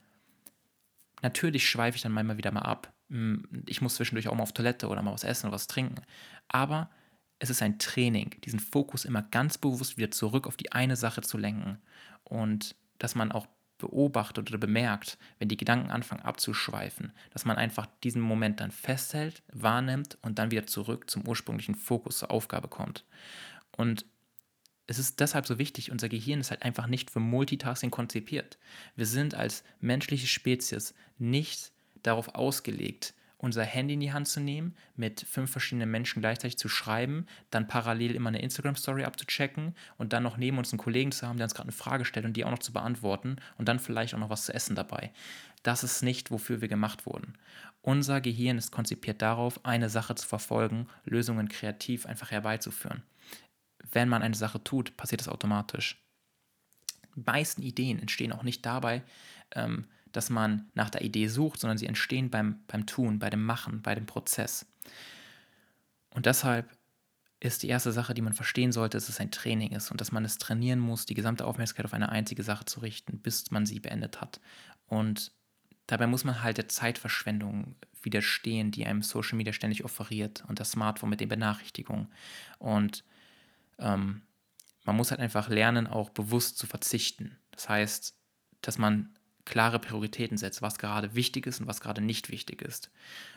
natürlich 1.23 1.69
schweife 1.69 1.97
ich 1.97 2.03
dann 2.03 2.13
manchmal 2.13 2.39
wieder 2.39 2.53
mal 2.53 2.63
ab. 2.63 2.93
Hm, 3.11 3.65
ich 3.67 3.81
muss 3.81 3.97
zwischendurch 3.97 4.29
auch 4.29 4.35
mal 4.35 4.43
auf 4.43 4.55
Toilette 4.55 4.89
oder 4.89 5.03
mal 5.03 5.13
was 5.13 5.25
essen 5.25 5.47
oder 5.47 5.55
was 5.55 5.67
trinken. 5.67 6.03
Aber 6.49 6.91
es 7.41 7.51
ist 7.51 7.63
ein 7.63 7.79
Training, 7.79 8.37
diesen 8.45 8.61
Fokus 8.61 9.05
immer 9.05 9.23
ganz 9.23 9.59
bewusst 9.59 9.97
wieder 9.97 10.11
zurück 10.11 10.47
auf 10.47 10.57
die 10.57 10.73
eine 10.73 10.95
Sache 10.95 11.23
zu 11.23 11.39
lenken. 11.39 11.79
Und 12.31 12.75
dass 12.99 13.15
man 13.15 13.33
auch 13.33 13.47
beobachtet 13.79 14.51
oder 14.51 14.59
bemerkt, 14.59 15.19
wenn 15.39 15.49
die 15.49 15.57
Gedanken 15.57 15.91
anfangen 15.91 16.23
abzuschweifen, 16.23 17.13
dass 17.33 17.45
man 17.45 17.57
einfach 17.57 17.87
diesen 18.05 18.23
Moment 18.23 18.61
dann 18.61 18.71
festhält, 18.71 19.43
wahrnimmt 19.53 20.17
und 20.23 20.39
dann 20.39 20.51
wieder 20.51 20.67
zurück 20.67 21.11
zum 21.11 21.27
ursprünglichen 21.27 21.75
Fokus 21.75 22.19
zur 22.19 22.31
Aufgabe 22.31 22.69
kommt. 22.69 23.05
Und 23.77 24.07
es 24.87 24.99
ist 24.99 25.21
deshalb 25.21 25.47
so 25.47 25.59
wichtig, 25.59 25.91
unser 25.91 26.09
Gehirn 26.09 26.41
ist 26.41 26.51
halt 26.51 26.63
einfach 26.63 26.87
nicht 26.87 27.11
für 27.11 27.21
Multitasking 27.21 27.91
konzipiert. 27.91 28.59
Wir 28.97 29.07
sind 29.07 29.35
als 29.35 29.65
menschliche 29.81 30.27
Spezies 30.27 30.95
nicht 31.19 31.73
darauf 32.03 32.35
ausgelegt, 32.35 33.15
unser 33.41 33.65
Handy 33.65 33.95
in 33.95 34.01
die 34.01 34.13
Hand 34.13 34.29
zu 34.29 34.39
nehmen, 34.39 34.77
mit 34.97 35.21
fünf 35.21 35.51
verschiedenen 35.51 35.91
Menschen 35.91 36.21
gleichzeitig 36.21 36.59
zu 36.59 36.69
schreiben, 36.69 37.27
dann 37.51 37.69
parallel 37.69 38.15
immer 38.15 38.29
eine 38.29 38.43
Instagram-Story 38.43 39.05
abzuchecken 39.05 39.75
und 39.97 40.13
dann 40.13 40.23
noch 40.23 40.37
neben 40.37 40.59
uns 40.59 40.73
einen 40.73 40.79
Kollegen 40.79 41.11
zu 41.11 41.27
haben, 41.27 41.39
der 41.39 41.45
uns 41.45 41.55
gerade 41.55 41.69
eine 41.69 41.77
Frage 41.77 42.05
stellt 42.05 42.27
und 42.27 42.37
die 42.37 42.45
auch 42.45 42.51
noch 42.51 42.59
zu 42.59 42.73
beantworten 42.73 43.37
und 43.57 43.67
dann 43.69 43.79
vielleicht 43.79 44.15
auch 44.15 44.19
noch 44.19 44.31
was 44.31 44.45
zu 44.45 44.53
essen 44.53 44.77
dabei. 44.77 45.11
Das 45.63 45.83
ist 45.85 46.03
nicht, 46.03 46.31
wofür 46.31 46.61
wir 46.61 46.69
gemacht 46.69 47.07
wurden. 47.07 47.35
Unser 47.83 48.21
Gehirn 48.21 48.59
ist 48.59 48.73
konzipiert 48.73 49.23
darauf, 49.23 49.65
eine 49.65 49.89
Sache 49.89 50.15
zu 50.15 50.27
verfolgen, 50.27 50.87
Lösungen 51.05 51.49
kreativ 51.49 52.05
einfach 52.05 52.31
herbeizuführen. 52.31 53.03
Wenn 53.91 54.11
man 54.11 54.23
eine 54.23 54.35
Sache 54.35 54.63
tut, 54.63 54.97
passiert 54.99 55.23
das 55.23 55.29
automatisch. 55.29 56.05
Die 57.17 57.23
meisten 57.25 57.63
Ideen 57.63 57.99
entstehen 57.99 58.33
auch 58.33 58.43
nicht 58.43 58.65
dabei, 58.67 59.03
ähm, 59.55 59.87
dass 60.13 60.31
man 60.31 60.69
nach 60.75 60.91
der 60.91 61.03
Idee 61.03 61.29
sucht, 61.29 61.61
sondern 61.61 61.79
sie 61.79 61.87
entstehen 61.87 62.31
beim, 62.31 62.61
beim 62.67 62.87
Tun, 62.87 63.19
bei 63.19 63.31
dem 63.31 63.45
Machen, 63.45 63.83
bei 63.83 63.95
dem 63.95 64.07
Prozess. 64.07 64.67
Und 66.11 66.27
deshalb 66.27 66.69
ist 67.41 67.63
die 67.63 67.69
erste 67.69 67.91
Sache, 67.93 68.13
die 68.13 68.21
man 68.21 68.35
verstehen 68.35 68.71
sollte, 68.71 68.99
dass 68.99 69.09
es 69.09 69.19
ein 69.19 69.31
Training 69.31 69.73
ist 69.73 69.91
und 69.91 70.01
dass 70.01 70.13
man 70.13 70.25
es 70.25 70.39
trainieren 70.39 70.79
muss, 70.79 71.07
die 71.07 71.15
gesamte 71.15 71.47
Aufmerksamkeit 71.47 71.87
auf 71.87 71.95
eine 71.95 72.11
einzige 72.11 72.43
Sache 72.43 72.67
zu 72.67 72.81
richten, 72.81 73.19
bis 73.19 73.51
man 73.51 73.65
sie 73.65 73.81
beendet 73.81 74.21
hat. 74.21 74.41
Und 74.87 75.33
dabei 75.87 76.07
muss 76.07 76.25
man 76.25 76.43
halt 76.43 76.59
der 76.59 76.69
Zeitverschwendung 76.69 77.77
widerstehen, 78.03 78.71
die 78.71 78.87
einem 78.87 79.03
Social 79.03 79.37
Media 79.37 79.53
ständig 79.53 79.85
offeriert 79.85 80.45
und 80.49 80.61
das 80.61 80.73
Smartphone 80.73 81.11
mit 81.11 81.21
den 81.21 81.29
Benachrichtigungen. 81.29 82.09
Und 82.59 83.05
ähm, 83.79 84.23
man 84.85 84.97
muss 84.97 85.11
halt 85.11 85.21
einfach 85.21 85.49
lernen, 85.49 85.87
auch 85.87 86.11
bewusst 86.11 86.59
zu 86.59 86.67
verzichten. 86.67 87.39
Das 87.53 87.69
heißt, 87.69 88.17
dass 88.61 88.77
man 88.77 89.15
klare 89.51 89.81
Prioritäten 89.81 90.39
setzt, 90.39 90.63
was 90.63 90.79
gerade 90.79 91.15
wichtig 91.17 91.47
ist 91.47 91.61
und 91.61 91.67
was 91.67 91.81
gerade 91.81 92.01
nicht 92.01 92.31
wichtig 92.31 92.63
ist. 92.63 92.91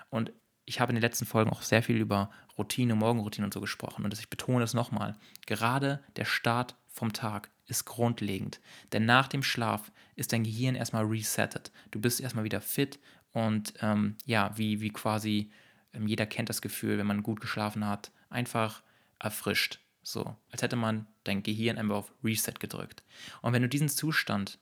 Und 0.09 0.31
ich 0.63 0.79
habe 0.79 0.91
in 0.91 0.95
den 0.95 1.01
letzten 1.01 1.25
Folgen 1.25 1.49
auch 1.49 1.63
sehr 1.63 1.81
viel 1.81 1.97
über 1.97 2.29
Routine, 2.55 2.93
Morgenroutine 2.93 3.45
und 3.45 3.53
so 3.53 3.59
gesprochen. 3.59 4.05
Und 4.05 4.13
ich 4.13 4.29
betone 4.29 4.63
es 4.63 4.75
nochmal. 4.75 5.17
Gerade 5.47 6.03
der 6.15 6.25
Start 6.25 6.75
vom 6.87 7.13
Tag 7.13 7.49
ist 7.65 7.85
grundlegend. 7.85 8.61
Denn 8.91 9.05
nach 9.05 9.27
dem 9.27 9.41
Schlaf 9.41 9.91
ist 10.15 10.31
dein 10.31 10.43
Gehirn 10.43 10.75
erstmal 10.75 11.03
resettet. 11.05 11.71
Du 11.89 11.99
bist 11.99 12.21
erstmal 12.21 12.45
wieder 12.45 12.61
fit 12.61 12.99
und 13.31 13.73
ähm, 13.81 14.15
ja, 14.25 14.55
wie, 14.55 14.81
wie 14.81 14.91
quasi 14.91 15.51
ähm, 15.93 16.05
jeder 16.05 16.27
kennt 16.27 16.49
das 16.49 16.61
Gefühl, 16.61 16.99
wenn 16.99 17.07
man 17.07 17.23
gut 17.23 17.41
geschlafen 17.41 17.87
hat, 17.87 18.11
einfach 18.29 18.83
erfrischt. 19.19 19.79
So, 20.03 20.35
als 20.51 20.61
hätte 20.61 20.75
man 20.75 21.07
dein 21.23 21.41
Gehirn 21.41 21.79
einfach 21.79 21.95
auf 21.95 22.13
Reset 22.23 22.53
gedrückt. 22.59 23.03
Und 23.41 23.53
wenn 23.53 23.63
du 23.63 23.69
diesen 23.69 23.89
Zustand 23.89 24.59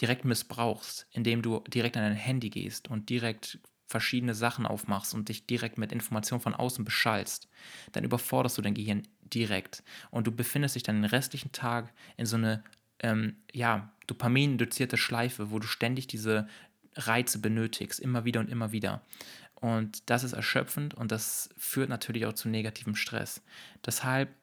direkt 0.00 0.24
missbrauchst, 0.24 1.06
indem 1.10 1.42
du 1.42 1.60
direkt 1.68 1.96
an 1.96 2.02
dein 2.02 2.14
Handy 2.14 2.50
gehst 2.50 2.88
und 2.88 3.08
direkt 3.08 3.58
verschiedene 3.86 4.34
Sachen 4.34 4.66
aufmachst 4.66 5.14
und 5.14 5.28
dich 5.28 5.46
direkt 5.46 5.76
mit 5.78 5.92
Informationen 5.92 6.40
von 6.40 6.54
außen 6.54 6.84
beschallst, 6.84 7.48
dann 7.92 8.04
überforderst 8.04 8.56
du 8.56 8.62
dein 8.62 8.74
Gehirn 8.74 9.02
direkt 9.20 9.82
und 10.10 10.26
du 10.26 10.32
befindest 10.32 10.74
dich 10.74 10.82
dann 10.82 10.96
den 10.96 11.04
restlichen 11.04 11.52
Tag 11.52 11.92
in 12.16 12.26
so 12.26 12.36
eine 12.36 12.64
ähm, 13.00 13.36
ja, 13.52 13.92
dopamin-induzierte 14.06 14.96
Schleife, 14.96 15.50
wo 15.50 15.58
du 15.58 15.66
ständig 15.66 16.06
diese 16.06 16.48
Reize 16.94 17.38
benötigst, 17.38 18.00
immer 18.00 18.24
wieder 18.24 18.40
und 18.40 18.50
immer 18.50 18.72
wieder. 18.72 19.02
Und 19.54 20.10
das 20.10 20.24
ist 20.24 20.32
erschöpfend 20.32 20.94
und 20.94 21.12
das 21.12 21.50
führt 21.56 21.88
natürlich 21.88 22.26
auch 22.26 22.32
zu 22.32 22.48
negativem 22.48 22.96
Stress. 22.96 23.42
Deshalb 23.86 24.34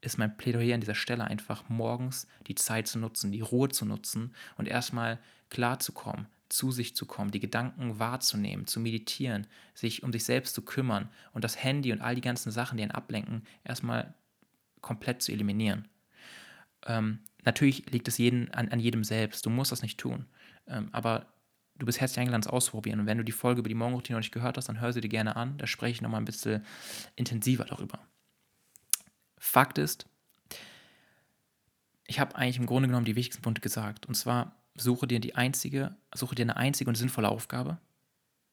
ist 0.00 0.18
mein 0.18 0.36
Plädoyer 0.36 0.74
an 0.74 0.80
dieser 0.80 0.94
Stelle 0.94 1.24
einfach 1.24 1.68
morgens 1.68 2.26
die 2.46 2.54
Zeit 2.54 2.86
zu 2.86 2.98
nutzen, 2.98 3.32
die 3.32 3.40
Ruhe 3.40 3.68
zu 3.68 3.84
nutzen 3.84 4.34
und 4.56 4.68
erstmal 4.68 5.18
klarzukommen, 5.50 6.26
zu 6.48 6.70
sich 6.70 6.94
zu 6.94 7.06
kommen, 7.06 7.30
die 7.30 7.40
Gedanken 7.40 7.98
wahrzunehmen, 7.98 8.66
zu 8.66 8.80
meditieren, 8.80 9.46
sich 9.74 10.02
um 10.02 10.12
sich 10.12 10.24
selbst 10.24 10.54
zu 10.54 10.62
kümmern 10.62 11.08
und 11.32 11.44
das 11.44 11.62
Handy 11.62 11.92
und 11.92 12.00
all 12.00 12.14
die 12.14 12.20
ganzen 12.20 12.50
Sachen, 12.50 12.76
die 12.76 12.82
einen 12.82 12.92
ablenken, 12.92 13.42
erstmal 13.64 14.14
komplett 14.80 15.22
zu 15.22 15.32
eliminieren. 15.32 15.88
Ähm, 16.86 17.20
natürlich 17.44 17.90
liegt 17.90 18.08
es 18.08 18.18
jeden, 18.18 18.52
an, 18.54 18.68
an, 18.68 18.80
jedem 18.80 19.04
selbst, 19.04 19.44
du 19.44 19.50
musst 19.50 19.72
das 19.72 19.82
nicht 19.82 19.98
tun, 19.98 20.26
ähm, 20.68 20.88
aber 20.92 21.26
du 21.76 21.86
bist 21.86 22.00
herzlich 22.00 22.20
eingeladen, 22.20 22.42
es 22.42 22.48
auszuprobieren. 22.48 23.00
Und 23.00 23.06
wenn 23.06 23.18
du 23.18 23.24
die 23.24 23.32
Folge 23.32 23.60
über 23.60 23.68
die 23.68 23.74
Morgenroutine 23.74 24.16
noch 24.16 24.22
nicht 24.22 24.32
gehört 24.32 24.56
hast, 24.56 24.68
dann 24.68 24.80
hör 24.80 24.92
sie 24.92 25.00
dir 25.00 25.08
gerne 25.08 25.36
an, 25.36 25.58
da 25.58 25.66
spreche 25.66 25.92
ich 25.92 26.02
nochmal 26.02 26.20
ein 26.20 26.24
bisschen 26.24 26.64
intensiver 27.16 27.64
darüber. 27.64 28.00
Fakt 29.38 29.78
ist, 29.78 30.06
ich 32.06 32.18
habe 32.20 32.34
eigentlich 32.36 32.58
im 32.58 32.66
Grunde 32.66 32.88
genommen 32.88 33.04
die 33.04 33.16
wichtigsten 33.16 33.42
Punkte 33.42 33.60
gesagt. 33.60 34.06
Und 34.06 34.14
zwar 34.14 34.56
suche 34.74 35.06
dir 35.06 35.20
die 35.20 35.34
einzige, 35.34 35.96
suche 36.14 36.34
dir 36.34 36.42
eine 36.42 36.56
einzige 36.56 36.88
und 36.88 36.96
sinnvolle 36.96 37.28
Aufgabe. 37.28 37.78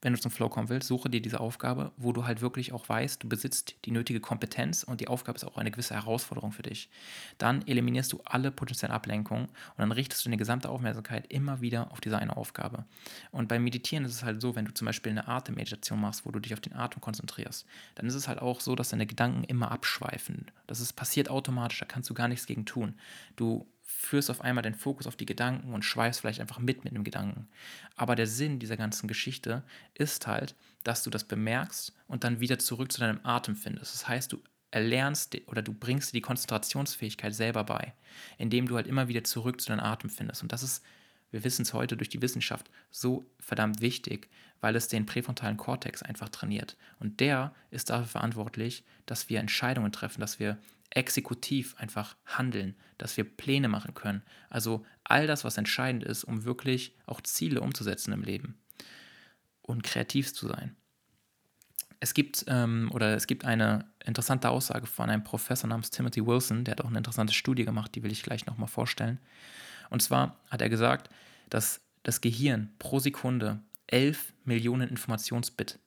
Wenn 0.06 0.14
du 0.14 0.20
zum 0.20 0.30
Flow 0.30 0.50
kommen 0.50 0.70
willst, 0.70 0.88
suche 0.88 1.10
dir 1.10 1.20
diese 1.20 1.40
Aufgabe, 1.40 1.92
wo 1.98 2.14
du 2.14 2.28
halt 2.28 2.40
wirklich 2.40 2.74
auch 2.74 2.88
weißt, 2.88 3.24
du 3.24 3.28
besitzt 3.28 3.74
die 3.86 3.92
nötige 3.92 4.20
Kompetenz 4.20 4.84
und 4.84 5.02
die 5.02 5.08
Aufgabe 5.08 5.36
ist 5.36 5.44
auch 5.44 5.58
eine 5.58 5.72
gewisse 5.72 5.96
Herausforderung 5.96 6.52
für 6.52 6.62
dich. 6.62 6.92
Dann 7.40 7.68
eliminierst 7.68 8.14
du 8.14 8.22
alle 8.24 8.52
potenziellen 8.52 8.94
Ablenkungen 8.94 9.46
und 9.46 9.80
dann 9.80 9.92
richtest 9.92 10.24
du 10.24 10.30
deine 10.30 10.38
gesamte 10.38 10.70
Aufmerksamkeit 10.70 11.26
immer 11.34 11.60
wieder 11.60 11.92
auf 11.92 12.02
diese 12.02 12.20
eine 12.20 12.38
Aufgabe. 12.38 12.86
Und 13.32 13.48
beim 13.48 13.64
Meditieren 13.64 14.06
ist 14.06 14.14
es 14.14 14.24
halt 14.24 14.44
so, 14.44 14.56
wenn 14.56 14.66
du 14.66 14.76
zum 14.76 14.86
Beispiel 14.86 15.12
eine 15.12 15.28
Atemmeditation 15.28 16.00
machst, 16.00 16.24
wo 16.24 16.30
du 16.30 16.40
dich 16.40 16.54
auf 16.54 16.62
den 16.62 16.74
Atem 16.74 17.02
konzentrierst, 17.02 17.66
dann 17.96 18.06
ist 18.06 18.14
es 18.14 18.28
halt 18.28 18.38
auch 18.38 18.60
so, 18.60 18.76
dass 18.76 18.90
deine 18.90 19.08
Gedanken 19.08 19.44
immer 19.44 19.72
abschweifen. 19.72 20.52
Das 20.68 20.82
ist 20.82 20.94
passiert 20.94 21.32
automatisch, 21.32 21.80
da 21.80 21.86
kannst 21.88 22.12
du 22.12 22.14
gar 22.14 22.28
nichts 22.28 22.46
gegen 22.46 22.68
tun. 22.68 22.94
Du 23.38 23.66
führst 24.06 24.30
auf 24.30 24.42
einmal 24.42 24.62
den 24.62 24.76
Fokus 24.76 25.08
auf 25.08 25.16
die 25.16 25.26
Gedanken 25.26 25.74
und 25.74 25.84
schweifst 25.84 26.22
vielleicht 26.22 26.40
einfach 26.40 26.60
mit 26.60 26.84
mit 26.84 26.94
dem 26.94 27.04
Gedanken. 27.04 27.48
Aber 27.96 28.16
der 28.16 28.28
Sinn 28.28 28.60
dieser 28.60 28.78
ganzen 28.78 29.08
Geschichte 29.08 29.64
ist 29.94 30.28
halt, 30.28 30.56
dass 30.84 31.04
du 31.04 31.10
das 31.10 31.24
bemerkst 31.24 31.94
und 32.08 32.24
dann 32.24 32.40
wieder 32.40 32.60
zurück 32.60 32.92
zu 32.92 33.00
deinem 33.00 33.20
Atem 33.24 33.56
findest. 33.56 33.94
Das 33.94 34.08
heißt, 34.08 34.32
du 34.32 34.42
erlernst 34.72 35.36
oder 35.48 35.62
du 35.62 35.74
bringst 35.74 36.10
dir 36.12 36.18
die 36.18 36.22
Konzentrationsfähigkeit 36.22 37.34
selber 37.34 37.64
bei, 37.64 37.94
indem 38.38 38.68
du 38.68 38.76
halt 38.76 38.88
immer 38.88 39.08
wieder 39.08 39.24
zurück 39.24 39.62
zu 39.62 39.70
deinem 39.70 39.80
Atem 39.80 40.10
findest. 40.10 40.44
Und 40.44 40.52
das 40.52 40.64
ist, 40.64 40.84
wir 41.32 41.44
wissen 41.44 41.64
es 41.64 41.74
heute 41.74 41.98
durch 41.98 42.10
die 42.10 42.22
Wissenschaft, 42.22 42.70
so 42.92 43.26
verdammt 43.40 43.82
wichtig, 43.82 44.30
weil 44.62 44.76
es 44.76 44.88
den 44.88 45.06
präfrontalen 45.06 45.58
Kortex 45.58 46.04
einfach 46.04 46.30
trainiert. 46.30 46.76
Und 47.00 47.20
der 47.20 47.54
ist 47.72 47.90
dafür 47.90 48.08
verantwortlich, 48.08 48.84
dass 49.06 49.30
wir 49.30 49.40
Entscheidungen 49.40 49.92
treffen, 49.92 50.22
dass 50.22 50.40
wir 50.40 50.58
exekutiv 50.90 51.76
einfach 51.78 52.16
handeln, 52.26 52.76
dass 52.98 53.18
wir 53.18 53.24
Pläne 53.24 53.68
machen 53.68 53.94
können. 53.94 54.24
Also 54.50 54.86
all 55.04 55.28
das, 55.28 55.44
was 55.44 55.58
entscheidend 55.58 56.04
ist, 56.04 56.24
um 56.24 56.46
wirklich 56.46 56.96
auch 57.06 57.22
Ziele 57.22 57.62
umzusetzen 57.62 58.14
im 58.14 58.24
Leben 58.24 58.58
und 59.62 59.84
kreativ 59.84 60.34
zu 60.34 60.48
sein. 60.48 60.76
Es 62.00 62.14
gibt 62.14 62.46
ähm, 62.48 62.90
oder 62.94 63.16
es 63.16 63.28
gibt 63.28 63.46
eine 63.46 63.86
interessante 64.06 64.50
Aussage 64.50 64.86
von 64.86 65.10
einem 65.10 65.24
Professor 65.24 65.68
namens 65.68 65.90
Timothy 65.90 66.26
Wilson, 66.26 66.64
der 66.64 66.74
hat 66.74 66.82
auch 66.82 66.90
eine 66.90 66.98
interessante 66.98 67.34
Studie 67.34 67.66
gemacht, 67.66 67.96
die 67.96 68.04
will 68.04 68.12
ich 68.12 68.24
gleich 68.24 68.46
nochmal 68.46 68.68
vorstellen. 68.68 69.20
Und 69.90 70.02
zwar 70.02 70.40
hat 70.50 70.62
er 70.62 70.70
gesagt, 70.70 71.10
dass 71.50 71.82
das 72.04 72.22
Gehirn 72.22 72.74
pro 72.80 73.00
Sekunde 73.00 73.60
11 73.88 74.34
Millionen 74.44 74.90
Informationsbits 74.90 75.80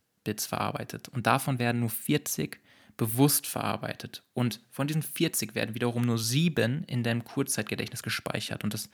verarbeitet 0.46 1.08
und 1.08 1.26
davon 1.26 1.58
werden 1.58 1.80
nur 1.80 1.90
40 1.90 2.60
bewusst 2.98 3.46
verarbeitet. 3.46 4.22
Und 4.34 4.60
von 4.70 4.86
diesen 4.86 5.02
40 5.02 5.54
werden 5.54 5.74
wiederum 5.74 6.02
nur 6.02 6.18
sieben 6.18 6.84
in 6.84 7.02
deinem 7.02 7.24
Kurzzeitgedächtnis 7.24 8.02
gespeichert. 8.02 8.64
Und 8.64 8.74
das, 8.74 8.90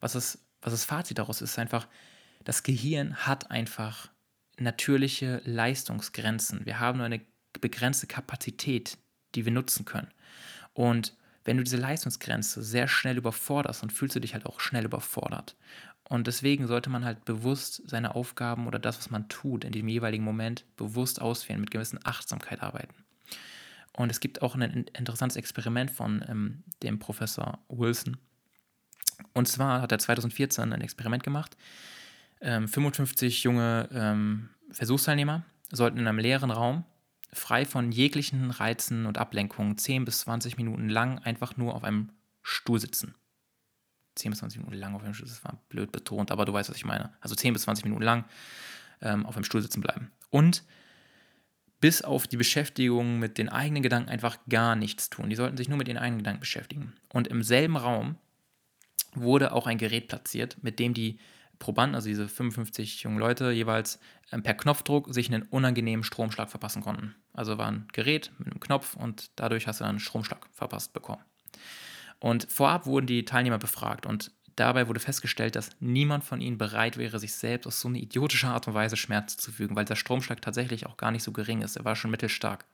was, 0.00 0.14
das, 0.14 0.38
was 0.62 0.72
das 0.72 0.84
Fazit 0.84 1.18
daraus 1.18 1.40
ist, 1.40 1.50
ist 1.50 1.58
einfach, 1.60 1.86
das 2.42 2.64
Gehirn 2.64 3.14
hat 3.14 3.52
einfach 3.52 4.10
natürliche 4.58 5.42
Leistungsgrenzen. 5.44 6.64
Wir 6.66 6.80
haben 6.80 6.98
nur 6.98 7.06
eine 7.06 7.20
begrenzte 7.60 8.06
Kapazität, 8.06 8.98
die 9.34 9.44
wir 9.44 9.52
nutzen 9.52 9.84
können. 9.84 10.10
Und 10.72 11.14
wenn 11.44 11.58
du 11.58 11.62
diese 11.62 11.76
Leistungsgrenze 11.76 12.62
sehr 12.62 12.88
schnell 12.88 13.18
überforderst, 13.18 13.82
dann 13.82 13.90
fühlst 13.90 14.16
du 14.16 14.20
dich 14.20 14.32
halt 14.32 14.46
auch 14.46 14.60
schnell 14.60 14.86
überfordert. 14.86 15.54
Und 16.08 16.26
deswegen 16.26 16.66
sollte 16.66 16.88
man 16.88 17.04
halt 17.04 17.24
bewusst 17.26 17.82
seine 17.86 18.14
Aufgaben 18.14 18.66
oder 18.66 18.78
das, 18.78 18.98
was 18.98 19.10
man 19.10 19.28
tut, 19.28 19.64
in 19.64 19.72
dem 19.72 19.88
jeweiligen 19.88 20.24
Moment 20.24 20.64
bewusst 20.76 21.20
auswählen, 21.20 21.60
mit 21.60 21.70
gewissen 21.70 22.00
Achtsamkeit 22.04 22.62
arbeiten. 22.62 23.03
Und 23.96 24.10
es 24.10 24.20
gibt 24.20 24.42
auch 24.42 24.54
ein 24.54 24.62
interessantes 24.62 25.36
Experiment 25.36 25.90
von 25.90 26.24
ähm, 26.28 26.64
dem 26.82 26.98
Professor 26.98 27.58
Wilson. 27.68 28.16
Und 29.32 29.46
zwar 29.46 29.80
hat 29.80 29.92
er 29.92 29.98
2014 29.98 30.72
ein 30.72 30.80
Experiment 30.80 31.22
gemacht. 31.22 31.56
Ähm, 32.40 32.66
55 32.68 33.44
junge 33.44 33.88
ähm, 33.92 34.50
Versuchsteilnehmer 34.70 35.44
sollten 35.70 35.98
in 35.98 36.08
einem 36.08 36.18
leeren 36.18 36.50
Raum 36.50 36.84
frei 37.32 37.64
von 37.64 37.92
jeglichen 37.92 38.50
Reizen 38.50 39.06
und 39.06 39.18
Ablenkungen 39.18 39.78
10 39.78 40.04
bis 40.04 40.20
20 40.20 40.56
Minuten 40.56 40.88
lang 40.88 41.18
einfach 41.18 41.56
nur 41.56 41.74
auf 41.74 41.84
einem 41.84 42.10
Stuhl 42.42 42.80
sitzen. 42.80 43.14
10 44.16 44.30
bis 44.30 44.38
20 44.40 44.60
Minuten 44.60 44.76
lang 44.76 44.94
auf 44.94 45.02
einem 45.02 45.14
Stuhl, 45.14 45.28
das 45.28 45.44
war 45.44 45.58
blöd 45.68 45.90
betont, 45.90 46.30
aber 46.30 46.44
du 46.44 46.52
weißt, 46.52 46.70
was 46.70 46.76
ich 46.76 46.84
meine. 46.84 47.12
Also 47.20 47.34
10 47.34 47.52
bis 47.52 47.62
20 47.62 47.84
Minuten 47.84 48.02
lang 48.02 48.24
ähm, 49.00 49.26
auf 49.26 49.36
einem 49.36 49.44
Stuhl 49.44 49.62
sitzen 49.62 49.80
bleiben. 49.80 50.12
Und 50.30 50.64
bis 51.80 52.02
auf 52.02 52.26
die 52.26 52.36
Beschäftigung 52.36 53.18
mit 53.18 53.38
den 53.38 53.48
eigenen 53.48 53.82
Gedanken 53.82 54.08
einfach 54.08 54.38
gar 54.48 54.76
nichts 54.76 55.10
tun. 55.10 55.30
Die 55.30 55.36
sollten 55.36 55.56
sich 55.56 55.68
nur 55.68 55.78
mit 55.78 55.88
ihren 55.88 55.98
eigenen 55.98 56.18
Gedanken 56.18 56.40
beschäftigen. 56.40 56.94
Und 57.12 57.28
im 57.28 57.42
selben 57.42 57.76
Raum 57.76 58.16
wurde 59.14 59.52
auch 59.52 59.66
ein 59.66 59.78
Gerät 59.78 60.08
platziert, 60.08 60.56
mit 60.62 60.78
dem 60.78 60.94
die 60.94 61.18
Probanden, 61.58 61.94
also 61.94 62.08
diese 62.08 62.28
55 62.28 63.02
jungen 63.02 63.18
Leute, 63.18 63.50
jeweils 63.50 63.98
ähm, 64.32 64.42
per 64.42 64.54
Knopfdruck 64.54 65.12
sich 65.14 65.32
einen 65.32 65.44
unangenehmen 65.44 66.04
Stromschlag 66.04 66.50
verpassen 66.50 66.82
konnten. 66.82 67.14
Also 67.32 67.58
war 67.58 67.68
ein 67.68 67.86
Gerät 67.92 68.32
mit 68.38 68.48
einem 68.48 68.60
Knopf 68.60 68.96
und 68.96 69.30
dadurch 69.36 69.66
hast 69.66 69.80
du 69.80 69.84
dann 69.84 69.90
einen 69.90 70.00
Stromschlag 70.00 70.46
verpasst 70.52 70.92
bekommen. 70.92 71.22
Und 72.18 72.50
vorab 72.50 72.86
wurden 72.86 73.06
die 73.06 73.24
Teilnehmer 73.24 73.58
befragt 73.58 74.06
und 74.06 74.32
Dabei 74.56 74.86
wurde 74.86 75.00
festgestellt, 75.00 75.56
dass 75.56 75.70
niemand 75.80 76.24
von 76.24 76.40
ihnen 76.40 76.58
bereit 76.58 76.96
wäre, 76.96 77.18
sich 77.18 77.34
selbst 77.34 77.66
auf 77.66 77.74
so 77.74 77.88
eine 77.88 77.98
idiotische 77.98 78.46
Art 78.46 78.68
und 78.68 78.74
Weise 78.74 78.96
Schmerz 78.96 79.36
zuzufügen, 79.36 79.74
weil 79.74 79.84
der 79.84 79.96
Stromschlag 79.96 80.40
tatsächlich 80.40 80.86
auch 80.86 80.96
gar 80.96 81.10
nicht 81.10 81.24
so 81.24 81.32
gering 81.32 81.62
ist. 81.62 81.76
Er 81.76 81.84
war 81.84 81.96
schon 81.96 82.10
mittelstark. 82.10 82.64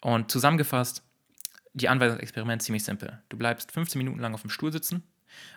Und 0.00 0.30
zusammengefasst, 0.30 1.02
die 1.74 1.88
Anweisung 1.88 2.16
des 2.18 2.22
Experiments 2.22 2.66
ziemlich 2.66 2.84
simpel. 2.84 3.22
Du 3.28 3.38
bleibst 3.38 3.72
15 3.72 3.98
Minuten 3.98 4.20
lang 4.20 4.34
auf 4.34 4.42
dem 4.42 4.50
Stuhl 4.50 4.72
sitzen 4.72 5.02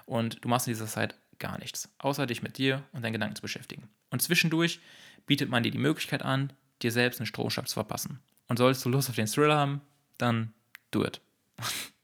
und 0.06 0.44
du 0.44 0.48
machst 0.48 0.68
in 0.68 0.74
dieser 0.74 0.88
Zeit 0.88 1.16
gar 1.40 1.60
nichts, 1.60 1.90
außer 1.98 2.26
dich 2.26 2.42
mit 2.42 2.58
dir 2.58 2.84
und 2.94 3.04
deinen 3.04 3.14
Gedanken 3.14 3.36
zu 3.36 3.42
beschäftigen. 3.42 3.90
Und 4.10 4.22
zwischendurch 4.22 4.80
bietet 5.26 5.50
man 5.50 5.64
dir 5.64 5.72
die 5.72 5.78
Möglichkeit 5.78 6.22
an, 6.22 6.54
dir 6.82 6.92
selbst 6.92 7.20
einen 7.20 7.28
Stromschlag 7.28 7.68
zu 7.68 7.74
verpassen. 7.74 8.20
Und 8.48 8.58
solltest 8.58 8.86
du 8.86 8.90
Lust 8.90 9.10
auf 9.10 9.16
den 9.16 9.28
Thriller 9.28 9.58
haben, 9.58 9.82
dann 10.18 10.54
do 10.92 11.04
it. 11.04 11.20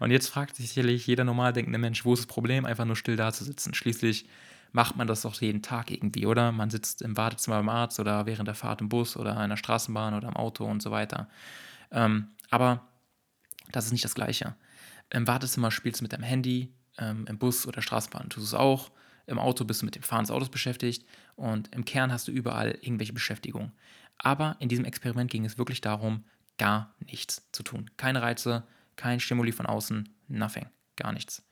Und 0.00 0.10
jetzt 0.10 0.28
fragt 0.28 0.56
sich 0.56 0.68
sicherlich 0.68 1.06
jeder 1.06 1.24
normal 1.24 1.52
denkende 1.52 1.78
Mensch, 1.78 2.04
wo 2.04 2.14
ist 2.14 2.20
das 2.20 2.26
Problem, 2.26 2.64
einfach 2.64 2.84
nur 2.84 2.96
still 2.96 3.16
da 3.16 3.32
zu 3.32 3.44
sitzen. 3.44 3.74
Schließlich 3.74 4.26
macht 4.72 4.96
man 4.96 5.06
das 5.06 5.22
doch 5.22 5.40
jeden 5.40 5.62
Tag 5.62 5.90
irgendwie, 5.90 6.26
oder? 6.26 6.50
Man 6.50 6.70
sitzt 6.70 7.00
im 7.02 7.16
Wartezimmer 7.16 7.56
beim 7.58 7.68
Arzt 7.68 8.00
oder 8.00 8.26
während 8.26 8.48
der 8.48 8.56
Fahrt 8.56 8.80
im 8.80 8.88
Bus 8.88 9.16
oder 9.16 9.42
in 9.42 9.50
der 9.50 9.56
Straßenbahn 9.56 10.14
oder 10.14 10.28
im 10.28 10.36
Auto 10.36 10.64
und 10.64 10.82
so 10.82 10.90
weiter. 10.90 11.28
Ähm, 11.92 12.28
aber 12.50 12.88
das 13.70 13.86
ist 13.86 13.92
nicht 13.92 14.04
das 14.04 14.16
Gleiche. 14.16 14.56
Im 15.10 15.26
Wartezimmer 15.26 15.70
spielst 15.70 16.00
du 16.00 16.04
mit 16.04 16.12
deinem 16.12 16.24
Handy, 16.24 16.74
ähm, 16.98 17.24
im 17.28 17.38
Bus 17.38 17.66
oder 17.66 17.82
Straßenbahn 17.82 18.30
tust 18.30 18.52
du 18.52 18.56
es 18.56 18.60
auch. 18.60 18.90
Im 19.26 19.38
Auto 19.38 19.64
bist 19.64 19.82
du 19.82 19.86
mit 19.86 19.94
dem 19.94 20.02
Fahren 20.02 20.24
des 20.24 20.30
Autos 20.30 20.48
beschäftigt 20.48 21.06
und 21.36 21.74
im 21.74 21.84
Kern 21.84 22.12
hast 22.12 22.28
du 22.28 22.32
überall 22.32 22.72
irgendwelche 22.80 23.12
Beschäftigung. 23.12 23.72
Aber 24.18 24.56
in 24.58 24.68
diesem 24.68 24.84
Experiment 24.84 25.30
ging 25.30 25.44
es 25.44 25.56
wirklich 25.56 25.80
darum, 25.80 26.24
gar 26.58 26.94
nichts 26.98 27.48
zu 27.52 27.62
tun. 27.62 27.90
Keine 27.96 28.22
Reize, 28.22 28.64
kein 28.96 29.20
Stimuli 29.20 29.52
von 29.52 29.66
außen, 29.66 30.08
nothing, 30.28 30.66
gar 30.96 31.12
nichts. 31.12 31.42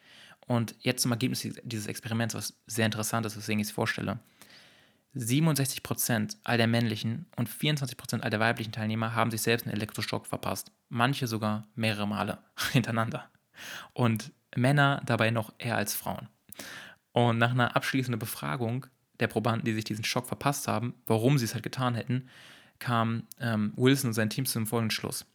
Und 0.47 0.75
jetzt 0.81 1.03
zum 1.03 1.13
Ergebnis 1.13 1.47
dieses 1.63 1.87
Experiments, 1.87 2.35
was 2.35 2.55
sehr 2.67 2.87
interessant 2.87 3.27
ist, 3.27 3.37
weswegen 3.37 3.61
ich 3.61 3.69
es 3.69 3.73
vorstelle. 3.73 4.19
67% 5.15 6.37
all 6.43 6.57
der 6.57 6.67
männlichen 6.67 7.27
und 7.37 7.49
24% 7.49 8.21
all 8.21 8.31
der 8.31 8.41
weiblichen 8.41 8.73
Teilnehmer 8.73 9.15
haben 9.15 9.31
sich 9.31 9.43
selbst 9.43 9.67
einen 9.67 9.77
Elektroschock 9.77 10.27
verpasst. 10.27 10.73
Manche 10.89 11.27
sogar 11.27 11.67
mehrere 11.75 12.09
Male 12.09 12.39
hintereinander. 12.73 13.31
Und 13.93 14.33
Männer 14.57 15.03
dabei 15.05 15.31
noch 15.31 15.53
eher 15.59 15.77
als 15.77 15.95
Frauen. 15.95 16.29
Und 17.13 17.39
nach 17.39 17.51
einer 17.51 17.77
abschließenden 17.77 18.19
Befragung 18.19 18.87
der 19.21 19.29
Probanden, 19.29 19.65
die 19.65 19.75
sich 19.75 19.85
diesen 19.85 20.05
Schock 20.05 20.27
verpasst 20.27 20.67
haben, 20.67 20.95
warum 21.07 21.39
sie 21.39 21.45
es 21.45 21.55
halt 21.55 21.63
getan 21.63 21.95
hätten, 21.95 22.29
kam 22.79 23.25
ähm, 23.39 23.73
Wilson 23.77 24.09
und 24.09 24.15
sein 24.15 24.31
Team 24.31 24.47
zum 24.47 24.67
folgenden 24.67 24.91
Schluss. 24.91 25.27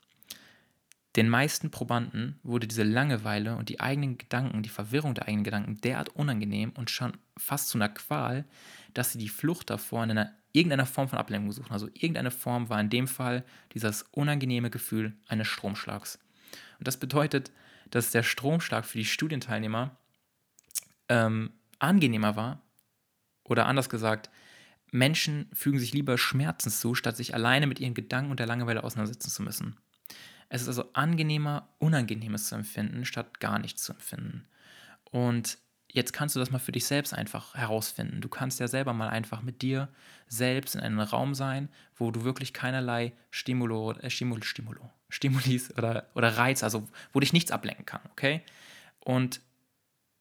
Den 1.16 1.30
meisten 1.30 1.72
Probanden 1.72 2.40
wurde 2.44 2.68
diese 2.68 2.84
Langeweile 2.84 3.56
und 3.56 3.70
die 3.70 3.80
eigenen 3.80 4.18
Gedanken, 4.18 4.62
die 4.62 4.70
Verwirrung 4.70 5.16
der 5.16 5.28
eigenen 5.28 5.44
Gedanken 5.44 5.82
derart 5.82 6.10
unangenehm 6.10 6.72
und 6.72 6.92
schon 6.92 7.14
fast 7.38 7.70
zu 7.70 7.78
einer 7.78 7.90
Qual, 7.90 8.46
dass 8.94 9.14
sie 9.14 9.18
die 9.18 9.30
Flucht 9.30 9.70
davor 9.70 10.04
in 10.04 10.12
einer, 10.12 10.34
irgendeiner 10.52 10.86
Form 10.86 11.08
von 11.08 11.18
Ablenkung 11.18 11.52
suchen. 11.52 11.72
Also 11.72 11.88
irgendeine 11.94 12.32
Form 12.32 12.70
war 12.70 12.80
in 12.80 12.90
dem 12.90 13.08
Fall 13.08 13.44
dieses 13.74 14.04
unangenehme 14.12 14.70
Gefühl 14.70 15.14
eines 15.28 15.48
Stromschlags. 15.48 16.20
Und 16.78 16.88
das 16.88 16.98
bedeutet, 16.98 17.52
dass 17.90 18.12
der 18.12 18.24
Stromschlag 18.24 18.86
für 18.86 18.98
die 18.98 19.06
Studienteilnehmer 19.06 19.98
ähm, 21.10 21.52
angenehmer 21.80 22.36
war. 22.36 22.62
Oder 23.44 23.66
anders 23.66 23.90
gesagt, 23.90 24.30
Menschen 24.92 25.50
fügen 25.54 25.80
sich 25.80 25.94
lieber 25.94 26.18
Schmerzen 26.18 26.70
zu, 26.70 26.96
statt 26.96 27.18
sich 27.18 27.34
alleine 27.34 27.68
mit 27.68 27.80
ihren 27.80 27.94
Gedanken 27.94 28.32
und 28.32 28.40
der 28.40 28.48
Langeweile 28.48 28.84
auseinandersetzen 28.84 29.30
zu 29.30 29.42
müssen. 29.42 29.78
Es 30.50 30.62
ist 30.62 30.68
also 30.68 30.86
angenehmer, 30.94 31.70
Unangenehmes 31.80 32.48
zu 32.48 32.56
empfinden, 32.56 33.06
statt 33.06 33.40
gar 33.40 33.60
nichts 33.60 33.84
zu 33.84 33.94
empfinden. 33.94 34.48
Und 35.12 35.58
jetzt 35.90 36.14
kannst 36.14 36.36
du 36.36 36.40
das 36.40 36.52
mal 36.52 36.60
für 36.60 36.72
dich 36.72 36.86
selbst 36.86 37.14
einfach 37.14 37.56
herausfinden. 37.56 38.22
Du 38.22 38.30
kannst 38.30 38.60
ja 38.60 38.68
selber 38.68 38.94
mal 38.94 39.10
einfach 39.10 39.42
mit 39.42 39.62
dir 39.62 39.90
selbst 40.28 40.76
in 40.76 40.82
einem 40.82 41.00
Raum 41.00 41.34
sein, 41.34 41.70
wo 41.96 42.12
du 42.12 42.24
wirklich 42.24 42.54
keinerlei 42.54 43.14
Stimulo, 43.32 43.94
äh, 43.94 44.10
Stimul, 44.10 44.44
Stimulo, 44.44 44.90
Stimulis 45.10 45.76
oder, 45.78 46.08
oder 46.16 46.38
Reiz, 46.38 46.64
also 46.64 46.88
wo 47.14 47.20
dich 47.20 47.34
nichts 47.34 47.52
ablenken 47.52 47.86
kann, 47.86 48.02
okay? 48.12 48.42
Und 49.00 49.42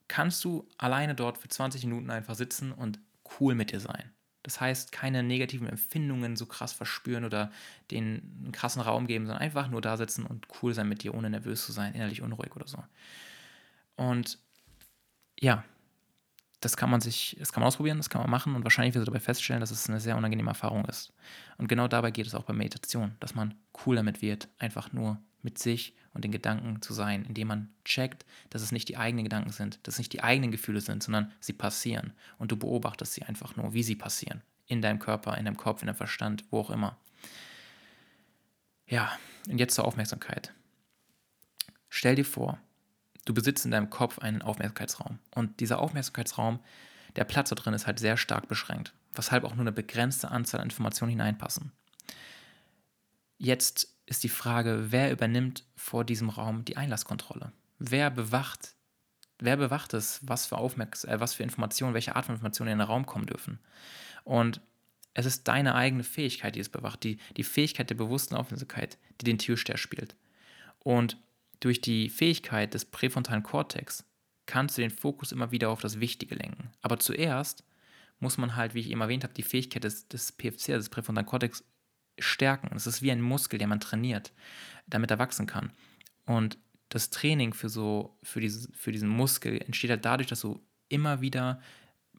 kannst 0.08 0.44
du 0.44 0.68
alleine 0.78 1.14
dort 1.14 1.38
für 1.38 1.48
20 1.48 1.84
Minuten 1.84 2.10
einfach 2.10 2.36
sitzen 2.36 2.72
und 2.72 3.00
cool 3.40 3.54
mit 3.54 3.72
dir 3.72 3.80
sein. 3.80 4.12
Das 4.46 4.60
heißt, 4.60 4.92
keine 4.92 5.24
negativen 5.24 5.68
Empfindungen 5.68 6.36
so 6.36 6.46
krass 6.46 6.72
verspüren 6.72 7.24
oder 7.24 7.50
den 7.90 8.22
einen 8.44 8.52
krassen 8.52 8.80
Raum 8.80 9.08
geben, 9.08 9.26
sondern 9.26 9.42
einfach 9.42 9.66
nur 9.66 9.80
da 9.80 9.96
sitzen 9.96 10.24
und 10.24 10.46
cool 10.62 10.72
sein 10.72 10.88
mit 10.88 11.02
dir, 11.02 11.14
ohne 11.14 11.28
nervös 11.28 11.66
zu 11.66 11.72
sein, 11.72 11.94
innerlich 11.94 12.22
unruhig 12.22 12.54
oder 12.54 12.68
so. 12.68 12.78
Und 13.96 14.38
ja, 15.40 15.64
das 16.60 16.76
kann 16.76 16.90
man 16.90 17.00
sich, 17.00 17.34
das 17.40 17.52
kann 17.52 17.60
man 17.60 17.66
ausprobieren, 17.66 17.96
das 17.96 18.08
kann 18.08 18.20
man 18.20 18.30
machen 18.30 18.54
und 18.54 18.62
wahrscheinlich 18.62 18.94
wird 18.94 19.04
du 19.04 19.10
dabei 19.10 19.18
feststellen, 19.18 19.58
dass 19.58 19.72
es 19.72 19.88
eine 19.88 19.98
sehr 19.98 20.16
unangenehme 20.16 20.50
Erfahrung 20.50 20.84
ist. 20.84 21.12
Und 21.58 21.66
genau 21.66 21.88
dabei 21.88 22.12
geht 22.12 22.28
es 22.28 22.34
auch 22.36 22.44
bei 22.44 22.52
Meditation, 22.52 23.16
dass 23.18 23.34
man 23.34 23.56
cool 23.84 23.96
damit 23.96 24.22
wird, 24.22 24.48
einfach 24.60 24.92
nur 24.92 25.20
mit 25.42 25.58
sich 25.58 25.92
und 26.16 26.24
den 26.24 26.32
Gedanken 26.32 26.80
zu 26.80 26.94
sein, 26.94 27.26
indem 27.26 27.48
man 27.48 27.68
checkt, 27.84 28.24
dass 28.48 28.62
es 28.62 28.72
nicht 28.72 28.88
die 28.88 28.96
eigenen 28.96 29.24
Gedanken 29.24 29.52
sind, 29.52 29.78
dass 29.86 29.94
es 29.94 29.98
nicht 29.98 30.14
die 30.14 30.22
eigenen 30.22 30.50
Gefühle 30.50 30.80
sind, 30.80 31.02
sondern 31.02 31.30
sie 31.40 31.52
passieren 31.52 32.14
und 32.38 32.50
du 32.50 32.56
beobachtest 32.56 33.12
sie 33.12 33.22
einfach 33.22 33.54
nur, 33.54 33.74
wie 33.74 33.82
sie 33.82 33.96
passieren. 33.96 34.42
In 34.66 34.80
deinem 34.80 34.98
Körper, 34.98 35.36
in 35.36 35.44
deinem 35.44 35.58
Kopf, 35.58 35.82
in 35.82 35.86
deinem 35.86 35.96
Verstand, 35.96 36.44
wo 36.50 36.60
auch 36.60 36.70
immer. 36.70 36.96
Ja, 38.86 39.12
und 39.46 39.58
jetzt 39.58 39.74
zur 39.74 39.84
Aufmerksamkeit. 39.84 40.54
Stell 41.90 42.14
dir 42.14 42.24
vor, 42.24 42.58
du 43.26 43.34
besitzt 43.34 43.66
in 43.66 43.70
deinem 43.70 43.90
Kopf 43.90 44.18
einen 44.18 44.40
Aufmerksamkeitsraum. 44.40 45.18
Und 45.34 45.60
dieser 45.60 45.80
Aufmerksamkeitsraum, 45.80 46.60
der 47.14 47.24
Platz 47.24 47.50
da 47.50 47.56
drin 47.56 47.74
ist 47.74 47.86
halt 47.86 47.98
sehr 47.98 48.16
stark 48.16 48.48
beschränkt, 48.48 48.94
weshalb 49.14 49.44
auch 49.44 49.54
nur 49.54 49.64
eine 49.64 49.72
begrenzte 49.72 50.30
Anzahl 50.30 50.60
an 50.60 50.68
Informationen 50.68 51.10
hineinpassen. 51.10 51.72
Jetzt 53.36 53.95
ist 54.06 54.24
die 54.24 54.28
Frage, 54.28 54.86
wer 54.90 55.12
übernimmt 55.12 55.64
vor 55.74 56.04
diesem 56.04 56.28
Raum 56.28 56.64
die 56.64 56.76
Einlasskontrolle? 56.76 57.52
Wer 57.78 58.10
bewacht, 58.10 58.74
wer 59.38 59.56
bewacht 59.56 59.92
es, 59.94 60.20
was 60.22 60.46
für, 60.46 60.56
Aufmerks 60.56 61.04
äh, 61.04 61.20
was 61.20 61.34
für 61.34 61.42
Informationen, 61.42 61.94
welche 61.94 62.16
Art 62.16 62.26
von 62.26 62.36
Informationen 62.36 62.72
in 62.72 62.78
den 62.78 62.86
Raum 62.86 63.04
kommen 63.04 63.26
dürfen? 63.26 63.58
Und 64.24 64.60
es 65.14 65.26
ist 65.26 65.48
deine 65.48 65.74
eigene 65.74 66.04
Fähigkeit, 66.04 66.54
die 66.54 66.60
es 66.60 66.68
bewacht, 66.68 67.02
die, 67.02 67.18
die 67.36 67.44
Fähigkeit 67.44 67.90
der 67.90 67.94
bewussten 67.96 68.34
Aufmerksamkeit, 68.34 68.98
die 69.20 69.24
den 69.24 69.38
Türsteher 69.38 69.78
spielt. 69.78 70.14
Und 70.78 71.16
durch 71.60 71.80
die 71.80 72.10
Fähigkeit 72.10 72.74
des 72.74 72.84
präfrontalen 72.84 73.42
Kortex 73.42 74.04
kannst 74.44 74.76
du 74.76 74.82
den 74.82 74.90
Fokus 74.90 75.32
immer 75.32 75.50
wieder 75.50 75.70
auf 75.70 75.80
das 75.80 76.00
Wichtige 76.00 76.34
lenken. 76.34 76.70
Aber 76.82 76.98
zuerst 76.98 77.64
muss 78.20 78.38
man 78.38 78.56
halt, 78.56 78.74
wie 78.74 78.80
ich 78.80 78.90
eben 78.90 79.00
erwähnt 79.00 79.24
habe, 79.24 79.34
die 79.34 79.42
Fähigkeit 79.42 79.84
des, 79.84 80.08
des 80.08 80.32
PFC, 80.32 80.68
des 80.68 80.88
präfrontalen 80.88 81.26
Kortex, 81.26 81.64
stärken. 82.18 82.70
Es 82.74 82.86
ist 82.86 83.02
wie 83.02 83.10
ein 83.10 83.20
Muskel, 83.20 83.58
den 83.58 83.68
man 83.68 83.80
trainiert, 83.80 84.32
damit 84.86 85.10
er 85.10 85.18
wachsen 85.18 85.46
kann. 85.46 85.70
Und 86.24 86.58
das 86.88 87.10
Training 87.10 87.52
für, 87.52 87.68
so, 87.68 88.16
für, 88.22 88.40
diese, 88.40 88.68
für 88.72 88.92
diesen 88.92 89.08
Muskel 89.08 89.60
entsteht 89.60 89.90
halt 89.90 90.04
dadurch, 90.04 90.28
dass 90.28 90.40
du 90.40 90.60
immer 90.88 91.20
wieder 91.20 91.60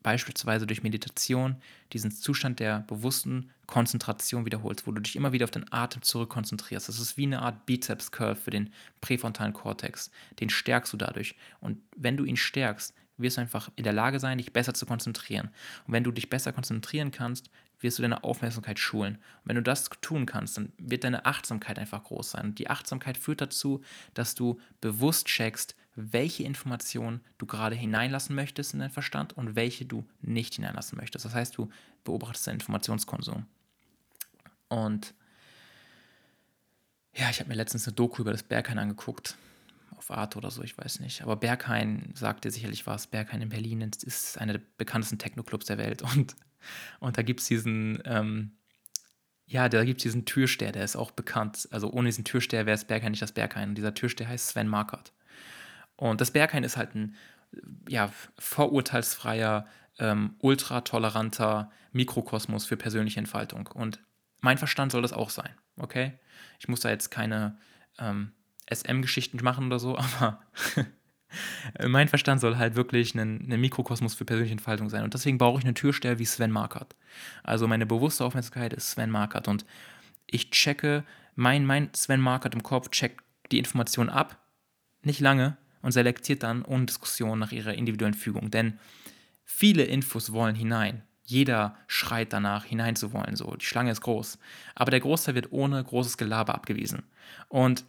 beispielsweise 0.03 0.67
durch 0.67 0.83
Meditation 0.83 1.57
diesen 1.93 2.11
Zustand 2.11 2.59
der 2.59 2.81
bewussten 2.81 3.51
Konzentration 3.65 4.45
wiederholst, 4.45 4.87
wo 4.87 4.91
du 4.91 5.01
dich 5.01 5.15
immer 5.15 5.33
wieder 5.33 5.43
auf 5.43 5.51
den 5.51 5.71
Atem 5.71 6.01
zurückkonzentrierst. 6.01 6.87
Das 6.87 6.99
ist 6.99 7.17
wie 7.17 7.25
eine 7.25 7.41
Art 7.41 7.65
Bizeps-Curve 7.65 8.35
für 8.35 8.51
den 8.51 8.71
präfrontalen 9.01 9.53
Kortex. 9.53 10.11
Den 10.39 10.49
stärkst 10.49 10.93
du 10.93 10.97
dadurch. 10.97 11.35
Und 11.59 11.79
wenn 11.95 12.15
du 12.15 12.23
ihn 12.23 12.37
stärkst, 12.37 12.93
wirst 13.17 13.37
du 13.37 13.41
einfach 13.41 13.69
in 13.75 13.83
der 13.83 13.93
Lage 13.93 14.19
sein, 14.19 14.37
dich 14.37 14.53
besser 14.53 14.73
zu 14.73 14.85
konzentrieren. 14.85 15.49
Und 15.85 15.93
wenn 15.93 16.03
du 16.03 16.11
dich 16.11 16.29
besser 16.29 16.53
konzentrieren 16.53 17.11
kannst, 17.11 17.49
wirst 17.79 17.97
du 17.97 18.01
deine 18.01 18.23
Aufmerksamkeit 18.23 18.79
schulen. 18.79 19.15
Und 19.15 19.45
wenn 19.45 19.55
du 19.55 19.63
das 19.63 19.89
tun 20.01 20.25
kannst, 20.25 20.57
dann 20.57 20.71
wird 20.77 21.03
deine 21.03 21.25
Achtsamkeit 21.25 21.79
einfach 21.79 22.03
groß 22.03 22.31
sein. 22.31 22.45
Und 22.45 22.59
die 22.59 22.69
Achtsamkeit 22.69 23.17
führt 23.17 23.41
dazu, 23.41 23.81
dass 24.13 24.35
du 24.35 24.59
bewusst 24.81 25.27
checkst, 25.27 25.75
welche 25.95 26.43
Informationen 26.43 27.21
du 27.37 27.45
gerade 27.45 27.75
hineinlassen 27.75 28.35
möchtest 28.35 28.73
in 28.73 28.79
deinen 28.79 28.91
Verstand 28.91 29.35
und 29.35 29.55
welche 29.55 29.85
du 29.85 30.05
nicht 30.21 30.55
hineinlassen 30.55 30.97
möchtest. 30.97 31.25
Das 31.25 31.33
heißt, 31.33 31.57
du 31.57 31.69
beobachtest 32.03 32.47
deinen 32.47 32.55
Informationskonsum. 32.55 33.45
Und 34.69 35.13
ja, 37.15 37.29
ich 37.31 37.39
habe 37.39 37.49
mir 37.49 37.55
letztens 37.55 37.87
eine 37.87 37.95
Doku 37.95 38.21
über 38.21 38.31
das 38.31 38.43
Berghain 38.43 38.77
angeguckt. 38.77 39.37
Auf 39.97 40.11
Art 40.11 40.35
oder 40.35 40.51
so, 40.51 40.61
ich 40.61 40.77
weiß 40.77 40.99
nicht. 40.99 41.23
Aber 41.23 41.35
Berghain 41.35 42.11
sagt 42.13 42.45
dir 42.45 42.51
sicherlich 42.51 42.85
was. 42.85 43.07
Berghain 43.07 43.41
in 43.41 43.49
Berlin 43.49 43.81
ist 43.81 44.37
einer 44.37 44.53
der 44.53 44.61
bekanntesten 44.77 45.17
Techno-Clubs 45.17 45.65
der 45.65 45.79
Welt. 45.79 46.03
Und 46.03 46.35
und 46.99 47.17
da 47.17 47.21
gibt 47.21 47.41
es 47.41 47.47
diesen, 47.47 48.01
ähm, 48.05 48.57
ja, 49.45 49.69
da 49.69 49.83
gibt 49.85 49.99
es 49.99 50.03
diesen 50.03 50.25
Türsteher, 50.25 50.71
der 50.71 50.83
ist 50.83 50.95
auch 50.95 51.11
bekannt. 51.11 51.67
Also 51.71 51.91
ohne 51.91 52.09
diesen 52.09 52.25
Türsteher 52.25 52.65
wäre 52.65 52.75
es 52.75 52.85
Berghain 52.85 53.11
nicht 53.11 53.21
das 53.21 53.31
Berghain. 53.31 53.69
Und 53.69 53.75
dieser 53.75 53.93
Türsteher 53.93 54.27
heißt 54.27 54.49
Sven 54.49 54.67
Markert. 54.67 55.13
Und 55.95 56.19
das 56.21 56.31
Berghain 56.31 56.63
ist 56.63 56.77
halt 56.77 56.95
ein 56.95 57.15
ja, 57.87 58.11
vorurteilsfreier, 58.37 59.67
ähm, 59.99 60.35
ultratoleranter 60.39 61.71
Mikrokosmos 61.91 62.65
für 62.65 62.77
persönliche 62.77 63.19
Entfaltung. 63.19 63.67
Und 63.67 63.99
mein 64.41 64.57
Verstand 64.57 64.91
soll 64.91 65.01
das 65.01 65.13
auch 65.13 65.29
sein, 65.29 65.49
okay? 65.77 66.19
Ich 66.59 66.67
muss 66.67 66.81
da 66.81 66.89
jetzt 66.89 67.09
keine 67.09 67.57
ähm, 67.97 68.31
SM-Geschichten 68.71 69.39
machen 69.43 69.67
oder 69.67 69.79
so, 69.79 69.97
aber 70.19 70.41
mein 71.87 72.07
Verstand 72.07 72.41
soll 72.41 72.57
halt 72.57 72.75
wirklich 72.75 73.15
ein, 73.15 73.51
ein, 73.51 73.59
Mikrokosmos 73.59 74.15
für 74.15 74.25
persönliche 74.25 74.53
Entfaltung 74.53 74.89
sein. 74.89 75.03
Und 75.03 75.13
deswegen 75.13 75.37
brauche 75.37 75.59
ich 75.59 75.65
einen 75.65 75.75
Türsteher 75.75 76.19
wie 76.19 76.25
Sven 76.25 76.51
Markert. 76.51 76.95
Also 77.43 77.67
meine 77.67 77.85
bewusste 77.85 78.23
Aufmerksamkeit 78.23 78.73
ist 78.73 78.91
Sven 78.91 79.09
Markert. 79.09 79.47
Und 79.47 79.65
ich 80.25 80.51
checke, 80.51 81.03
mein, 81.35 81.65
mein 81.65 81.93
Sven 81.93 82.21
Markert 82.21 82.55
im 82.55 82.63
Kopf 82.63 82.89
checkt 82.89 83.23
die 83.51 83.59
Information 83.59 84.09
ab, 84.09 84.37
nicht 85.03 85.19
lange, 85.19 85.57
und 85.81 85.91
selektiert 85.91 86.43
dann 86.43 86.63
ohne 86.63 86.85
Diskussion 86.85 87.39
nach 87.39 87.51
ihrer 87.51 87.73
individuellen 87.73 88.13
Fügung. 88.13 88.51
Denn 88.51 88.79
viele 89.45 89.83
Infos 89.83 90.33
wollen 90.33 90.55
hinein. 90.55 91.03
Jeder 91.23 91.77
schreit 91.87 92.33
danach, 92.33 92.65
hineinzuwollen. 92.65 93.35
So, 93.35 93.55
die 93.55 93.65
Schlange 93.65 93.91
ist 93.91 94.01
groß. 94.01 94.39
Aber 94.75 94.91
der 94.91 95.01
Großteil 95.01 95.35
wird 95.35 95.51
ohne 95.51 95.83
großes 95.83 96.17
Gelaber 96.17 96.55
abgewiesen. 96.55 97.03
Und 97.49 97.85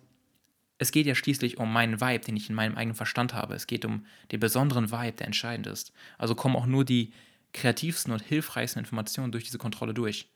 es 0.79 0.93
geht 0.93 1.07
ja 1.07 1.15
schließlich 1.15 1.59
um 1.59 1.73
meinen 1.73 2.01
Vibe, 2.01 2.25
den 2.25 2.37
ich 2.37 2.49
in 2.49 2.55
meinem 2.55 2.77
eigenen 2.77 2.95
Verstand 2.95 3.35
habe. 3.35 3.55
Es 3.55 3.67
geht 3.67 3.85
um 3.85 4.07
den 4.31 4.41
besonderen 4.41 4.93
Vibe, 4.93 5.17
der 5.17 5.27
entscheidend 5.27 5.67
ist. 5.67 5.93
Also 6.17 6.35
kommen 6.35 6.57
auch 6.57 6.67
nur 6.67 6.85
die 6.85 7.13
kreativsten 7.53 8.13
und 8.13 8.23
hilfreichsten 8.23 8.79
Informationen 8.79 9.33
durch 9.33 9.45
diese 9.45 9.59
Kontrolle 9.59 9.93
durch. 9.93 10.31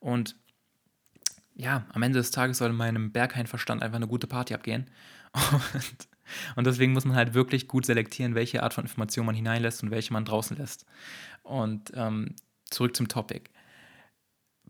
Und 0.00 0.36
ja, 1.54 1.86
am 1.92 2.02
Ende 2.02 2.18
des 2.18 2.32
Tages 2.32 2.58
soll 2.58 2.70
in 2.70 2.76
meinem 2.76 3.12
Berghain-Verstand 3.12 3.82
einfach 3.82 3.96
eine 3.96 4.08
gute 4.08 4.26
Party 4.26 4.54
abgehen. 4.54 4.90
Und, 5.34 6.08
und, 6.56 6.66
deswegen 6.66 6.92
muss 6.92 7.04
man 7.04 7.16
halt 7.16 7.34
wirklich 7.34 7.68
gut 7.68 7.84
selektieren, 7.84 8.34
welche 8.34 8.62
Art 8.62 8.72
von 8.72 8.84
Information 8.84 9.26
man 9.26 9.34
hineinlässt 9.34 9.82
und 9.82 9.90
welche 9.90 10.12
man 10.12 10.24
draußen 10.24 10.56
lässt. 10.56 10.86
Und 11.42 11.92
ähm, 11.94 12.36
zurück 12.70 12.96
zum 12.96 13.08
Topic. 13.08 13.50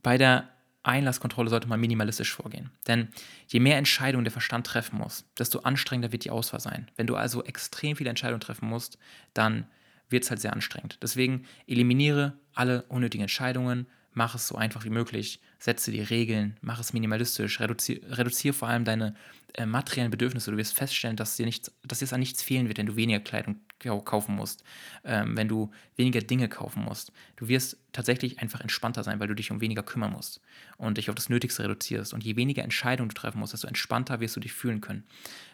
Bei 0.02 0.18
der 0.18 0.48
Einlasskontrolle 0.84 1.50
sollte 1.50 1.68
man 1.68 1.80
minimalistisch 1.80 2.32
vorgehen. 2.32 2.70
Denn 2.86 3.08
je 3.48 3.58
mehr 3.58 3.78
Entscheidungen 3.78 4.24
der 4.24 4.32
Verstand 4.32 4.66
treffen 4.66 4.98
muss, 4.98 5.24
desto 5.38 5.60
anstrengender 5.60 6.12
wird 6.12 6.24
die 6.24 6.30
Auswahl 6.30 6.60
sein. 6.60 6.90
Wenn 6.96 7.06
du 7.06 7.16
also 7.16 7.42
extrem 7.42 7.96
viele 7.96 8.10
Entscheidungen 8.10 8.40
treffen 8.40 8.68
musst, 8.68 8.98
dann 9.32 9.66
wird 10.10 10.24
es 10.24 10.30
halt 10.30 10.40
sehr 10.40 10.52
anstrengend. 10.52 10.98
Deswegen 11.02 11.46
eliminiere 11.66 12.38
alle 12.54 12.82
unnötigen 12.84 13.22
Entscheidungen, 13.22 13.86
mach 14.12 14.34
es 14.34 14.46
so 14.46 14.56
einfach 14.56 14.84
wie 14.84 14.90
möglich, 14.90 15.40
setze 15.58 15.90
die 15.90 16.02
Regeln, 16.02 16.56
mach 16.60 16.78
es 16.78 16.92
minimalistisch, 16.92 17.60
reduziere 17.60 18.16
reduzier 18.16 18.54
vor 18.54 18.68
allem 18.68 18.84
deine 18.84 19.14
äh, 19.54 19.66
materiellen 19.66 20.10
Bedürfnisse. 20.10 20.50
Du 20.50 20.56
wirst 20.56 20.74
feststellen, 20.74 21.16
dass 21.16 21.36
dir, 21.36 21.46
nichts, 21.46 21.72
dass 21.82 21.98
dir 21.98 22.12
an 22.12 22.20
nichts 22.20 22.42
fehlen 22.42 22.68
wird, 22.68 22.78
wenn 22.78 22.86
du 22.86 22.96
weniger 22.96 23.20
Kleidung 23.20 23.60
kaufen 24.04 24.34
musst, 24.34 24.64
ähm, 25.04 25.36
wenn 25.36 25.48
du 25.48 25.70
weniger 25.96 26.20
Dinge 26.20 26.48
kaufen 26.48 26.82
musst. 26.84 27.12
Du 27.36 27.48
wirst 27.48 27.78
tatsächlich 27.92 28.40
einfach 28.40 28.60
entspannter 28.60 29.02
sein, 29.02 29.20
weil 29.20 29.28
du 29.28 29.34
dich 29.34 29.50
um 29.50 29.60
weniger 29.60 29.82
kümmern 29.82 30.12
musst 30.12 30.40
und 30.76 30.98
dich 30.98 31.08
auf 31.08 31.14
das 31.14 31.28
Nötigste 31.28 31.64
reduzierst. 31.64 32.14
Und 32.14 32.24
je 32.24 32.36
weniger 32.36 32.62
Entscheidungen 32.62 33.08
du 33.10 33.14
treffen 33.14 33.38
musst, 33.38 33.52
desto 33.52 33.66
entspannter 33.66 34.20
wirst 34.20 34.36
du 34.36 34.40
dich 34.40 34.52
fühlen 34.52 34.80
können. 34.80 35.04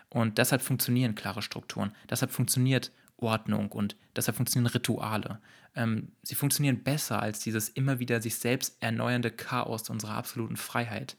Und 0.08 0.38
deshalb 0.38 0.62
funktionieren 0.62 1.14
klare 1.14 1.42
Strukturen. 1.42 1.92
Deshalb 2.08 2.32
funktioniert 2.32 2.90
Ordnung 3.16 3.70
und 3.70 3.96
deshalb 4.16 4.36
funktionieren 4.36 4.72
Rituale. 4.72 5.40
Ähm, 5.74 6.12
sie 6.22 6.34
funktionieren 6.34 6.82
besser 6.82 7.20
als 7.22 7.40
dieses 7.40 7.68
immer 7.68 7.98
wieder 7.98 8.20
sich 8.20 8.36
selbst 8.36 8.76
erneuernde 8.80 9.30
Chaos 9.30 9.88
unserer 9.90 10.14
absoluten 10.14 10.56
Freiheit. 10.56 11.16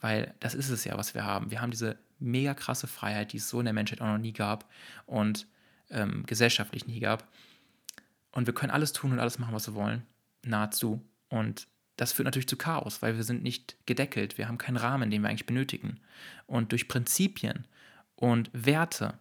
Weil 0.00 0.34
das 0.40 0.54
ist 0.54 0.68
es 0.68 0.84
ja, 0.84 0.98
was 0.98 1.14
wir 1.14 1.24
haben. 1.24 1.50
Wir 1.50 1.62
haben 1.62 1.70
diese 1.70 1.98
mega 2.18 2.54
krasse 2.54 2.86
Freiheit, 2.86 3.32
die 3.32 3.38
es 3.38 3.48
so 3.48 3.58
in 3.58 3.64
der 3.64 3.74
Menschheit 3.74 4.00
auch 4.00 4.06
noch 4.06 4.18
nie 4.18 4.32
gab 4.32 4.70
und 5.06 5.46
ähm, 5.90 6.24
gesellschaftlich 6.26 6.86
nie 6.86 7.00
gab. 7.00 7.28
Und 8.32 8.46
wir 8.46 8.54
können 8.54 8.72
alles 8.72 8.92
tun 8.92 9.12
und 9.12 9.20
alles 9.20 9.38
machen, 9.38 9.54
was 9.54 9.66
wir 9.66 9.74
wollen. 9.74 10.02
Nahezu. 10.44 11.02
Und 11.28 11.68
das 11.96 12.12
führt 12.12 12.26
natürlich 12.26 12.48
zu 12.48 12.56
Chaos, 12.56 13.00
weil 13.00 13.16
wir 13.16 13.24
sind 13.24 13.42
nicht 13.42 13.76
gedeckelt. 13.86 14.36
Wir 14.38 14.48
haben 14.48 14.58
keinen 14.58 14.76
Rahmen, 14.76 15.10
den 15.10 15.22
wir 15.22 15.30
eigentlich 15.30 15.46
benötigen. 15.46 16.00
Und 16.46 16.72
durch 16.72 16.88
Prinzipien 16.88 17.66
und 18.14 18.50
Werte 18.52 19.18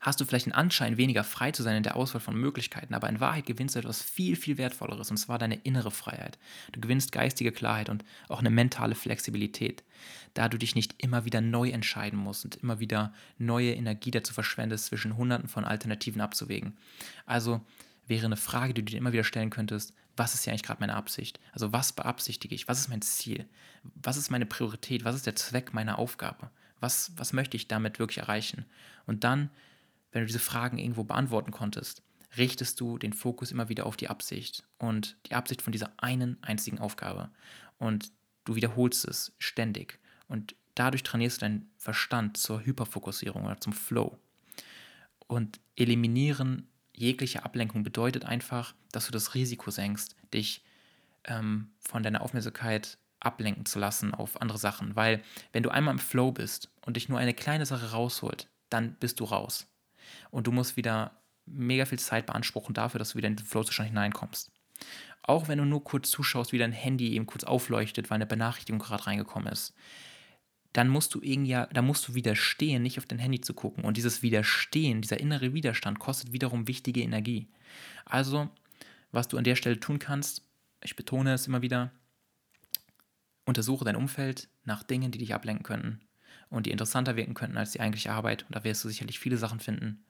hast 0.00 0.20
du 0.20 0.24
vielleicht 0.24 0.46
den 0.46 0.54
Anschein, 0.54 0.96
weniger 0.96 1.24
frei 1.24 1.52
zu 1.52 1.62
sein 1.62 1.76
in 1.76 1.82
der 1.82 1.96
Auswahl 1.96 2.20
von 2.20 2.34
Möglichkeiten, 2.34 2.94
aber 2.94 3.08
in 3.08 3.20
Wahrheit 3.20 3.46
gewinnst 3.46 3.74
du 3.74 3.80
etwas 3.80 4.02
viel, 4.02 4.34
viel 4.34 4.56
Wertvolleres, 4.56 5.10
und 5.10 5.18
zwar 5.18 5.38
deine 5.38 5.56
innere 5.56 5.90
Freiheit. 5.90 6.38
Du 6.72 6.80
gewinnst 6.80 7.12
geistige 7.12 7.52
Klarheit 7.52 7.88
und 7.90 8.04
auch 8.28 8.40
eine 8.40 8.50
mentale 8.50 8.94
Flexibilität, 8.94 9.84
da 10.34 10.48
du 10.48 10.58
dich 10.58 10.74
nicht 10.74 11.02
immer 11.02 11.24
wieder 11.26 11.40
neu 11.40 11.68
entscheiden 11.70 12.18
musst 12.18 12.44
und 12.44 12.56
immer 12.56 12.80
wieder 12.80 13.12
neue 13.38 13.74
Energie 13.74 14.10
dazu 14.10 14.32
verschwendest, 14.32 14.86
zwischen 14.86 15.16
Hunderten 15.16 15.48
von 15.48 15.64
Alternativen 15.64 16.22
abzuwägen. 16.22 16.76
Also 17.26 17.60
wäre 18.06 18.26
eine 18.26 18.36
Frage, 18.36 18.74
die 18.74 18.82
du 18.82 18.90
dir 18.92 18.98
immer 18.98 19.12
wieder 19.12 19.24
stellen 19.24 19.50
könntest, 19.50 19.92
was 20.16 20.34
ist 20.34 20.44
hier 20.44 20.52
eigentlich 20.52 20.64
gerade 20.64 20.80
meine 20.80 20.96
Absicht? 20.96 21.40
Also 21.52 21.72
was 21.72 21.92
beabsichtige 21.92 22.54
ich? 22.54 22.68
Was 22.68 22.80
ist 22.80 22.88
mein 22.88 23.02
Ziel? 23.02 23.46
Was 23.94 24.16
ist 24.16 24.30
meine 24.30 24.46
Priorität? 24.46 25.04
Was 25.04 25.14
ist 25.14 25.26
der 25.26 25.36
Zweck 25.36 25.72
meiner 25.72 25.98
Aufgabe? 25.98 26.50
Was, 26.80 27.12
was 27.16 27.32
möchte 27.32 27.56
ich 27.56 27.68
damit 27.68 27.98
wirklich 27.98 28.18
erreichen? 28.18 28.64
Und 29.06 29.24
dann, 29.24 29.50
wenn 30.12 30.22
du 30.22 30.26
diese 30.26 30.38
Fragen 30.38 30.78
irgendwo 30.78 31.04
beantworten 31.04 31.50
konntest, 31.50 32.02
richtest 32.36 32.80
du 32.80 32.98
den 32.98 33.12
Fokus 33.12 33.50
immer 33.50 33.68
wieder 33.68 33.86
auf 33.86 33.96
die 33.96 34.08
Absicht 34.08 34.64
und 34.78 35.16
die 35.26 35.34
Absicht 35.34 35.62
von 35.62 35.72
dieser 35.72 35.92
einen 35.96 36.40
einzigen 36.42 36.78
Aufgabe. 36.78 37.30
Und 37.78 38.12
du 38.44 38.54
wiederholst 38.54 39.04
es 39.04 39.32
ständig. 39.38 39.98
Und 40.28 40.54
dadurch 40.74 41.02
trainierst 41.02 41.38
du 41.38 41.46
deinen 41.46 41.70
Verstand 41.76 42.36
zur 42.36 42.64
Hyperfokussierung 42.64 43.44
oder 43.44 43.60
zum 43.60 43.72
Flow. 43.72 44.18
Und 45.26 45.60
eliminieren 45.76 46.68
jegliche 46.92 47.44
Ablenkung 47.44 47.82
bedeutet 47.82 48.24
einfach, 48.24 48.74
dass 48.92 49.06
du 49.06 49.12
das 49.12 49.34
Risiko 49.34 49.70
senkst, 49.70 50.16
dich 50.34 50.62
ähm, 51.24 51.70
von 51.80 52.02
deiner 52.02 52.20
Aufmerksamkeit 52.20 52.98
ablenken 53.20 53.66
zu 53.66 53.78
lassen 53.78 54.14
auf 54.14 54.40
andere 54.40 54.58
Sachen. 54.58 54.96
Weil 54.96 55.22
wenn 55.52 55.62
du 55.62 55.70
einmal 55.70 55.94
im 55.94 55.98
Flow 55.98 56.32
bist 56.32 56.70
und 56.82 56.96
dich 56.96 57.08
nur 57.08 57.18
eine 57.18 57.34
kleine 57.34 57.66
Sache 57.66 57.92
rausholt, 57.92 58.48
dann 58.68 58.94
bist 58.94 59.20
du 59.20 59.24
raus. 59.24 59.66
Und 60.30 60.46
du 60.46 60.52
musst 60.52 60.76
wieder 60.76 61.12
mega 61.46 61.84
viel 61.84 61.98
Zeit 61.98 62.26
beanspruchen 62.26 62.74
dafür, 62.74 62.98
dass 62.98 63.10
du 63.10 63.18
wieder 63.18 63.28
in 63.28 63.36
den 63.36 63.46
Flow-Zustand 63.46 63.88
hineinkommst. 63.88 64.52
Auch 65.22 65.48
wenn 65.48 65.58
du 65.58 65.64
nur 65.64 65.84
kurz 65.84 66.10
zuschaust, 66.10 66.52
wie 66.52 66.58
dein 66.58 66.72
Handy 66.72 67.14
eben 67.14 67.26
kurz 67.26 67.44
aufleuchtet, 67.44 68.10
weil 68.10 68.16
eine 68.16 68.26
Benachrichtigung 68.26 68.78
gerade 68.78 69.06
reingekommen 69.06 69.52
ist, 69.52 69.74
dann 70.72 70.88
musst 70.88 71.14
du 71.14 71.20
irgendwie, 71.20 71.58
da 71.72 71.82
musst 71.82 72.06
du 72.08 72.14
widerstehen, 72.14 72.82
nicht 72.82 72.98
auf 72.98 73.06
dein 73.06 73.18
Handy 73.18 73.40
zu 73.40 73.54
gucken. 73.54 73.84
Und 73.84 73.96
dieses 73.96 74.22
Widerstehen, 74.22 75.02
dieser 75.02 75.18
innere 75.18 75.52
Widerstand 75.52 75.98
kostet 75.98 76.32
wiederum 76.32 76.68
wichtige 76.68 77.02
Energie. 77.02 77.48
Also, 78.04 78.48
was 79.10 79.28
du 79.28 79.36
an 79.36 79.44
der 79.44 79.56
Stelle 79.56 79.80
tun 79.80 79.98
kannst, 79.98 80.46
ich 80.82 80.96
betone 80.96 81.34
es 81.34 81.46
immer 81.46 81.60
wieder, 81.60 81.90
untersuche 83.44 83.84
dein 83.84 83.96
Umfeld 83.96 84.48
nach 84.64 84.84
Dingen, 84.84 85.10
die 85.10 85.18
dich 85.18 85.34
ablenken 85.34 85.64
könnten 85.64 86.00
und 86.50 86.66
die 86.66 86.70
interessanter 86.70 87.16
wirken 87.16 87.34
könnten 87.34 87.56
als 87.56 87.72
die 87.72 87.80
eigentliche 87.80 88.12
Arbeit. 88.12 88.44
Und 88.44 88.54
da 88.54 88.64
wirst 88.64 88.84
du 88.84 88.88
sicherlich 88.88 89.18
viele 89.18 89.36
Sachen 89.36 89.60
finden, 89.60 90.04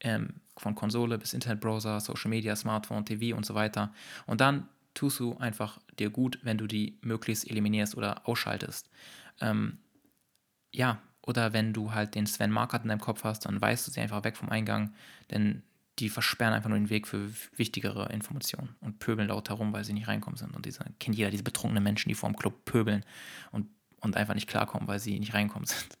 ähm, 0.00 0.40
von 0.56 0.74
Konsole 0.74 1.18
bis 1.18 1.32
Internetbrowser, 1.32 2.00
Social 2.00 2.30
Media, 2.30 2.54
Smartphone, 2.54 3.04
TV 3.04 3.36
und 3.36 3.44
so 3.44 3.54
weiter. 3.54 3.92
Und 4.26 4.40
dann 4.40 4.68
tust 4.94 5.20
du 5.20 5.36
einfach 5.38 5.78
dir 5.98 6.10
gut, 6.10 6.38
wenn 6.42 6.58
du 6.58 6.66
die 6.66 6.98
möglichst 7.02 7.50
eliminierst 7.50 7.96
oder 7.96 8.26
ausschaltest. 8.28 8.90
Ähm, 9.40 9.78
ja, 10.72 11.00
oder 11.22 11.52
wenn 11.52 11.72
du 11.72 11.92
halt 11.92 12.14
den 12.14 12.26
Sven 12.26 12.50
Markert 12.50 12.82
in 12.82 12.88
deinem 12.88 13.00
Kopf 13.00 13.24
hast, 13.24 13.46
dann 13.46 13.60
weißt 13.60 13.86
du 13.86 13.90
sie 13.90 14.00
einfach 14.00 14.24
weg 14.24 14.36
vom 14.36 14.48
Eingang, 14.48 14.94
denn 15.30 15.62
die 15.98 16.08
versperren 16.10 16.52
einfach 16.52 16.68
nur 16.68 16.78
den 16.78 16.90
Weg 16.90 17.08
für 17.08 17.30
wichtigere 17.56 18.12
Informationen 18.12 18.76
und 18.80 18.98
pöbeln 18.98 19.28
laut 19.28 19.48
herum, 19.48 19.72
weil 19.72 19.84
sie 19.84 19.94
nicht 19.94 20.08
reinkommen 20.08 20.36
sind. 20.36 20.54
Und 20.54 20.66
diese, 20.66 20.84
kennt 20.98 21.16
jeder 21.16 21.30
diese 21.30 21.42
betrunkenen 21.42 21.82
Menschen, 21.82 22.10
die 22.10 22.14
vor 22.14 22.28
dem 22.28 22.36
Club 22.36 22.64
pöbeln 22.66 23.04
und, 23.50 23.68
und 24.00 24.16
einfach 24.16 24.34
nicht 24.34 24.48
klarkommen, 24.48 24.88
weil 24.88 24.98
sie 24.98 25.18
nicht 25.18 25.34
reinkommen 25.34 25.66
sind. 25.66 25.86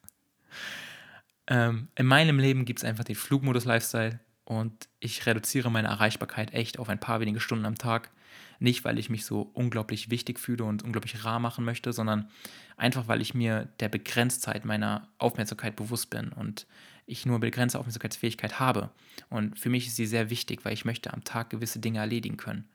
Ähm, 1.48 1.86
in 1.94 2.06
meinem 2.06 2.40
Leben 2.40 2.64
gibt 2.64 2.80
es 2.80 2.84
einfach 2.84 3.04
den 3.04 3.14
Flugmodus-Lifestyle 3.14 4.18
und 4.44 4.88
ich 4.98 5.26
reduziere 5.26 5.70
meine 5.70 5.86
Erreichbarkeit 5.86 6.52
echt 6.52 6.80
auf 6.80 6.88
ein 6.88 6.98
paar 6.98 7.20
wenige 7.20 7.38
Stunden 7.38 7.66
am 7.66 7.76
Tag. 7.76 8.10
Nicht, 8.58 8.84
weil 8.84 8.98
ich 8.98 9.10
mich 9.10 9.24
so 9.24 9.42
unglaublich 9.54 10.10
wichtig 10.10 10.40
fühle 10.40 10.64
und 10.64 10.82
unglaublich 10.82 11.24
rar 11.24 11.38
machen 11.38 11.64
möchte, 11.64 11.92
sondern 11.92 12.28
einfach, 12.76 13.06
weil 13.06 13.20
ich 13.20 13.34
mir 13.34 13.68
der 13.80 13.88
Begrenztheit 13.88 14.64
meiner 14.64 15.08
Aufmerksamkeit 15.18 15.76
bewusst 15.76 16.10
bin 16.10 16.30
und 16.30 16.66
ich 17.06 17.26
nur 17.26 17.38
begrenzte 17.38 17.78
Aufmerksamkeitsfähigkeit 17.78 18.58
habe. 18.58 18.90
Und 19.28 19.58
für 19.58 19.68
mich 19.68 19.86
ist 19.86 19.96
sie 19.96 20.06
sehr 20.06 20.30
wichtig, 20.30 20.64
weil 20.64 20.72
ich 20.72 20.84
möchte 20.84 21.12
am 21.12 21.24
Tag 21.24 21.50
gewisse 21.50 21.78
Dinge 21.78 22.00
erledigen 22.00 22.36
können. 22.36 22.68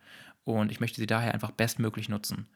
Und 0.44 0.72
ich 0.72 0.80
möchte 0.80 1.00
sie 1.00 1.08
daher 1.08 1.34
einfach 1.34 1.52
bestmöglich 1.52 2.10
nutzen. 2.10 2.48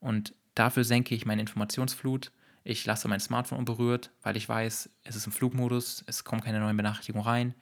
Und 0.00 0.34
dafür 0.54 0.84
senke 0.84 1.14
ich 1.14 1.26
meine 1.26 1.40
Informationsflut. 1.40 2.32
Ich 2.64 2.86
lasse 2.86 3.08
mein 3.08 3.20
Smartphone 3.20 3.58
unberührt, 3.58 4.10
weil 4.22 4.36
ich 4.36 4.48
weiß, 4.48 4.88
es 5.02 5.16
ist 5.16 5.26
im 5.26 5.32
Flugmodus, 5.32 6.02
es 6.06 6.24
kommen 6.24 6.42
keine 6.42 6.60
neuen 6.60 6.76
Benachrichtigungen 6.76 7.26
rein. 7.26 7.54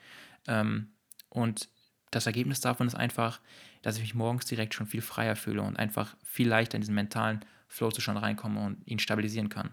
Ähm, 0.47 0.89
und 1.29 1.69
das 2.11 2.27
Ergebnis 2.27 2.61
davon 2.61 2.87
ist 2.87 2.95
einfach, 2.95 3.41
dass 3.81 3.97
ich 3.97 4.03
mich 4.03 4.15
morgens 4.15 4.47
direkt 4.47 4.75
schon 4.75 4.87
viel 4.87 5.03
freier 5.03 5.35
fühle 5.35 5.63
und 5.63 5.79
einfach 5.79 6.17
viel 6.23 6.49
leichter 6.49 6.77
in 6.77 6.83
diesen 6.83 6.95
mentalen 6.95 7.45
Flow-Zustand 7.69 8.21
reinkomme 8.21 8.65
und 8.65 8.87
ihn 8.87 8.99
stabilisieren 8.99 9.49
kann. 9.49 9.71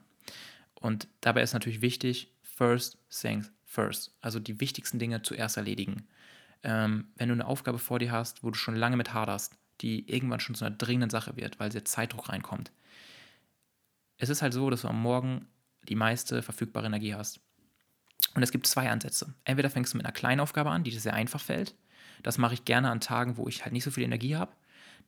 Und 0.73 1.07
dabei 1.21 1.41
ist 1.41 1.53
natürlich 1.53 1.81
wichtig, 1.81 2.33
first 2.41 2.97
things 3.09 3.51
first. 3.65 4.15
Also 4.21 4.39
die 4.39 4.59
wichtigsten 4.59 4.99
Dinge 4.99 5.21
zuerst 5.21 5.57
erledigen. 5.57 6.07
Ähm, 6.63 7.09
wenn 7.15 7.29
du 7.29 7.33
eine 7.33 7.45
Aufgabe 7.45 7.77
vor 7.77 7.99
dir 7.99 8.11
hast, 8.11 8.43
wo 8.43 8.49
du 8.49 8.55
schon 8.55 8.75
lange 8.75 8.97
mit 8.97 9.13
haderst, 9.13 9.57
die 9.81 10.09
irgendwann 10.09 10.39
schon 10.39 10.55
zu 10.55 10.65
einer 10.65 10.75
dringenden 10.75 11.09
Sache 11.09 11.37
wird, 11.37 11.59
weil 11.59 11.69
der 11.69 11.85
Zeitdruck 11.85 12.29
reinkommt. 12.29 12.71
Es 14.19 14.29
ist 14.29 14.41
halt 14.41 14.53
so, 14.53 14.69
dass 14.69 14.81
du 14.81 14.87
am 14.87 15.01
Morgen 15.01 15.47
die 15.87 15.95
meiste 15.95 16.43
verfügbare 16.43 16.85
Energie 16.85 17.15
hast. 17.15 17.39
Und 18.35 18.43
es 18.43 18.51
gibt 18.51 18.67
zwei 18.67 18.89
Ansätze. 18.89 19.33
Entweder 19.45 19.69
fängst 19.69 19.93
du 19.93 19.97
mit 19.97 20.05
einer 20.05 20.13
kleinen 20.13 20.41
Aufgabe 20.41 20.69
an, 20.69 20.83
die 20.83 20.91
dir 20.91 20.99
sehr 20.99 21.13
einfach 21.13 21.41
fällt. 21.41 21.75
Das 22.21 22.37
mache 22.37 22.53
ich 22.53 22.65
gerne 22.65 22.91
an 22.91 22.99
Tagen, 22.99 23.37
wo 23.37 23.47
ich 23.47 23.63
halt 23.63 23.73
nicht 23.73 23.85
so 23.85 23.91
viel 23.91 24.03
Energie 24.03 24.35
habe. 24.35 24.51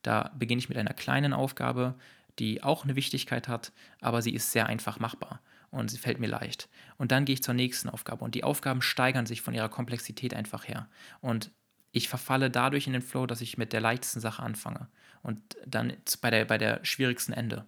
Da 0.01 0.31
beginne 0.37 0.59
ich 0.59 0.69
mit 0.69 0.77
einer 0.77 0.93
kleinen 0.93 1.33
Aufgabe, 1.33 1.95
die 2.39 2.63
auch 2.63 2.83
eine 2.83 2.95
Wichtigkeit 2.95 3.47
hat, 3.47 3.71
aber 3.99 4.21
sie 4.21 4.33
ist 4.33 4.51
sehr 4.51 4.67
einfach 4.67 4.99
machbar 4.99 5.41
und 5.69 5.91
sie 5.91 5.97
fällt 5.97 6.19
mir 6.19 6.27
leicht. 6.27 6.69
Und 6.97 7.11
dann 7.11 7.25
gehe 7.25 7.33
ich 7.33 7.43
zur 7.43 7.53
nächsten 7.53 7.89
Aufgabe 7.89 8.23
und 8.23 8.33
die 8.33 8.43
Aufgaben 8.43 8.81
steigern 8.81 9.25
sich 9.25 9.41
von 9.41 9.53
ihrer 9.53 9.69
Komplexität 9.69 10.33
einfach 10.33 10.67
her. 10.67 10.87
Und 11.19 11.51
ich 11.91 12.07
verfalle 12.07 12.49
dadurch 12.49 12.87
in 12.87 12.93
den 12.93 13.01
Flow, 13.01 13.25
dass 13.25 13.41
ich 13.41 13.57
mit 13.57 13.73
der 13.73 13.81
leichtesten 13.81 14.21
Sache 14.21 14.41
anfange 14.41 14.87
und 15.21 15.39
dann 15.65 15.93
bei 16.21 16.31
der, 16.31 16.45
bei 16.45 16.57
der 16.57 16.83
schwierigsten 16.83 17.33
Ende. 17.33 17.65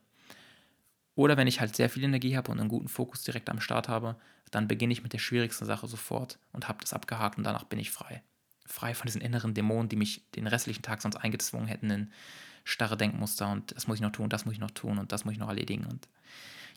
Oder 1.15 1.37
wenn 1.37 1.47
ich 1.47 1.59
halt 1.59 1.75
sehr 1.75 1.89
viel 1.89 2.03
Energie 2.03 2.35
habe 2.35 2.51
und 2.51 2.59
einen 2.59 2.69
guten 2.69 2.87
Fokus 2.87 3.23
direkt 3.23 3.49
am 3.49 3.59
Start 3.59 3.87
habe, 3.87 4.15
dann 4.51 4.67
beginne 4.67 4.93
ich 4.93 5.03
mit 5.03 5.13
der 5.13 5.19
schwierigsten 5.19 5.65
Sache 5.65 5.87
sofort 5.87 6.39
und 6.51 6.67
habe 6.67 6.79
das 6.81 6.93
abgehakt 6.93 7.37
und 7.37 7.43
danach 7.43 7.65
bin 7.65 7.79
ich 7.79 7.91
frei. 7.91 8.23
Frei 8.65 8.93
von 8.93 9.05
diesen 9.05 9.21
inneren 9.21 9.53
Dämonen, 9.53 9.89
die 9.89 9.95
mich 9.95 10.29
den 10.31 10.47
restlichen 10.47 10.81
Tag 10.81 11.01
sonst 11.01 11.17
eingezwungen 11.17 11.67
hätten 11.67 11.89
in 11.89 12.11
starre 12.63 12.97
Denkmuster 12.97 13.51
und 13.51 13.75
das 13.75 13.87
muss 13.87 13.97
ich 13.97 14.01
noch 14.01 14.11
tun, 14.11 14.29
das 14.29 14.45
muss 14.45 14.53
ich 14.53 14.59
noch 14.59 14.71
tun 14.71 14.97
und 14.97 15.11
das 15.11 15.25
muss 15.25 15.33
ich 15.33 15.39
noch 15.39 15.49
erledigen 15.49 15.85
und 15.85 16.07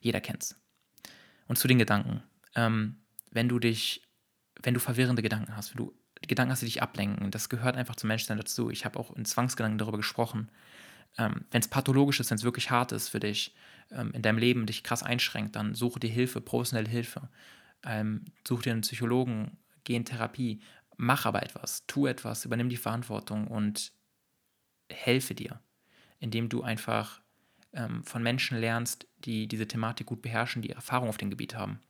jeder 0.00 0.20
kennt's. 0.20 0.56
Und 1.46 1.58
zu 1.58 1.68
den 1.68 1.78
Gedanken. 1.78 2.22
Ähm, 2.54 2.96
wenn 3.30 3.48
du 3.48 3.58
dich, 3.58 4.02
wenn 4.62 4.74
du 4.74 4.80
verwirrende 4.80 5.22
Gedanken 5.22 5.56
hast, 5.56 5.70
wenn 5.70 5.84
du 5.84 5.94
Gedanken 6.26 6.52
hast, 6.52 6.62
die 6.62 6.66
dich 6.66 6.82
ablenken, 6.82 7.30
das 7.30 7.48
gehört 7.48 7.76
einfach 7.76 7.96
zum 7.96 8.08
Menschsein 8.08 8.38
dazu. 8.38 8.70
Ich 8.70 8.84
habe 8.84 8.98
auch 8.98 9.14
in 9.14 9.24
Zwangsgedanken 9.24 9.78
darüber 9.78 9.98
gesprochen. 9.98 10.50
Ähm, 11.18 11.44
wenn 11.50 11.60
es 11.60 11.68
pathologisch 11.68 12.20
ist, 12.20 12.30
wenn 12.30 12.38
es 12.38 12.44
wirklich 12.44 12.70
hart 12.70 12.92
ist 12.92 13.08
für 13.08 13.20
dich, 13.20 13.54
ähm, 13.90 14.12
in 14.12 14.22
deinem 14.22 14.38
Leben 14.38 14.66
dich 14.66 14.82
krass 14.82 15.02
einschränkt, 15.02 15.56
dann 15.56 15.74
suche 15.74 16.00
dir 16.00 16.10
Hilfe, 16.10 16.40
professionelle 16.40 16.88
Hilfe. 16.88 17.28
Ähm, 17.84 18.24
such 18.46 18.62
dir 18.62 18.72
einen 18.72 18.80
Psychologen, 18.80 19.58
geh 19.84 19.94
in 19.94 20.04
Therapie, 20.04 20.60
mach 20.96 21.26
aber 21.26 21.42
etwas, 21.42 21.86
tu 21.86 22.06
etwas, 22.06 22.44
übernimm 22.44 22.68
die 22.68 22.76
Verantwortung 22.76 23.46
und 23.46 23.92
helfe 24.90 25.34
dir, 25.34 25.60
indem 26.18 26.48
du 26.48 26.62
einfach 26.62 27.20
ähm, 27.72 28.02
von 28.04 28.22
Menschen 28.22 28.58
lernst, 28.58 29.06
die 29.18 29.46
diese 29.46 29.68
Thematik 29.68 30.06
gut 30.06 30.22
beherrschen, 30.22 30.62
die 30.62 30.70
Erfahrung 30.70 31.08
auf 31.08 31.18
dem 31.18 31.30
Gebiet 31.30 31.54
haben. 31.54 31.80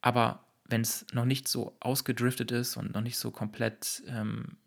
Aber 0.00 0.44
wenn 0.64 0.82
es 0.82 1.06
noch 1.12 1.24
nicht 1.24 1.48
so 1.48 1.76
ausgedriftet 1.80 2.50
ist 2.50 2.76
und 2.76 2.94
noch 2.94 3.00
nicht 3.00 3.18
so 3.18 3.30
komplett 3.30 4.02
ähm, 4.06 4.58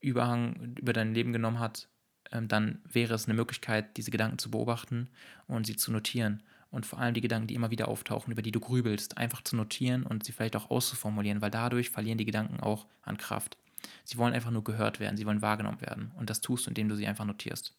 Überhang 0.00 0.76
über 0.78 0.92
dein 0.92 1.14
Leben 1.14 1.32
genommen 1.32 1.58
hat, 1.58 1.88
dann 2.30 2.80
wäre 2.84 3.14
es 3.14 3.26
eine 3.26 3.34
Möglichkeit, 3.34 3.96
diese 3.96 4.10
Gedanken 4.10 4.38
zu 4.38 4.50
beobachten 4.50 5.08
und 5.46 5.66
sie 5.66 5.76
zu 5.76 5.92
notieren. 5.92 6.42
Und 6.70 6.84
vor 6.84 6.98
allem 6.98 7.14
die 7.14 7.22
Gedanken, 7.22 7.46
die 7.46 7.54
immer 7.54 7.70
wieder 7.70 7.88
auftauchen, 7.88 8.30
über 8.30 8.42
die 8.42 8.52
du 8.52 8.60
grübelst, 8.60 9.16
einfach 9.16 9.42
zu 9.42 9.56
notieren 9.56 10.02
und 10.02 10.24
sie 10.24 10.32
vielleicht 10.32 10.54
auch 10.56 10.70
auszuformulieren, 10.70 11.40
weil 11.40 11.50
dadurch 11.50 11.88
verlieren 11.88 12.18
die 12.18 12.26
Gedanken 12.26 12.60
auch 12.60 12.86
an 13.02 13.16
Kraft. 13.16 13.56
Sie 14.04 14.18
wollen 14.18 14.34
einfach 14.34 14.50
nur 14.50 14.64
gehört 14.64 15.00
werden, 15.00 15.16
sie 15.16 15.24
wollen 15.24 15.40
wahrgenommen 15.40 15.80
werden. 15.80 16.12
Und 16.16 16.28
das 16.28 16.40
tust 16.40 16.66
du, 16.66 16.70
indem 16.70 16.88
du 16.88 16.96
sie 16.96 17.06
einfach 17.06 17.24
notierst. 17.24 17.74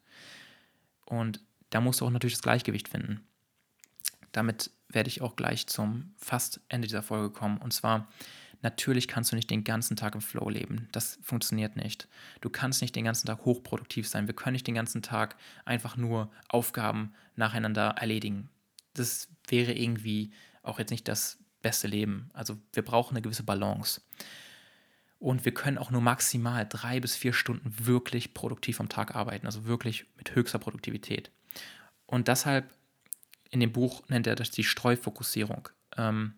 Und 1.06 1.40
da 1.70 1.82
musst 1.82 2.02
du 2.02 2.06
auch 2.06 2.10
natürlich 2.10 2.34
das 2.34 2.42
Gleichgewicht 2.42 2.88
finden. 2.88 3.22
Damit 4.32 4.72
werde 4.88 5.10
ich 5.10 5.22
auch 5.22 5.36
gleich 5.36 5.68
zum 5.68 6.14
fast 6.18 6.62
Ende 6.70 6.88
dieser 6.88 7.04
Folge 7.04 7.30
kommen. 7.30 7.58
Und 7.58 7.74
zwar 7.74 8.08
Natürlich 8.62 9.08
kannst 9.08 9.32
du 9.32 9.36
nicht 9.36 9.50
den 9.50 9.64
ganzen 9.64 9.96
Tag 9.96 10.16
im 10.16 10.22
Flow 10.22 10.50
leben. 10.50 10.90
Das 10.92 11.18
funktioniert 11.22 11.76
nicht. 11.76 12.08
Du 12.42 12.50
kannst 12.50 12.82
nicht 12.82 12.96
den 12.96 13.06
ganzen 13.06 13.28
Tag 13.28 13.46
hochproduktiv 13.46 14.08
sein. 14.08 14.28
Wir 14.28 14.36
können 14.36 14.54
nicht 14.54 14.68
den 14.68 14.76
ganzen 14.76 15.02
Tag 15.02 15.38
einfach 15.66 15.96
nur 15.96 16.32
Aufgaben 16.50 17.14
nacheinander 17.36 17.96
erledigen. 17.98 18.50
Das 18.94 19.30
wäre 19.48 19.74
irgendwie 19.74 20.32
auch 20.62 20.80
jetzt 20.80 20.92
nicht 20.92 21.08
das 21.08 21.40
beste 21.62 21.88
Leben. 21.88 22.30
Also 22.34 22.58
wir 22.74 22.84
brauchen 22.84 23.16
eine 23.16 23.22
gewisse 23.22 23.44
Balance. 23.44 24.02
Und 25.20 25.44
wir 25.44 25.54
können 25.54 25.78
auch 25.78 25.92
nur 25.92 26.02
maximal 26.02 26.66
drei 26.68 27.00
bis 27.00 27.16
vier 27.16 27.34
Stunden 27.34 27.74
wirklich 27.86 28.34
produktiv 28.34 28.80
am 28.80 28.88
Tag 28.88 29.16
arbeiten, 29.16 29.46
also 29.46 29.66
wirklich 29.66 30.06
mit 30.18 30.34
höchster 30.34 30.60
Produktivität. 30.60 31.30
Und 32.06 32.30
deshalb 32.30 32.74
in 33.50 33.60
dem 33.60 33.72
Buch 33.72 34.08
nennt 34.08 34.28
er 34.28 34.36
das 34.36 34.52
die 34.52 34.64
Streufokussierung. 34.64 35.70
Ähm, 35.98 36.36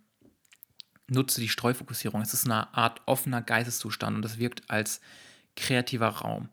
nutze 1.11 1.41
die 1.41 1.49
Streufokussierung. 1.49 2.21
Es 2.21 2.33
ist 2.33 2.45
eine 2.45 2.73
Art 2.73 3.01
offener 3.05 3.41
Geisteszustand 3.41 4.15
und 4.15 4.21
das 4.21 4.39
wirkt 4.39 4.69
als 4.69 5.01
kreativer 5.55 6.07
Raum. 6.07 6.49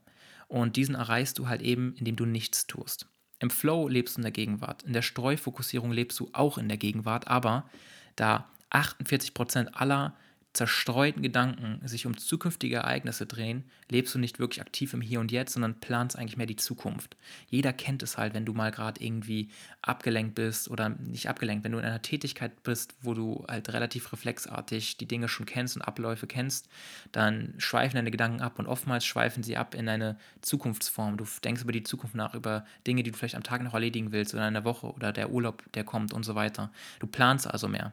Und 0.48 0.76
diesen 0.76 0.94
erreichst 0.94 1.38
du 1.38 1.48
halt 1.48 1.62
eben, 1.62 1.94
indem 1.96 2.16
du 2.16 2.26
nichts 2.26 2.66
tust. 2.66 3.06
Im 3.38 3.50
Flow 3.50 3.86
lebst 3.86 4.16
du 4.16 4.20
in 4.20 4.22
der 4.22 4.32
Gegenwart. 4.32 4.82
In 4.82 4.92
der 4.92 5.02
Streufokussierung 5.02 5.92
lebst 5.92 6.18
du 6.18 6.28
auch 6.32 6.58
in 6.58 6.68
der 6.68 6.78
Gegenwart, 6.78 7.28
aber 7.28 7.68
da 8.16 8.48
48% 8.70 9.74
aller 9.74 10.16
zerstreuten 10.54 11.22
Gedanken 11.22 11.86
sich 11.86 12.06
um 12.06 12.16
zukünftige 12.16 12.76
Ereignisse 12.76 13.26
drehen, 13.26 13.64
lebst 13.90 14.14
du 14.14 14.18
nicht 14.18 14.38
wirklich 14.38 14.60
aktiv 14.60 14.94
im 14.94 15.00
Hier 15.00 15.20
und 15.20 15.30
Jetzt, 15.30 15.52
sondern 15.52 15.78
planst 15.78 16.16
eigentlich 16.18 16.36
mehr 16.36 16.46
die 16.46 16.56
Zukunft. 16.56 17.16
Jeder 17.48 17.72
kennt 17.72 18.02
es 18.02 18.16
halt, 18.18 18.34
wenn 18.34 18.44
du 18.44 18.54
mal 18.54 18.70
gerade 18.70 19.02
irgendwie 19.02 19.50
abgelenkt 19.82 20.34
bist 20.34 20.70
oder 20.70 20.88
nicht 20.88 21.28
abgelenkt, 21.28 21.64
wenn 21.64 21.72
du 21.72 21.78
in 21.78 21.84
einer 21.84 22.02
Tätigkeit 22.02 22.62
bist, 22.62 22.96
wo 23.02 23.14
du 23.14 23.44
halt 23.46 23.72
relativ 23.72 24.12
reflexartig 24.12 24.96
die 24.96 25.06
Dinge 25.06 25.28
schon 25.28 25.46
kennst 25.46 25.76
und 25.76 25.82
Abläufe 25.82 26.26
kennst, 26.26 26.68
dann 27.12 27.54
schweifen 27.58 27.96
deine 27.96 28.10
Gedanken 28.10 28.40
ab 28.40 28.58
und 28.58 28.66
oftmals 28.66 29.04
schweifen 29.04 29.42
sie 29.42 29.56
ab 29.56 29.74
in 29.74 29.88
eine 29.88 30.18
Zukunftsform. 30.40 31.18
Du 31.18 31.26
denkst 31.44 31.62
über 31.62 31.72
die 31.72 31.84
Zukunft 31.84 32.16
nach, 32.16 32.34
über 32.34 32.64
Dinge, 32.86 33.02
die 33.02 33.10
du 33.10 33.18
vielleicht 33.18 33.36
am 33.36 33.42
Tag 33.42 33.62
noch 33.62 33.74
erledigen 33.74 34.12
willst 34.12 34.34
oder 34.34 34.48
in 34.48 34.54
der 34.54 34.64
Woche 34.64 34.92
oder 34.92 35.12
der 35.12 35.30
Urlaub, 35.30 35.62
der 35.74 35.84
kommt 35.84 36.12
und 36.12 36.24
so 36.24 36.34
weiter. 36.34 36.72
Du 37.00 37.06
planst 37.06 37.46
also 37.46 37.68
mehr. 37.68 37.92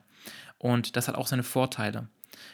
Und 0.57 0.95
das 0.95 1.07
hat 1.07 1.15
auch 1.15 1.27
seine 1.27 1.43
Vorteile. 1.43 2.07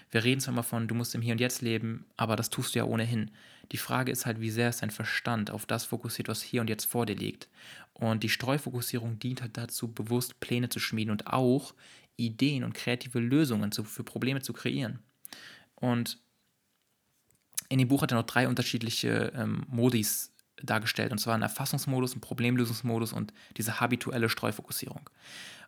Wir 0.10 0.24
reden 0.24 0.42
zwar 0.42 0.54
immer 0.54 0.64
von, 0.64 0.88
du 0.88 0.96
musst 0.96 1.16
im 1.16 1.22
Hier 1.22 1.34
und 1.34 1.42
Jetzt 1.42 1.62
leben, 1.62 2.06
aber 2.18 2.36
das 2.36 2.50
tust 2.50 2.76
du 2.76 2.80
ja 2.80 2.86
ohnehin. 2.86 3.32
Die 3.72 3.78
Frage 3.78 4.12
ist 4.12 4.26
halt, 4.26 4.42
wie 4.42 4.50
sehr 4.50 4.70
ist 4.70 4.82
dein 4.82 4.92
Verstand 4.92 5.52
auf 5.52 5.66
das 5.66 5.86
fokussiert, 5.86 6.28
was 6.28 6.42
hier 6.42 6.62
und 6.62 6.70
jetzt 6.70 6.86
vor 6.86 7.06
dir 7.06 7.16
liegt. 7.16 7.48
Und 7.94 8.24
die 8.24 8.30
Streufokussierung 8.30 9.20
dient 9.20 9.42
halt 9.42 9.58
dazu, 9.58 9.92
bewusst 9.92 10.40
Pläne 10.40 10.70
zu 10.70 10.80
schmieden 10.80 11.12
und 11.12 11.28
auch 11.28 11.74
Ideen 12.18 12.64
und 12.64 12.74
kreative 12.74 13.20
Lösungen 13.20 13.72
zu, 13.72 13.84
für 13.84 14.04
Probleme 14.04 14.42
zu 14.42 14.54
kreieren. 14.54 15.00
Und 15.76 16.20
in 17.70 17.80
dem 17.80 17.88
Buch 17.88 18.02
hat 18.02 18.12
er 18.12 18.18
noch 18.18 18.26
drei 18.26 18.48
unterschiedliche 18.48 19.32
ähm, 19.36 19.64
Modis 19.68 20.34
dargestellt, 20.62 21.12
und 21.12 21.20
zwar 21.20 21.36
ein 21.36 21.42
Erfassungsmodus, 21.42 22.16
ein 22.16 22.22
Problemlösungsmodus 22.22 23.14
und 23.14 23.34
diese 23.58 23.80
habituelle 23.80 24.30
Streufokussierung. 24.30 25.10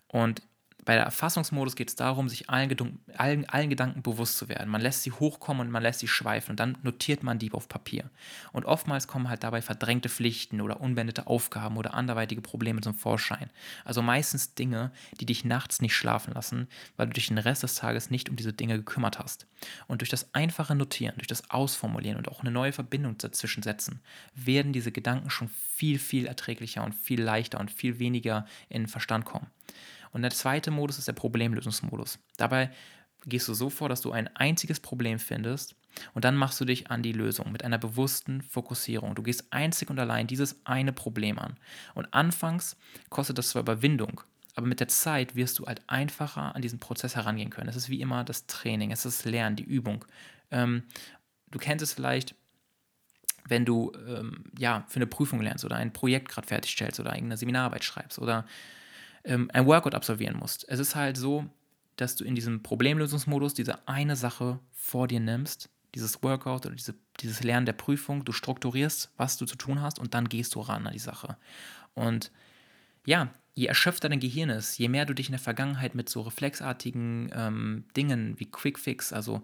Und 0.07 0.41
bei 0.85 0.95
der 0.95 1.03
Erfassungsmodus 1.03 1.75
geht 1.75 1.89
es 1.89 1.95
darum, 1.95 2.27
sich 2.27 2.49
allen, 2.49 2.99
allen, 3.15 3.47
allen, 3.47 3.69
Gedanken 3.69 4.01
bewusst 4.01 4.37
zu 4.37 4.49
werden. 4.49 4.69
Man 4.69 4.81
lässt 4.81 5.03
sie 5.03 5.11
hochkommen 5.11 5.67
und 5.67 5.71
man 5.71 5.83
lässt 5.83 5.99
sie 5.99 6.07
schweifen 6.07 6.51
und 6.51 6.59
dann 6.59 6.77
notiert 6.83 7.23
man 7.23 7.39
die 7.39 7.51
auf 7.51 7.69
Papier. 7.69 8.09
Und 8.51 8.65
oftmals 8.65 9.07
kommen 9.07 9.29
halt 9.29 9.43
dabei 9.43 9.61
verdrängte 9.61 10.09
Pflichten 10.09 10.61
oder 10.61 10.81
unbeendete 10.81 11.27
Aufgaben 11.27 11.77
oder 11.77 11.93
anderweitige 11.93 12.41
Probleme 12.41 12.81
zum 12.81 12.95
Vorschein. 12.95 13.49
Also 13.85 14.01
meistens 14.01 14.55
Dinge, 14.55 14.91
die 15.19 15.25
dich 15.25 15.45
nachts 15.45 15.81
nicht 15.81 15.95
schlafen 15.95 16.33
lassen, 16.33 16.67
weil 16.97 17.07
du 17.07 17.13
dich 17.13 17.27
den 17.27 17.37
Rest 17.37 17.63
des 17.63 17.75
Tages 17.75 18.09
nicht 18.09 18.29
um 18.29 18.35
diese 18.35 18.53
Dinge 18.53 18.77
gekümmert 18.77 19.19
hast. 19.19 19.47
Und 19.87 20.01
durch 20.01 20.09
das 20.09 20.33
einfache 20.33 20.75
Notieren, 20.75 21.15
durch 21.17 21.27
das 21.27 21.49
Ausformulieren 21.49 22.17
und 22.17 22.27
auch 22.27 22.41
eine 22.41 22.51
neue 22.51 22.73
Verbindung 22.73 23.17
dazwischen 23.17 23.63
setzen, 23.63 24.01
werden 24.35 24.73
diese 24.73 24.91
Gedanken 24.91 25.29
schon 25.29 25.47
viel, 25.47 25.99
viel 25.99 26.25
erträglicher 26.25 26.83
und 26.83 26.93
viel 26.93 27.21
leichter 27.21 27.59
und 27.59 27.71
viel 27.71 27.99
weniger 27.99 28.45
in 28.69 28.83
den 28.83 28.87
Verstand 28.87 29.25
kommen. 29.25 29.47
Und 30.13 30.21
der 30.21 30.31
zweite 30.31 30.71
Modus 30.71 30.97
ist 30.97 31.07
der 31.07 31.13
Problemlösungsmodus. 31.13 32.19
Dabei 32.37 32.71
gehst 33.25 33.47
du 33.47 33.53
so 33.53 33.69
vor, 33.69 33.89
dass 33.89 34.01
du 34.01 34.11
ein 34.11 34.33
einziges 34.35 34.79
Problem 34.79 35.19
findest 35.19 35.75
und 36.13 36.25
dann 36.25 36.35
machst 36.35 36.59
du 36.59 36.65
dich 36.65 36.89
an 36.91 37.03
die 37.03 37.13
Lösung 37.13 37.51
mit 37.51 37.63
einer 37.63 37.77
bewussten 37.77 38.41
Fokussierung. 38.41 39.15
Du 39.15 39.23
gehst 39.23 39.45
einzig 39.51 39.89
und 39.89 39.99
allein 39.99 40.27
dieses 40.27 40.65
eine 40.65 40.93
Problem 40.93 41.39
an. 41.39 41.57
Und 41.93 42.13
anfangs 42.13 42.77
kostet 43.09 43.37
das 43.37 43.49
zwar 43.49 43.61
Überwindung, 43.61 44.21
aber 44.55 44.67
mit 44.67 44.79
der 44.79 44.87
Zeit 44.87 45.35
wirst 45.35 45.59
du 45.59 45.65
halt 45.65 45.81
einfacher 45.87 46.55
an 46.55 46.61
diesen 46.61 46.79
Prozess 46.79 47.15
herangehen 47.15 47.49
können. 47.49 47.69
Es 47.69 47.75
ist 47.75 47.89
wie 47.89 48.01
immer 48.01 48.23
das 48.23 48.45
Training, 48.45 48.91
es 48.91 49.05
ist 49.05 49.19
das 49.19 49.31
Lernen, 49.31 49.55
die 49.55 49.63
Übung. 49.63 50.05
Ähm, 50.51 50.83
du 51.51 51.59
kennst 51.59 51.83
es 51.83 51.93
vielleicht, 51.93 52.35
wenn 53.45 53.65
du 53.65 53.91
ähm, 54.07 54.45
ja, 54.57 54.85
für 54.87 54.97
eine 54.97 55.07
Prüfung 55.07 55.41
lernst 55.41 55.65
oder 55.65 55.75
ein 55.75 55.93
Projekt 55.93 56.29
gerade 56.29 56.47
fertigstellst 56.47 56.99
oder 56.99 57.11
irgendeine 57.11 57.37
Seminararbeit 57.37 57.83
schreibst 57.83 58.19
oder 58.19 58.45
ähm, 59.23 59.49
ein 59.53 59.65
Workout 59.65 59.95
absolvieren 59.95 60.37
musst. 60.37 60.65
Es 60.69 60.79
ist 60.79 60.95
halt 60.95 61.17
so, 61.17 61.45
dass 61.95 62.15
du 62.15 62.23
in 62.23 62.35
diesem 62.35 62.63
Problemlösungsmodus 62.63 63.53
diese 63.53 63.87
eine 63.87 64.15
Sache 64.15 64.59
vor 64.71 65.07
dir 65.07 65.19
nimmst, 65.19 65.69
dieses 65.95 66.23
Workout 66.23 66.65
oder 66.65 66.75
diese, 66.75 66.95
dieses 67.19 67.43
Lernen 67.43 67.65
der 67.65 67.73
Prüfung, 67.73 68.25
du 68.25 68.31
strukturierst, 68.31 69.11
was 69.17 69.37
du 69.37 69.45
zu 69.45 69.55
tun 69.55 69.81
hast 69.81 69.99
und 69.99 70.13
dann 70.13 70.27
gehst 70.27 70.55
du 70.55 70.59
ran 70.59 70.87
an 70.87 70.93
die 70.93 70.99
Sache. 70.99 71.37
Und 71.93 72.31
ja, 73.05 73.29
je 73.53 73.67
erschöpfter 73.67 74.09
dein 74.09 74.19
Gehirn 74.19 74.49
ist, 74.49 74.77
je 74.77 74.89
mehr 74.89 75.05
du 75.05 75.13
dich 75.13 75.27
in 75.27 75.33
der 75.33 75.39
Vergangenheit 75.39 75.93
mit 75.93 76.09
so 76.09 76.21
reflexartigen 76.21 77.31
ähm, 77.35 77.85
Dingen 77.95 78.39
wie 78.39 78.49
Quick-Fix, 78.49 79.13
also 79.13 79.43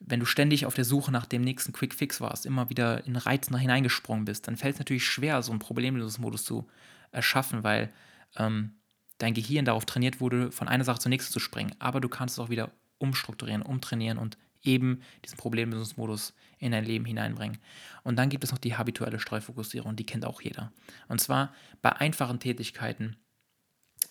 wenn 0.00 0.20
du 0.20 0.26
ständig 0.26 0.64
auf 0.64 0.74
der 0.74 0.84
Suche 0.84 1.12
nach 1.12 1.26
dem 1.26 1.42
nächsten 1.42 1.72
Quick-Fix 1.72 2.20
warst, 2.20 2.46
immer 2.46 2.70
wieder 2.70 3.06
in 3.06 3.16
Reiz 3.16 3.50
nach 3.50 3.60
hineingesprungen 3.60 4.24
bist, 4.24 4.48
dann 4.48 4.56
fällt 4.56 4.74
es 4.74 4.78
natürlich 4.78 5.06
schwer, 5.06 5.42
so 5.42 5.52
einen 5.52 5.58
Problemlösungsmodus 5.58 6.44
zu 6.44 6.68
erschaffen, 7.12 7.64
weil 7.64 7.92
ähm, 8.36 8.72
dein 9.20 9.34
Gehirn 9.34 9.64
darauf 9.64 9.84
trainiert 9.84 10.20
wurde, 10.20 10.50
von 10.50 10.66
einer 10.66 10.84
Sache 10.84 10.98
zur 10.98 11.10
nächsten 11.10 11.32
zu 11.32 11.40
springen. 11.40 11.74
Aber 11.78 12.00
du 12.00 12.08
kannst 12.08 12.34
es 12.34 12.38
auch 12.40 12.50
wieder 12.50 12.70
umstrukturieren, 12.98 13.62
umtrainieren 13.62 14.18
und 14.18 14.36
eben 14.62 15.02
diesen 15.24 15.38
Problemlösungsmodus 15.38 16.34
in 16.58 16.72
dein 16.72 16.84
Leben 16.84 17.04
hineinbringen. 17.04 17.58
Und 18.02 18.16
dann 18.16 18.28
gibt 18.28 18.44
es 18.44 18.50
noch 18.50 18.58
die 18.58 18.76
habituelle 18.76 19.18
Streufokussierung, 19.18 19.96
die 19.96 20.04
kennt 20.04 20.24
auch 20.24 20.40
jeder. 20.40 20.72
Und 21.08 21.20
zwar 21.20 21.54
bei 21.82 21.92
einfachen 21.92 22.40
Tätigkeiten 22.40 23.16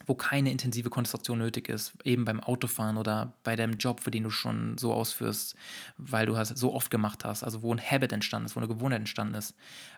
wo 0.10 0.16
keine 0.16 0.51
intensive 0.51 0.89
Konzentration 0.89 1.38
nötig 1.38 1.70
ist, 1.70 1.93
eben 2.03 2.26
beim 2.26 2.39
Autofahren 2.39 2.97
oder 2.97 3.38
bei 3.43 3.55
deinem 3.55 3.78
Job, 3.78 3.99
für 3.99 4.10
den 4.10 4.24
du 4.24 4.32
schon 4.32 4.76
so 4.80 4.91
ausführst, 4.91 5.55
weil 5.97 6.26
du 6.26 6.34
es 6.34 6.49
so 6.49 6.74
oft 6.74 6.89
gemacht 6.89 7.24
hast, 7.24 7.43
also 7.43 7.62
wo 7.62 7.72
ein 7.72 7.80
Habit 7.80 8.12
entstanden 8.12 8.47
ist, 8.47 8.55
wo 8.55 8.60
eine 8.60 8.68
Gewohnheit 8.68 9.01
entstanden 9.01 9.36
ist. 9.36 9.55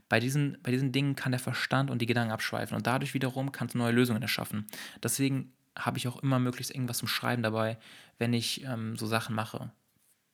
Bei 0.10 0.20
diesen, 0.20 0.58
bei 0.64 0.72
diesen 0.72 0.92
Dingen 0.92 1.16
kann 1.16 1.32
der 1.32 1.40
Verstand 1.40 1.90
und 1.90 2.02
die 2.02 2.08
Gedanken 2.08 2.34
abschweifen 2.34 2.76
und 2.76 2.86
dadurch 2.88 3.14
wiederum 3.14 3.54
kannst 3.54 3.74
du 3.74 3.78
neue 3.78 3.94
Lösungen 3.94 4.22
erschaffen. 4.22 4.68
Deswegen 5.02 5.54
habe 5.80 5.98
ich 5.98 6.10
auch 6.10 6.22
immer 6.22 6.40
möglichst 6.40 6.76
irgendwas 6.76 6.98
zum 6.98 7.08
Schreiben 7.08 7.42
dabei, 7.42 7.78
wenn 8.18 8.34
ich 8.34 8.66
ähm, 8.66 8.98
so 8.98 9.08
Sachen 9.08 9.34
mache. 9.34 9.72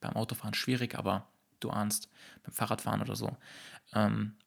Beim 0.02 0.14
Autofahren 0.14 0.56
schwierig, 0.56 0.98
aber 0.98 1.28
du 1.60 1.70
ahnst, 1.70 2.10
beim 2.42 2.54
Fahrradfahren 2.54 3.02
oder 3.02 3.16
so. 3.16 3.38
Ähm, 3.94 4.38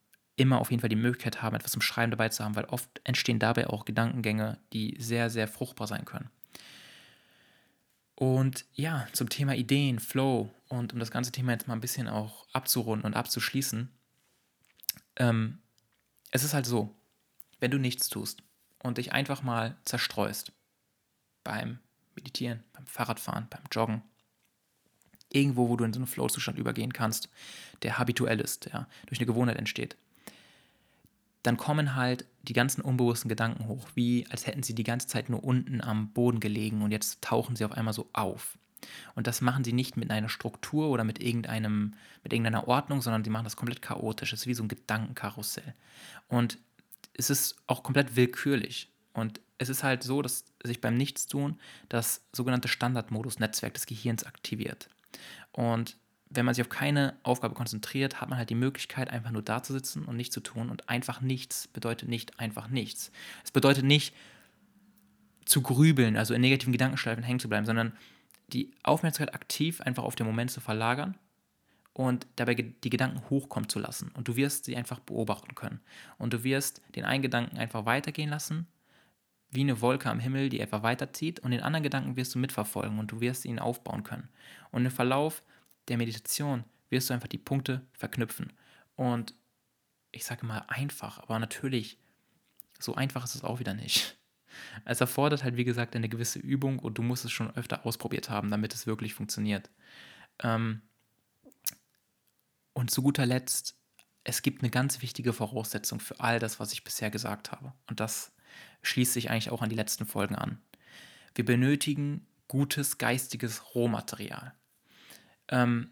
immer 0.40 0.58
auf 0.58 0.70
jeden 0.70 0.80
Fall 0.80 0.88
die 0.88 0.96
Möglichkeit 0.96 1.42
haben, 1.42 1.54
etwas 1.54 1.72
zum 1.72 1.82
Schreiben 1.82 2.10
dabei 2.10 2.30
zu 2.30 2.42
haben, 2.42 2.56
weil 2.56 2.64
oft 2.64 2.88
entstehen 3.04 3.38
dabei 3.38 3.68
auch 3.68 3.84
Gedankengänge, 3.84 4.58
die 4.72 4.96
sehr, 4.98 5.28
sehr 5.28 5.46
fruchtbar 5.46 5.86
sein 5.86 6.06
können. 6.06 6.30
Und 8.14 8.64
ja, 8.72 9.06
zum 9.12 9.28
Thema 9.28 9.54
Ideen, 9.54 9.98
Flow 9.98 10.50
und 10.68 10.94
um 10.94 10.98
das 10.98 11.10
ganze 11.10 11.30
Thema 11.30 11.52
jetzt 11.52 11.68
mal 11.68 11.74
ein 11.74 11.82
bisschen 11.82 12.08
auch 12.08 12.46
abzurunden 12.54 13.04
und 13.04 13.16
abzuschließen. 13.16 13.90
Ähm, 15.16 15.58
es 16.30 16.42
ist 16.42 16.54
halt 16.54 16.64
so, 16.64 16.94
wenn 17.58 17.70
du 17.70 17.78
nichts 17.78 18.08
tust 18.08 18.42
und 18.82 18.96
dich 18.96 19.12
einfach 19.12 19.42
mal 19.42 19.76
zerstreust 19.84 20.52
beim 21.44 21.80
Meditieren, 22.14 22.64
beim 22.72 22.86
Fahrradfahren, 22.86 23.46
beim 23.50 23.64
Joggen, 23.70 24.02
irgendwo, 25.30 25.68
wo 25.68 25.76
du 25.76 25.84
in 25.84 25.92
so 25.92 25.98
einen 25.98 26.06
Flow-Zustand 26.06 26.58
übergehen 26.58 26.94
kannst, 26.94 27.28
der 27.82 27.98
habituell 27.98 28.40
ist, 28.40 28.66
der 28.66 28.88
durch 29.06 29.18
eine 29.18 29.26
Gewohnheit 29.26 29.58
entsteht, 29.58 29.96
dann 31.42 31.56
kommen 31.56 31.94
halt 31.94 32.26
die 32.42 32.52
ganzen 32.52 32.80
unbewussten 32.82 33.28
Gedanken 33.28 33.66
hoch, 33.66 33.88
wie 33.94 34.26
als 34.30 34.46
hätten 34.46 34.62
sie 34.62 34.74
die 34.74 34.84
ganze 34.84 35.06
Zeit 35.06 35.28
nur 35.28 35.42
unten 35.44 35.80
am 35.80 36.12
Boden 36.12 36.40
gelegen 36.40 36.82
und 36.82 36.90
jetzt 36.90 37.22
tauchen 37.22 37.56
sie 37.56 37.64
auf 37.64 37.72
einmal 37.72 37.94
so 37.94 38.08
auf. 38.12 38.58
Und 39.14 39.26
das 39.26 39.40
machen 39.40 39.64
sie 39.64 39.72
nicht 39.72 39.96
mit 39.96 40.10
einer 40.10 40.28
Struktur 40.28 40.88
oder 40.88 41.04
mit, 41.04 41.20
irgendeinem, 41.22 41.94
mit 42.22 42.32
irgendeiner 42.32 42.66
Ordnung, 42.66 43.02
sondern 43.02 43.24
sie 43.24 43.30
machen 43.30 43.44
das 43.44 43.56
komplett 43.56 43.82
chaotisch. 43.82 44.32
Es 44.32 44.40
ist 44.40 44.46
wie 44.46 44.54
so 44.54 44.62
ein 44.62 44.68
Gedankenkarussell. 44.68 45.74
Und 46.28 46.58
es 47.14 47.28
ist 47.30 47.56
auch 47.66 47.82
komplett 47.82 48.16
willkürlich. 48.16 48.90
Und 49.12 49.40
es 49.58 49.68
ist 49.68 49.82
halt 49.82 50.02
so, 50.02 50.22
dass 50.22 50.46
sich 50.62 50.80
beim 50.80 50.96
Nichtstun 50.96 51.58
das 51.88 52.24
sogenannte 52.32 52.68
Standardmodus-Netzwerk 52.68 53.74
des 53.74 53.86
Gehirns 53.86 54.24
aktiviert. 54.24 54.88
Und 55.52 55.98
wenn 56.30 56.44
man 56.44 56.54
sich 56.54 56.62
auf 56.62 56.68
keine 56.68 57.16
Aufgabe 57.24 57.54
konzentriert, 57.54 58.20
hat 58.20 58.28
man 58.28 58.38
halt 58.38 58.50
die 58.50 58.54
Möglichkeit, 58.54 59.10
einfach 59.10 59.32
nur 59.32 59.42
da 59.42 59.62
zu 59.62 59.72
sitzen 59.72 60.04
und 60.04 60.16
nichts 60.16 60.32
zu 60.32 60.40
tun. 60.40 60.70
Und 60.70 60.88
einfach 60.88 61.20
nichts 61.20 61.66
bedeutet 61.68 62.08
nicht 62.08 62.38
einfach 62.38 62.68
nichts. 62.68 63.10
Es 63.44 63.50
bedeutet 63.50 63.84
nicht 63.84 64.14
zu 65.44 65.60
grübeln, 65.60 66.16
also 66.16 66.32
in 66.32 66.40
negativen 66.40 66.72
Gedankenschleifen 66.72 67.24
hängen 67.24 67.40
zu 67.40 67.48
bleiben, 67.48 67.66
sondern 67.66 67.92
die 68.52 68.70
Aufmerksamkeit 68.84 69.34
aktiv 69.34 69.80
einfach 69.80 70.04
auf 70.04 70.14
den 70.14 70.26
Moment 70.26 70.52
zu 70.52 70.60
verlagern 70.60 71.16
und 71.92 72.28
dabei 72.36 72.54
die 72.54 72.90
Gedanken 72.90 73.28
hochkommen 73.28 73.68
zu 73.68 73.80
lassen. 73.80 74.12
Und 74.14 74.28
du 74.28 74.36
wirst 74.36 74.64
sie 74.64 74.76
einfach 74.76 75.00
beobachten 75.00 75.56
können. 75.56 75.80
Und 76.18 76.32
du 76.32 76.44
wirst 76.44 76.80
den 76.94 77.04
einen 77.04 77.22
Gedanken 77.22 77.58
einfach 77.58 77.84
weitergehen 77.86 78.30
lassen, 78.30 78.68
wie 79.50 79.62
eine 79.62 79.80
Wolke 79.80 80.08
am 80.08 80.20
Himmel, 80.20 80.48
die 80.48 80.62
einfach 80.62 80.84
weiterzieht. 80.84 81.40
Und 81.40 81.50
den 81.50 81.62
anderen 81.62 81.82
Gedanken 81.82 82.14
wirst 82.14 82.36
du 82.36 82.38
mitverfolgen 82.38 83.00
und 83.00 83.10
du 83.10 83.20
wirst 83.20 83.44
ihn 83.44 83.58
aufbauen 83.58 84.04
können. 84.04 84.28
Und 84.70 84.84
im 84.84 84.92
Verlauf 84.92 85.42
der 85.90 85.98
Meditation 85.98 86.64
wirst 86.88 87.10
du 87.10 87.14
einfach 87.14 87.28
die 87.28 87.38
Punkte 87.38 87.86
verknüpfen. 87.92 88.52
Und 88.96 89.34
ich 90.12 90.24
sage 90.24 90.46
mal 90.46 90.64
einfach, 90.68 91.18
aber 91.18 91.38
natürlich, 91.38 91.98
so 92.78 92.94
einfach 92.94 93.24
ist 93.24 93.34
es 93.34 93.44
auch 93.44 93.60
wieder 93.60 93.74
nicht. 93.74 94.16
Es 94.84 95.00
erfordert 95.00 95.44
halt, 95.44 95.56
wie 95.56 95.64
gesagt, 95.64 95.94
eine 95.94 96.08
gewisse 96.08 96.38
Übung 96.38 96.78
und 96.80 96.98
du 96.98 97.02
musst 97.02 97.24
es 97.24 97.30
schon 97.30 97.54
öfter 97.54 97.86
ausprobiert 97.86 98.30
haben, 98.30 98.50
damit 98.50 98.74
es 98.74 98.86
wirklich 98.86 99.14
funktioniert. 99.14 99.70
Ähm, 100.42 100.82
Und 102.72 102.90
zu 102.90 103.02
guter 103.02 103.26
Letzt, 103.26 103.76
es 104.24 104.42
gibt 104.42 104.62
eine 104.62 104.70
ganz 104.70 105.02
wichtige 105.02 105.32
Voraussetzung 105.32 106.00
für 106.00 106.18
all 106.20 106.38
das, 106.38 106.58
was 106.58 106.72
ich 106.72 106.82
bisher 106.84 107.10
gesagt 107.10 107.52
habe. 107.52 107.72
Und 107.86 108.00
das 108.00 108.32
schließt 108.82 109.12
sich 109.12 109.30
eigentlich 109.30 109.50
auch 109.50 109.62
an 109.62 109.70
die 109.70 109.76
letzten 109.76 110.06
Folgen 110.06 110.34
an. 110.34 110.60
Wir 111.34 111.44
benötigen 111.44 112.26
gutes 112.48 112.98
geistiges 112.98 113.74
Rohmaterial. 113.74 114.54
Ähm, 115.50 115.90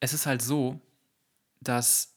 es 0.00 0.12
ist 0.12 0.26
halt 0.26 0.42
so, 0.42 0.80
dass 1.60 2.14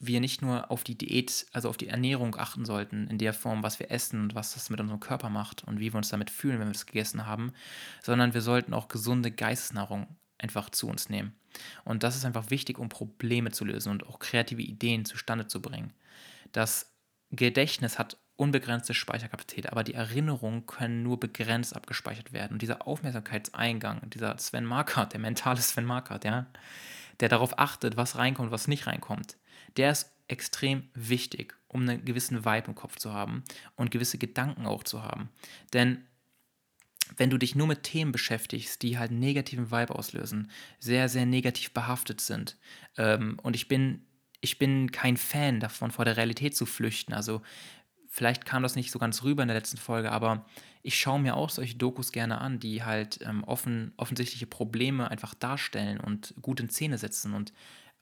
wir 0.00 0.20
nicht 0.20 0.42
nur 0.42 0.70
auf 0.70 0.82
die 0.82 0.98
Diät, 0.98 1.46
also 1.52 1.68
auf 1.68 1.76
die 1.76 1.86
Ernährung 1.86 2.34
achten 2.36 2.64
sollten, 2.64 3.06
in 3.06 3.18
der 3.18 3.32
Form, 3.32 3.62
was 3.62 3.78
wir 3.78 3.90
essen 3.92 4.20
und 4.20 4.34
was 4.34 4.54
das 4.54 4.68
mit 4.68 4.80
unserem 4.80 4.98
Körper 4.98 5.30
macht 5.30 5.62
und 5.62 5.78
wie 5.78 5.92
wir 5.92 5.96
uns 5.96 6.08
damit 6.08 6.28
fühlen, 6.28 6.58
wenn 6.58 6.66
wir 6.66 6.72
das 6.72 6.86
gegessen 6.86 7.24
haben, 7.24 7.52
sondern 8.02 8.34
wir 8.34 8.42
sollten 8.42 8.74
auch 8.74 8.88
gesunde 8.88 9.30
Geistesnahrung 9.30 10.08
einfach 10.38 10.70
zu 10.70 10.88
uns 10.88 11.08
nehmen. 11.08 11.36
Und 11.84 12.02
das 12.02 12.16
ist 12.16 12.24
einfach 12.24 12.50
wichtig, 12.50 12.78
um 12.78 12.88
Probleme 12.88 13.52
zu 13.52 13.64
lösen 13.64 13.92
und 13.92 14.06
auch 14.06 14.18
kreative 14.18 14.62
Ideen 14.62 15.04
zustande 15.04 15.46
zu 15.46 15.62
bringen. 15.62 15.92
Das 16.50 16.92
Gedächtnis 17.30 17.98
hat 17.98 18.16
unbegrenzte 18.42 18.92
Speicherkapazität, 18.92 19.70
aber 19.70 19.84
die 19.84 19.94
Erinnerungen 19.94 20.66
können 20.66 21.04
nur 21.04 21.20
begrenzt 21.20 21.76
abgespeichert 21.76 22.32
werden. 22.32 22.54
Und 22.54 22.62
dieser 22.62 22.88
Aufmerksamkeitseingang, 22.88 24.10
dieser 24.10 24.36
Sven 24.38 24.64
Markert, 24.64 25.12
der 25.12 25.20
mentale 25.20 25.60
Sven 25.60 25.84
Markert, 25.84 26.24
ja, 26.24 26.46
der 27.20 27.28
darauf 27.28 27.56
achtet, 27.60 27.96
was 27.96 28.16
reinkommt, 28.16 28.50
was 28.50 28.66
nicht 28.66 28.88
reinkommt, 28.88 29.36
der 29.76 29.92
ist 29.92 30.10
extrem 30.26 30.88
wichtig, 30.94 31.54
um 31.68 31.82
einen 31.82 32.04
gewissen 32.04 32.44
Vibe 32.44 32.68
im 32.68 32.74
Kopf 32.74 32.96
zu 32.96 33.12
haben 33.12 33.44
und 33.76 33.92
gewisse 33.92 34.18
Gedanken 34.18 34.66
auch 34.66 34.82
zu 34.82 35.04
haben. 35.04 35.28
Denn 35.72 36.04
wenn 37.16 37.30
du 37.30 37.38
dich 37.38 37.54
nur 37.54 37.68
mit 37.68 37.84
Themen 37.84 38.10
beschäftigst, 38.10 38.82
die 38.82 38.98
halt 38.98 39.12
negativen 39.12 39.70
Vibe 39.70 39.94
auslösen, 39.94 40.50
sehr, 40.80 41.08
sehr 41.08 41.26
negativ 41.26 41.72
behaftet 41.72 42.20
sind, 42.20 42.56
ähm, 42.96 43.38
und 43.42 43.54
ich 43.54 43.68
bin, 43.68 44.04
ich 44.40 44.58
bin 44.58 44.90
kein 44.90 45.16
Fan 45.16 45.60
davon, 45.60 45.92
vor 45.92 46.04
der 46.04 46.16
Realität 46.16 46.56
zu 46.56 46.66
flüchten. 46.66 47.12
Also 47.12 47.42
vielleicht 48.12 48.44
kam 48.44 48.62
das 48.62 48.76
nicht 48.76 48.90
so 48.90 48.98
ganz 48.98 49.22
rüber 49.22 49.42
in 49.42 49.48
der 49.48 49.56
letzten 49.56 49.78
Folge, 49.78 50.12
aber 50.12 50.44
ich 50.82 50.98
schaue 50.98 51.18
mir 51.18 51.34
auch 51.34 51.48
solche 51.48 51.76
Dokus 51.76 52.12
gerne 52.12 52.40
an, 52.42 52.60
die 52.60 52.84
halt 52.84 53.20
ähm, 53.22 53.42
offen, 53.44 53.94
offensichtliche 53.96 54.46
Probleme 54.46 55.10
einfach 55.10 55.32
darstellen 55.32 55.98
und 55.98 56.34
gut 56.42 56.60
in 56.60 56.68
Szene 56.68 56.98
setzen 56.98 57.32
und 57.32 57.54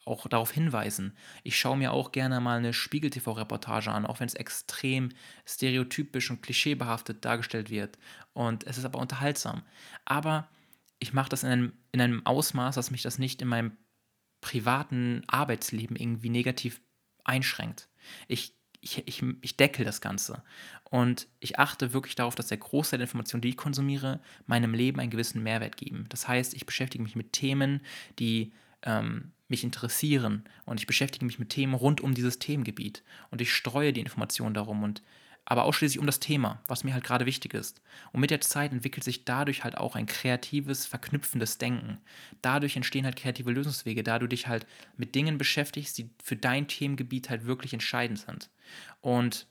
auch 0.05 0.27
darauf 0.27 0.51
hinweisen. 0.51 1.17
Ich 1.45 1.57
schaue 1.57 1.77
mir 1.77 1.93
auch 1.93 2.11
gerne 2.11 2.41
mal 2.41 2.59
eine 2.59 2.73
Spiegel-TV-Reportage 2.73 3.93
an, 3.93 4.05
auch 4.05 4.19
wenn 4.19 4.27
es 4.27 4.35
extrem 4.35 5.11
stereotypisch 5.47 6.31
und 6.31 6.43
klischeebehaftet 6.43 7.25
dargestellt 7.25 7.71
wird. 7.71 7.97
Und 8.33 8.65
es 8.67 8.79
ist 8.79 8.85
aber 8.85 8.99
unterhaltsam. 8.99 9.63
Aber 10.07 10.49
ich 10.99 11.13
mache 11.13 11.29
das 11.29 11.45
in 11.45 11.51
einem, 11.51 11.73
in 11.93 12.01
einem 12.01 12.27
Ausmaß, 12.27 12.75
dass 12.75 12.91
mich 12.91 13.03
das 13.03 13.19
nicht 13.19 13.43
in 13.43 13.49
meinem 13.49 13.77
privaten 14.41 15.23
Arbeitsleben 15.29 15.97
irgendwie 15.97 16.31
negativ 16.31 16.81
einschränkt. 17.23 17.89
Ich, 18.27 18.60
ich, 18.81 19.07
ich, 19.07 19.23
ich 19.43 19.57
deckel 19.57 19.85
das 19.85 20.01
Ganze. 20.01 20.43
Und 20.85 21.29
ich 21.39 21.59
achte 21.59 21.93
wirklich 21.93 22.15
darauf, 22.15 22.35
dass 22.35 22.49
der 22.49 22.59
Großteil 22.59 22.99
der 22.99 23.07
Informationen, 23.07 23.43
die 23.43 23.51
ich 23.51 23.57
konsumiere, 23.57 24.21
meinem 24.47 24.75
Leben 24.75 25.01
einen 25.01 25.11
gewissen 25.11 25.43
Mehrwert 25.43 25.77
geben. 25.77 26.07
Das 26.09 26.27
heißt, 26.27 26.55
ich 26.55 26.67
beschäftige 26.67 27.03
mich 27.03 27.17
mit 27.17 27.33
Themen, 27.33 27.81
die 28.19 28.53
ähm, 28.83 29.33
mich 29.49 29.65
interessieren 29.65 30.45
und 30.65 30.81
ich 30.81 30.87
beschäftige 30.87 31.25
mich 31.25 31.39
mit 31.39 31.51
Themen 31.51 31.75
rund 31.75 32.01
um 32.01 32.15
dieses 32.15 32.39
Themengebiet 32.39 33.03
und 33.31 33.41
ich 33.41 33.53
streue 33.53 33.93
die 33.93 34.01
Informationen 34.01 34.55
darum 34.55 34.83
und 34.83 35.03
aber 35.51 35.65
ausschließlich 35.65 35.99
um 35.99 36.07
das 36.07 36.21
Thema, 36.21 36.63
was 36.69 36.85
mir 36.85 36.95
halt 36.95 37.03
gerade 37.03 37.27
wichtig 37.27 37.55
ist. 37.55 37.83
Und 38.13 38.21
mit 38.21 38.31
der 38.31 38.41
Zeit 38.41 38.71
entwickelt 38.71 39.03
sich 39.03 39.25
dadurch 39.25 39.65
halt 39.65 39.77
auch 39.77 39.97
ein 39.97 40.07
kreatives, 40.07 40.87
verknüpfendes 40.87 41.59
Denken. 41.59 41.99
Dadurch 42.41 42.77
entstehen 42.77 43.05
halt 43.05 43.17
kreative 43.17 43.51
Lösungswege, 43.51 44.05
da 44.05 44.21
du 44.21 44.29
dich 44.29 44.47
halt 44.47 44.65
mit 44.97 45.17
Dingen 45.17 45.39
beschäftigst, 45.39 45.99
die 45.99 46.09
für 46.23 46.37
dein 46.37 46.69
Themengebiet 46.69 47.31
halt 47.31 47.47
wirklich 47.47 47.73
entscheidend 47.73 48.21
sind. 48.21 48.49
Und 49.01 49.49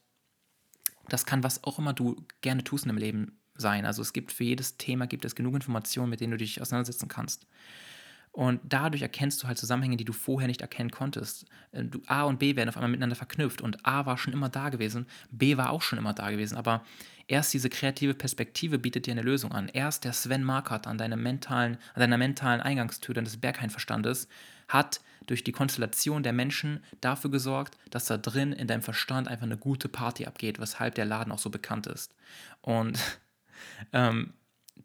das 1.09 1.25
kann 1.25 1.43
was 1.43 1.65
auch 1.65 1.79
immer 1.79 1.91
du 1.91 2.25
gerne 2.39 2.63
tust 2.63 2.85
im 2.85 2.95
Leben 2.95 3.37
sein. 3.55 3.85
Also 3.85 4.01
es 4.01 4.13
gibt 4.13 4.31
für 4.31 4.45
jedes 4.45 4.77
Thema 4.77 5.05
gibt 5.05 5.25
es 5.25 5.35
genug 5.35 5.55
Informationen, 5.55 6.11
mit 6.11 6.21
denen 6.21 6.31
du 6.31 6.37
dich 6.37 6.61
auseinandersetzen 6.61 7.09
kannst. 7.09 7.45
Und 8.39 8.61
dadurch 8.63 9.01
erkennst 9.01 9.43
du 9.43 9.49
halt 9.49 9.57
Zusammenhänge, 9.57 9.97
die 9.97 10.05
du 10.05 10.13
vorher 10.13 10.47
nicht 10.47 10.61
erkennen 10.61 10.91
konntest. 10.91 11.45
Äh, 11.73 11.83
du, 11.83 12.01
A 12.07 12.23
und 12.23 12.39
B 12.39 12.55
werden 12.55 12.69
auf 12.69 12.77
einmal 12.77 12.89
miteinander 12.89 13.17
verknüpft 13.17 13.59
und 13.59 13.85
A 13.85 14.05
war 14.05 14.17
schon 14.17 14.31
immer 14.31 14.47
da 14.47 14.69
gewesen, 14.69 15.07
B 15.29 15.57
war 15.57 15.71
auch 15.71 15.81
schon 15.81 15.99
immer 15.99 16.13
da 16.13 16.31
gewesen, 16.31 16.55
aber 16.55 16.85
erst 17.27 17.53
diese 17.53 17.69
kreative 17.69 18.13
Perspektive 18.13 18.79
bietet 18.79 19.07
dir 19.07 19.11
eine 19.11 19.23
Lösung 19.23 19.51
an. 19.51 19.67
Erst 19.67 20.05
der 20.05 20.13
Sven 20.13 20.45
Markert 20.45 20.87
an, 20.87 20.97
deinem 20.97 21.21
mentalen, 21.21 21.79
an 21.93 21.99
deiner 21.99 22.17
mentalen 22.17 22.61
Eingangstür 22.61 23.13
deines 23.13 23.35
Bergheinverstandes 23.35 24.29
hat 24.69 25.01
durch 25.27 25.43
die 25.43 25.51
Konstellation 25.51 26.23
der 26.23 26.31
Menschen 26.31 26.81
dafür 27.01 27.31
gesorgt, 27.31 27.77
dass 27.89 28.05
da 28.05 28.15
drin 28.15 28.53
in 28.53 28.67
deinem 28.67 28.83
Verstand 28.83 29.27
einfach 29.27 29.47
eine 29.47 29.57
gute 29.57 29.89
Party 29.89 30.25
abgeht, 30.25 30.61
weshalb 30.61 30.95
der 30.95 31.03
Laden 31.03 31.33
auch 31.33 31.39
so 31.39 31.49
bekannt 31.49 31.87
ist. 31.87 32.15
Und 32.61 32.97
ähm, 33.91 34.31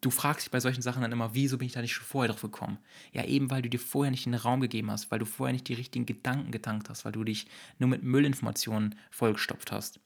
du 0.01 0.11
fragst 0.11 0.47
dich 0.47 0.51
bei 0.51 0.61
solchen 0.61 0.83
Sachen 0.83 1.03
dann 1.03 1.13
immer, 1.13 1.35
wieso 1.35 1.59
bin 1.59 1.67
ich 1.67 1.73
da 1.73 1.81
nicht 1.81 1.95
schon 1.95 2.07
vorher 2.07 2.33
drauf 2.33 2.43
gekommen? 2.43 2.79
Ja, 3.13 3.25
eben 3.25 3.51
weil 3.51 3.63
du 3.63 3.69
dir 3.69 3.79
vorher 3.79 4.11
nicht 4.11 4.27
den 4.27 4.35
Raum 4.35 4.61
gegeben 4.61 4.91
hast, 4.91 5.11
weil 5.11 5.19
du 5.19 5.25
vorher 5.25 5.53
nicht 5.53 5.69
die 5.69 5.75
richtigen 5.75 6.07
Gedanken 6.07 6.51
getankt 6.51 6.89
hast, 6.89 7.05
weil 7.05 7.13
du 7.13 7.25
dich 7.25 7.47
nur 7.79 7.89
mit 7.89 8.03
Müllinformationen 8.03 8.97
vollgestopft 9.11 9.73
hast. 9.73 10.01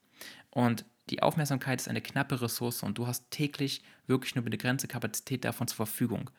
Und 0.51 0.84
die 1.11 1.22
Aufmerksamkeit 1.22 1.80
ist 1.80 1.89
eine 1.89 2.03
knappe 2.03 2.41
Ressource 2.41 2.82
und 2.82 2.99
du 2.99 3.07
hast 3.07 3.30
täglich 3.30 3.82
wirklich 4.07 4.34
nur 4.34 4.43
eine 4.43 4.51
begrenzte 4.51 4.89
Kapazität 4.89 5.45
davon 5.45 5.68
zur 5.68 5.76
Verfügung. 5.76 6.30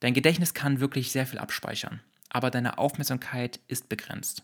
Dein 0.00 0.14
Gedächtnis 0.14 0.54
kann 0.54 0.80
wirklich 0.80 1.12
sehr 1.12 1.26
viel 1.26 1.38
abspeichern, 1.38 2.00
aber 2.30 2.50
deine 2.50 2.78
Aufmerksamkeit 2.78 3.60
ist 3.68 3.88
begrenzt. 3.88 4.42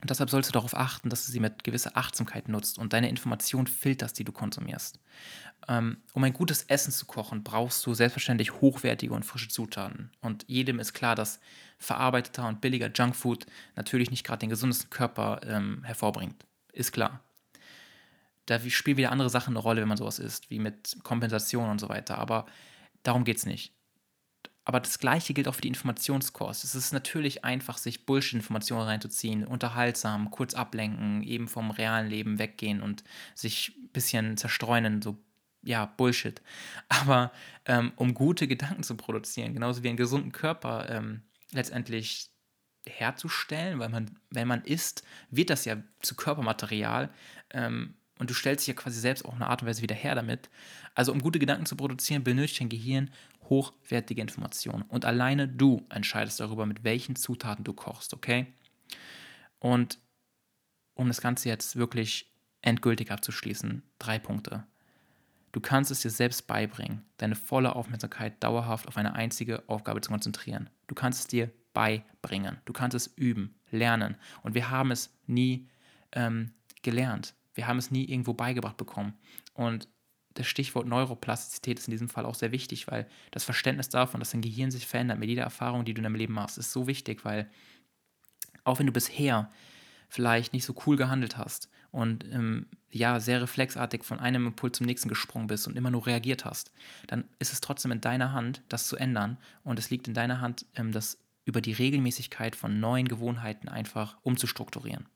Und 0.00 0.08
deshalb 0.08 0.30
sollst 0.30 0.48
du 0.48 0.52
darauf 0.52 0.74
achten, 0.74 1.10
dass 1.10 1.26
du 1.26 1.32
sie 1.32 1.40
mit 1.40 1.62
gewisser 1.62 1.96
Achtsamkeit 1.96 2.48
nutzt 2.48 2.78
und 2.78 2.92
deine 2.92 3.08
Information 3.08 3.66
filterst, 3.66 4.18
die 4.18 4.24
du 4.24 4.32
konsumierst. 4.32 4.98
Ähm, 5.68 5.98
um 6.14 6.24
ein 6.24 6.32
gutes 6.32 6.62
Essen 6.64 6.90
zu 6.90 7.04
kochen, 7.06 7.44
brauchst 7.44 7.84
du 7.84 7.92
selbstverständlich 7.92 8.60
hochwertige 8.60 9.12
und 9.12 9.24
frische 9.24 9.48
Zutaten. 9.48 10.10
Und 10.20 10.44
jedem 10.48 10.78
ist 10.78 10.94
klar, 10.94 11.14
dass 11.14 11.40
verarbeiteter 11.78 12.48
und 12.48 12.60
billiger 12.60 12.90
Junkfood 12.92 13.46
natürlich 13.76 14.10
nicht 14.10 14.24
gerade 14.24 14.40
den 14.40 14.50
gesundesten 14.50 14.90
Körper 14.90 15.40
ähm, 15.44 15.84
hervorbringt. 15.84 16.46
Ist 16.72 16.92
klar. 16.92 17.20
Da 18.46 18.58
spielen 18.58 18.96
wieder 18.96 19.12
andere 19.12 19.30
Sachen 19.30 19.52
eine 19.52 19.60
Rolle, 19.60 19.82
wenn 19.82 19.88
man 19.88 19.98
sowas 19.98 20.18
isst, 20.18 20.50
wie 20.50 20.58
mit 20.58 20.96
Kompensation 21.02 21.68
und 21.68 21.78
so 21.78 21.88
weiter. 21.88 22.18
Aber 22.18 22.46
darum 23.02 23.24
geht 23.24 23.36
es 23.36 23.46
nicht. 23.46 23.72
Aber 24.64 24.80
das 24.80 24.98
Gleiche 24.98 25.34
gilt 25.34 25.48
auch 25.48 25.54
für 25.54 25.62
die 25.62 25.68
Informationskost. 25.68 26.64
Es 26.64 26.74
ist 26.74 26.92
natürlich 26.92 27.44
einfach, 27.44 27.78
sich 27.78 28.04
Bullshit-Informationen 28.06 28.86
reinzuziehen, 28.86 29.46
unterhaltsam, 29.46 30.30
kurz 30.30 30.54
ablenken, 30.54 31.22
eben 31.22 31.48
vom 31.48 31.70
realen 31.70 32.08
Leben 32.08 32.38
weggehen 32.38 32.82
und 32.82 33.02
sich 33.34 33.74
ein 33.76 33.88
bisschen 33.92 34.36
zerstreuen 34.36 35.02
so 35.02 35.18
ja, 35.62 35.86
Bullshit. 35.86 36.40
Aber 36.88 37.32
ähm, 37.66 37.92
um 37.96 38.14
gute 38.14 38.46
Gedanken 38.46 38.82
zu 38.82 38.96
produzieren, 38.96 39.54
genauso 39.54 39.82
wie 39.82 39.88
einen 39.88 39.96
gesunden 39.96 40.32
Körper 40.32 40.88
ähm, 40.90 41.22
letztendlich 41.52 42.30
herzustellen, 42.86 43.78
weil 43.78 43.88
man, 43.88 44.18
wenn 44.30 44.48
man 44.48 44.62
isst, 44.62 45.04
wird 45.30 45.50
das 45.50 45.64
ja 45.64 45.76
zu 46.02 46.14
Körpermaterial 46.14 47.10
ähm, 47.50 47.94
und 48.18 48.30
du 48.30 48.34
stellst 48.34 48.66
dich 48.66 48.74
ja 48.74 48.80
quasi 48.80 49.00
selbst 49.00 49.24
auch 49.24 49.34
eine 49.34 49.46
Art 49.46 49.62
und 49.62 49.68
Weise 49.68 49.82
wieder 49.82 49.94
her 49.94 50.14
damit. 50.14 50.50
Also 50.94 51.12
um 51.12 51.20
gute 51.20 51.38
Gedanken 51.38 51.66
zu 51.66 51.76
produzieren, 51.76 52.24
benötigt 52.24 52.60
dein 52.60 52.68
Gehirn 52.68 53.10
hochwertige 53.50 54.22
Informationen. 54.22 54.82
Und 54.82 55.04
alleine 55.04 55.48
du 55.48 55.84
entscheidest 55.90 56.40
darüber, 56.40 56.64
mit 56.64 56.84
welchen 56.84 57.16
Zutaten 57.16 57.64
du 57.64 57.74
kochst, 57.74 58.14
okay? 58.14 58.46
Und 59.58 59.98
um 60.94 61.08
das 61.08 61.20
Ganze 61.20 61.48
jetzt 61.48 61.76
wirklich 61.76 62.32
endgültig 62.62 63.10
abzuschließen, 63.10 63.82
drei 63.98 64.18
Punkte. 64.18 64.66
Du 65.52 65.60
kannst 65.60 65.90
es 65.90 66.00
dir 66.00 66.10
selbst 66.10 66.46
beibringen, 66.46 67.04
deine 67.16 67.34
volle 67.34 67.74
Aufmerksamkeit 67.74 68.42
dauerhaft 68.42 68.86
auf 68.86 68.96
eine 68.96 69.14
einzige 69.14 69.68
Aufgabe 69.68 70.00
zu 70.00 70.10
konzentrieren. 70.10 70.70
Du 70.86 70.94
kannst 70.94 71.20
es 71.20 71.26
dir 71.26 71.50
beibringen. 71.72 72.58
Du 72.64 72.72
kannst 72.72 72.94
es 72.94 73.06
üben, 73.06 73.54
lernen. 73.70 74.16
Und 74.42 74.54
wir 74.54 74.70
haben 74.70 74.90
es 74.90 75.18
nie 75.26 75.68
ähm, 76.12 76.52
gelernt. 76.82 77.34
Wir 77.54 77.66
haben 77.66 77.78
es 77.78 77.90
nie 77.90 78.04
irgendwo 78.04 78.34
beigebracht 78.34 78.76
bekommen. 78.76 79.14
Und 79.54 79.88
das 80.34 80.46
Stichwort 80.46 80.86
Neuroplastizität 80.86 81.78
ist 81.78 81.88
in 81.88 81.92
diesem 81.92 82.08
Fall 82.08 82.24
auch 82.24 82.34
sehr 82.34 82.52
wichtig, 82.52 82.86
weil 82.86 83.06
das 83.30 83.44
Verständnis 83.44 83.88
davon, 83.88 84.20
dass 84.20 84.30
dein 84.30 84.42
Gehirn 84.42 84.70
sich 84.70 84.86
verändert 84.86 85.18
mit 85.18 85.28
jeder 85.28 85.42
Erfahrung, 85.42 85.84
die 85.84 85.94
du 85.94 85.98
in 85.98 86.04
deinem 86.04 86.14
Leben 86.14 86.34
machst, 86.34 86.58
ist 86.58 86.72
so 86.72 86.86
wichtig, 86.86 87.24
weil 87.24 87.50
auch 88.64 88.78
wenn 88.78 88.86
du 88.86 88.92
bisher 88.92 89.50
vielleicht 90.08 90.52
nicht 90.52 90.64
so 90.64 90.74
cool 90.86 90.96
gehandelt 90.96 91.36
hast 91.36 91.68
und 91.90 92.24
ähm, 92.32 92.66
ja, 92.90 93.20
sehr 93.20 93.40
reflexartig 93.40 94.04
von 94.04 94.18
einem 94.18 94.46
Impuls 94.46 94.76
zum 94.76 94.86
nächsten 94.86 95.08
gesprungen 95.08 95.46
bist 95.46 95.66
und 95.66 95.76
immer 95.76 95.90
nur 95.90 96.06
reagiert 96.06 96.44
hast, 96.44 96.72
dann 97.06 97.24
ist 97.38 97.52
es 97.52 97.60
trotzdem 97.60 97.92
in 97.92 98.00
deiner 98.00 98.32
Hand, 98.32 98.62
das 98.68 98.88
zu 98.88 98.96
ändern. 98.96 99.38
Und 99.62 99.78
es 99.78 99.90
liegt 99.90 100.08
in 100.08 100.14
deiner 100.14 100.40
Hand, 100.40 100.66
ähm, 100.74 100.92
das 100.92 101.18
über 101.44 101.60
die 101.60 101.72
Regelmäßigkeit 101.72 102.56
von 102.56 102.80
neuen 102.80 103.08
Gewohnheiten 103.08 103.68
einfach 103.68 104.16
umzustrukturieren. 104.22 105.06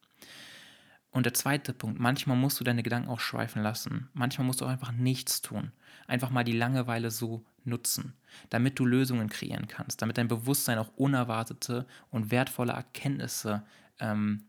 Und 1.15 1.27
der 1.27 1.33
zweite 1.33 1.73
Punkt, 1.73 2.01
manchmal 2.01 2.37
musst 2.37 2.59
du 2.59 2.65
deine 2.65 2.83
Gedanken 2.83 3.09
auch 3.09 3.21
schweifen 3.21 3.63
lassen. 3.63 4.09
Manchmal 4.15 4.49
musst 4.49 4.61
du 4.61 4.65
auch 4.65 4.71
einfach 4.71 4.91
nichts 4.91 5.43
tun. 5.43 5.71
Einfach 6.09 6.31
mal 6.31 6.43
die 6.43 6.51
Langeweile 6.51 7.13
so 7.13 7.47
nutzen, 7.63 8.15
damit 8.51 8.81
du 8.81 8.85
Lösungen 8.85 9.29
kreieren 9.29 9.69
kannst, 9.69 10.03
damit 10.03 10.19
dein 10.19 10.27
Bewusstsein 10.27 10.77
auch 10.77 10.91
unerwartete 10.97 11.87
und 12.11 12.33
wertvolle 12.33 12.73
Erkenntnisse, 12.73 13.63
ähm, 14.01 14.47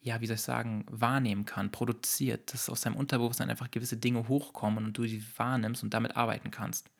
ja, 0.00 0.22
wie 0.22 0.26
soll 0.26 0.36
ich 0.36 0.42
sagen, 0.42 0.86
wahrnehmen 0.88 1.44
kann, 1.44 1.70
produziert, 1.70 2.54
dass 2.54 2.70
aus 2.70 2.80
deinem 2.80 2.96
Unterbewusstsein 2.96 3.50
einfach 3.50 3.70
gewisse 3.70 3.98
Dinge 3.98 4.28
hochkommen 4.28 4.82
und 4.86 4.96
du 4.96 5.06
sie 5.06 5.22
wahrnimmst 5.36 5.82
und 5.82 5.92
damit 5.92 6.16
arbeiten 6.16 6.50
kannst. 6.50 6.90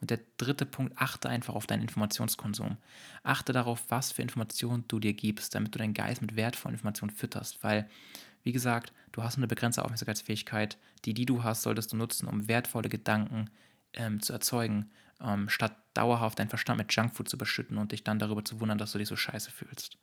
Und 0.00 0.10
der 0.10 0.20
dritte 0.36 0.66
Punkt, 0.66 0.94
achte 0.96 1.28
einfach 1.28 1.54
auf 1.54 1.66
deinen 1.66 1.82
Informationskonsum. 1.82 2.76
Achte 3.22 3.52
darauf, 3.52 3.84
was 3.88 4.12
für 4.12 4.22
Informationen 4.22 4.84
du 4.88 4.98
dir 4.98 5.14
gibst, 5.14 5.54
damit 5.54 5.74
du 5.74 5.78
deinen 5.78 5.94
Geist 5.94 6.20
mit 6.20 6.36
wertvollen 6.36 6.74
Informationen 6.74 7.10
fütterst, 7.10 7.62
weil 7.62 7.88
wie 8.46 8.52
gesagt, 8.52 8.92
du 9.10 9.24
hast 9.24 9.38
eine 9.38 9.48
begrenzte 9.48 9.84
Aufmerksamkeitsfähigkeit. 9.84 10.78
Die, 11.04 11.14
die 11.14 11.26
du 11.26 11.42
hast, 11.42 11.62
solltest 11.62 11.92
du 11.92 11.96
nutzen, 11.96 12.28
um 12.28 12.46
wertvolle 12.46 12.88
Gedanken 12.88 13.50
ähm, 13.92 14.22
zu 14.22 14.32
erzeugen, 14.32 14.88
ähm, 15.20 15.48
statt 15.48 15.76
dauerhaft 15.94 16.38
deinen 16.38 16.48
Verstand 16.48 16.78
mit 16.78 16.92
Junkfood 16.92 17.28
zu 17.28 17.38
beschütten 17.38 17.76
und 17.76 17.90
dich 17.90 18.04
dann 18.04 18.20
darüber 18.20 18.44
zu 18.44 18.60
wundern, 18.60 18.78
dass 18.78 18.92
du 18.92 18.98
dich 18.98 19.08
so 19.08 19.16
scheiße 19.16 19.50
fühlst. 19.50 19.98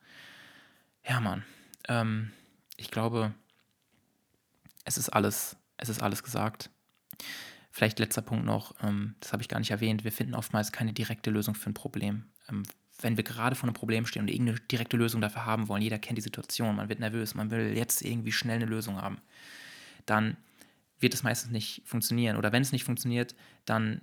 Ja, 1.07 1.22
Mann. 1.22 1.45
Ähm, 1.88 2.34
ich 2.76 2.91
glaube, 2.91 3.34
es 4.84 4.97
ist 4.97 5.07
alles, 5.07 5.55
es 5.78 5.88
ist 5.88 6.03
alles 6.03 6.22
gesagt. 6.22 6.70
Vielleicht 7.76 7.97
letzter 7.97 8.21
Punkt 8.21 8.45
noch, 8.45 8.76
ähm, 8.84 9.15
das 9.19 9.34
habe 9.34 9.41
ich 9.41 9.49
gar 9.49 9.57
nicht 9.57 9.71
erwähnt, 9.71 10.03
wir 10.03 10.11
finden 10.11 10.36
oftmals 10.36 10.71
keine 10.71 10.93
direkte 10.93 11.32
Lösung 11.32 11.55
für 11.55 11.71
ein 11.71 11.74
Problem. 11.74 12.26
Ähm, 12.47 12.61
wenn 13.01 13.17
wir 13.17 13.24
gerade 13.24 13.55
vor 13.55 13.67
einem 13.67 13.74
Problem 13.74 14.05
stehen 14.05 14.21
und 14.21 14.28
irgendeine 14.28 14.59
direkte 14.59 14.95
Lösung 14.95 15.21
dafür 15.21 15.47
haben 15.47 15.67
wollen, 15.67 15.82
jeder 15.82 15.97
kennt 15.97 16.19
die 16.19 16.21
Situation, 16.21 16.76
man 16.76 16.88
wird 16.88 16.99
nervös, 16.99 17.34
man 17.34 17.49
will 17.49 17.76
jetzt 17.76 18.03
irgendwie 18.03 18.32
schnell 18.32 18.57
eine 18.57 18.67
Lösung 18.67 19.01
haben, 19.01 19.17
dann 20.05 20.38
wird 20.99 21.15
es 21.15 21.24
meistens 21.24 21.49
nicht 21.49 21.82
funktionieren. 21.84 22.38
Oder 22.38 22.51
wenn 22.51 22.61
es 22.61 22.71
nicht 22.71 22.84
funktioniert, 22.84 23.34
dann 23.65 24.01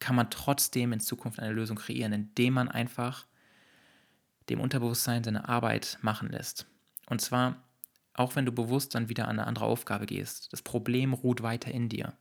kann 0.00 0.16
man 0.16 0.28
trotzdem 0.28 0.92
in 0.92 0.98
Zukunft 0.98 1.38
eine 1.38 1.52
Lösung 1.52 1.76
kreieren, 1.76 2.12
indem 2.12 2.54
man 2.54 2.68
einfach 2.68 3.26
dem 4.48 4.60
Unterbewusstsein 4.60 5.22
seine 5.22 5.48
Arbeit 5.48 5.98
machen 6.02 6.30
lässt. 6.30 6.66
Und 7.06 7.20
zwar, 7.20 7.62
auch 8.18 8.34
wenn 8.34 8.44
du 8.44 8.52
bewusst 8.52 8.94
dann 8.94 9.08
wieder 9.08 9.28
an 9.28 9.38
eine 9.38 9.46
andere 9.46 9.66
Aufgabe 9.66 10.06
gehst. 10.06 10.52
Das 10.52 10.60
Problem 10.60 11.12
ruht 11.12 11.42
weiter 11.42 11.70
in 11.70 11.88
dir. 11.88 12.14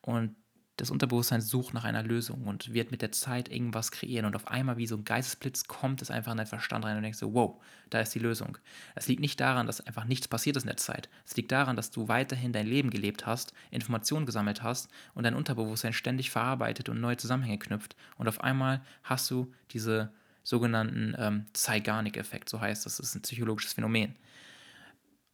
Und 0.00 0.36
das 0.76 0.90
Unterbewusstsein 0.90 1.40
sucht 1.40 1.74
nach 1.74 1.84
einer 1.84 2.02
Lösung 2.02 2.44
und 2.44 2.72
wird 2.72 2.90
mit 2.90 3.02
der 3.02 3.12
Zeit 3.12 3.48
irgendwas 3.48 3.92
kreieren. 3.92 4.24
Und 4.26 4.34
auf 4.34 4.48
einmal, 4.48 4.76
wie 4.78 4.86
so 4.86 4.96
ein 4.96 5.04
Geistesblitz, 5.04 5.68
kommt 5.68 6.02
es 6.02 6.10
einfach 6.10 6.32
in 6.32 6.38
deinen 6.38 6.46
Verstand 6.46 6.84
rein 6.84 6.96
und 6.96 7.02
denkst 7.02 7.18
so, 7.18 7.34
wow, 7.34 7.62
da 7.90 8.00
ist 8.00 8.14
die 8.14 8.18
Lösung. 8.18 8.58
Es 8.94 9.06
liegt 9.06 9.20
nicht 9.20 9.38
daran, 9.38 9.66
dass 9.66 9.82
einfach 9.82 10.04
nichts 10.04 10.26
passiert 10.26 10.56
ist 10.56 10.64
in 10.64 10.68
der 10.68 10.78
Zeit. 10.78 11.10
Es 11.26 11.36
liegt 11.36 11.52
daran, 11.52 11.76
dass 11.76 11.90
du 11.90 12.08
weiterhin 12.08 12.52
dein 12.52 12.66
Leben 12.66 12.90
gelebt 12.90 13.26
hast, 13.26 13.52
Informationen 13.70 14.26
gesammelt 14.26 14.62
hast 14.62 14.88
und 15.14 15.24
dein 15.24 15.34
Unterbewusstsein 15.36 15.92
ständig 15.92 16.30
verarbeitet 16.30 16.88
und 16.88 17.00
neue 17.00 17.18
Zusammenhänge 17.18 17.58
knüpft. 17.58 17.94
Und 18.16 18.28
auf 18.28 18.40
einmal 18.40 18.80
hast 19.02 19.30
du 19.30 19.52
diese 19.70 20.10
sogenannten 20.42 21.14
ähm, 21.18 21.46
Zeigarnik-Effekt, 21.52 22.48
so 22.48 22.60
heißt 22.60 22.86
das. 22.86 22.96
Das 22.96 23.08
ist 23.08 23.14
ein 23.14 23.22
psychologisches 23.22 23.74
Phänomen. 23.74 24.16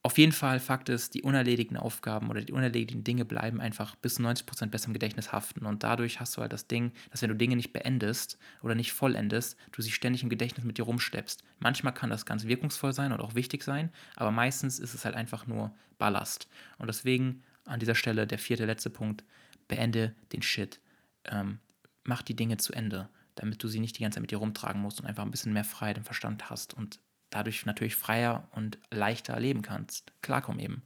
Auf 0.02 0.16
jeden 0.16 0.32
Fall, 0.32 0.60
Fakt 0.60 0.88
ist, 0.88 1.12
die 1.12 1.22
unerledigten 1.22 1.76
Aufgaben 1.76 2.30
oder 2.30 2.40
die 2.40 2.54
unerledigten 2.54 3.04
Dinge 3.04 3.26
bleiben 3.26 3.60
einfach 3.60 3.96
bis 3.96 4.18
90% 4.18 4.66
besser 4.68 4.86
im 4.86 4.94
Gedächtnis 4.94 5.30
haften. 5.30 5.66
Und 5.66 5.82
dadurch 5.82 6.20
hast 6.20 6.36
du 6.36 6.40
halt 6.40 6.54
das 6.54 6.66
Ding, 6.66 6.92
dass 7.10 7.20
wenn 7.20 7.28
du 7.28 7.36
Dinge 7.36 7.54
nicht 7.54 7.74
beendest 7.74 8.38
oder 8.62 8.74
nicht 8.74 8.94
vollendest, 8.94 9.58
du 9.72 9.82
sie 9.82 9.90
ständig 9.90 10.22
im 10.22 10.30
Gedächtnis 10.30 10.64
mit 10.64 10.78
dir 10.78 10.84
rumschleppst. 10.84 11.44
Manchmal 11.58 11.92
kann 11.92 12.08
das 12.08 12.24
ganz 12.24 12.46
wirkungsvoll 12.46 12.94
sein 12.94 13.12
und 13.12 13.20
auch 13.20 13.34
wichtig 13.34 13.62
sein, 13.62 13.90
aber 14.16 14.30
meistens 14.30 14.78
ist 14.78 14.94
es 14.94 15.04
halt 15.04 15.14
einfach 15.14 15.46
nur 15.46 15.74
Ballast. 15.98 16.48
Und 16.78 16.86
deswegen 16.86 17.42
an 17.66 17.78
dieser 17.78 17.94
Stelle 17.94 18.26
der 18.26 18.38
vierte, 18.38 18.64
letzte 18.64 18.88
Punkt, 18.88 19.22
beende 19.68 20.14
den 20.32 20.40
Shit. 20.40 20.80
Ähm, 21.26 21.58
mach 22.04 22.22
die 22.22 22.36
Dinge 22.36 22.56
zu 22.56 22.72
Ende, 22.72 23.10
damit 23.34 23.62
du 23.62 23.68
sie 23.68 23.80
nicht 23.80 23.98
die 23.98 24.02
ganze 24.02 24.16
Zeit 24.16 24.22
mit 24.22 24.30
dir 24.30 24.38
rumtragen 24.38 24.80
musst 24.80 24.98
und 24.98 25.06
einfach 25.06 25.24
ein 25.24 25.30
bisschen 25.30 25.52
mehr 25.52 25.64
Freiheit 25.64 25.98
im 25.98 26.04
Verstand 26.04 26.48
hast 26.48 26.72
und 26.72 27.00
dadurch 27.30 27.64
natürlich 27.66 27.96
freier 27.96 28.48
und 28.52 28.78
leichter 28.90 29.38
leben 29.38 29.62
kannst. 29.62 30.12
Klarkommen 30.22 30.60
eben. 30.60 30.82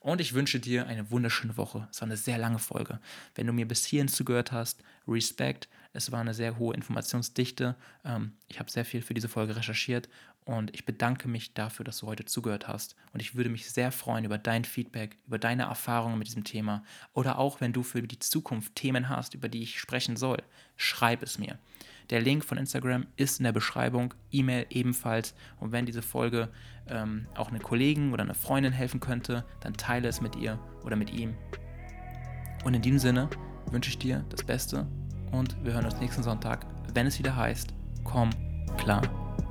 Und 0.00 0.20
ich 0.20 0.34
wünsche 0.34 0.60
dir 0.60 0.86
eine 0.86 1.10
wunderschöne 1.10 1.56
Woche. 1.56 1.88
Es 1.90 2.00
war 2.00 2.06
eine 2.06 2.16
sehr 2.16 2.38
lange 2.38 2.58
Folge. 2.58 3.00
Wenn 3.34 3.46
du 3.46 3.52
mir 3.52 3.66
bis 3.66 3.84
hierhin 3.84 4.08
zugehört 4.08 4.52
hast, 4.52 4.82
Respekt. 5.06 5.68
Es 5.92 6.12
war 6.12 6.20
eine 6.20 6.34
sehr 6.34 6.58
hohe 6.58 6.74
Informationsdichte. 6.74 7.74
Ähm, 8.04 8.32
ich 8.46 8.60
habe 8.60 8.70
sehr 8.70 8.84
viel 8.84 9.02
für 9.02 9.14
diese 9.14 9.28
Folge 9.28 9.56
recherchiert 9.56 10.08
und 10.48 10.74
ich 10.74 10.86
bedanke 10.86 11.28
mich 11.28 11.52
dafür, 11.52 11.84
dass 11.84 11.98
du 11.98 12.06
heute 12.06 12.24
zugehört 12.24 12.68
hast. 12.68 12.96
Und 13.12 13.20
ich 13.20 13.34
würde 13.34 13.50
mich 13.50 13.70
sehr 13.70 13.92
freuen 13.92 14.24
über 14.24 14.38
dein 14.38 14.64
Feedback, 14.64 15.18
über 15.26 15.38
deine 15.38 15.64
Erfahrungen 15.64 16.18
mit 16.18 16.28
diesem 16.28 16.44
Thema 16.44 16.84
oder 17.12 17.38
auch, 17.38 17.60
wenn 17.60 17.74
du 17.74 17.82
für 17.82 18.02
die 18.02 18.18
Zukunft 18.18 18.74
Themen 18.74 19.10
hast, 19.10 19.34
über 19.34 19.50
die 19.50 19.62
ich 19.62 19.78
sprechen 19.78 20.16
soll, 20.16 20.38
schreib 20.76 21.22
es 21.22 21.38
mir. 21.38 21.58
Der 22.10 22.20
Link 22.20 22.44
von 22.44 22.58
Instagram 22.58 23.06
ist 23.16 23.38
in 23.38 23.44
der 23.44 23.52
Beschreibung, 23.52 24.14
E-Mail 24.30 24.66
ebenfalls. 24.70 25.34
Und 25.60 25.72
wenn 25.72 25.86
diese 25.86 26.02
Folge 26.02 26.48
ähm, 26.88 27.26
auch 27.34 27.48
einem 27.48 27.62
Kollegen 27.62 28.12
oder 28.12 28.22
einer 28.22 28.34
Freundin 28.34 28.72
helfen 28.72 29.00
könnte, 29.00 29.44
dann 29.60 29.74
teile 29.74 30.08
es 30.08 30.20
mit 30.20 30.36
ihr 30.36 30.58
oder 30.84 30.96
mit 30.96 31.12
ihm. 31.12 31.34
Und 32.64 32.74
in 32.74 32.82
diesem 32.82 32.98
Sinne 32.98 33.28
wünsche 33.70 33.90
ich 33.90 33.98
dir 33.98 34.24
das 34.30 34.42
Beste 34.42 34.86
und 35.32 35.56
wir 35.62 35.74
hören 35.74 35.84
uns 35.84 36.00
nächsten 36.00 36.22
Sonntag, 36.22 36.66
wenn 36.94 37.06
es 37.06 37.18
wieder 37.18 37.36
heißt, 37.36 37.74
komm 38.04 38.30
klar, 38.78 39.02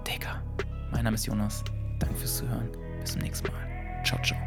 Dicker. 0.07 0.43
Mein 0.91 1.03
Name 1.03 1.15
ist 1.15 1.25
Jonas. 1.25 1.63
Danke 1.99 2.15
fürs 2.15 2.37
Zuhören. 2.37 2.69
Bis 2.99 3.13
zum 3.13 3.21
nächsten 3.21 3.51
Mal. 3.51 4.03
Ciao, 4.03 4.21
ciao. 4.23 4.46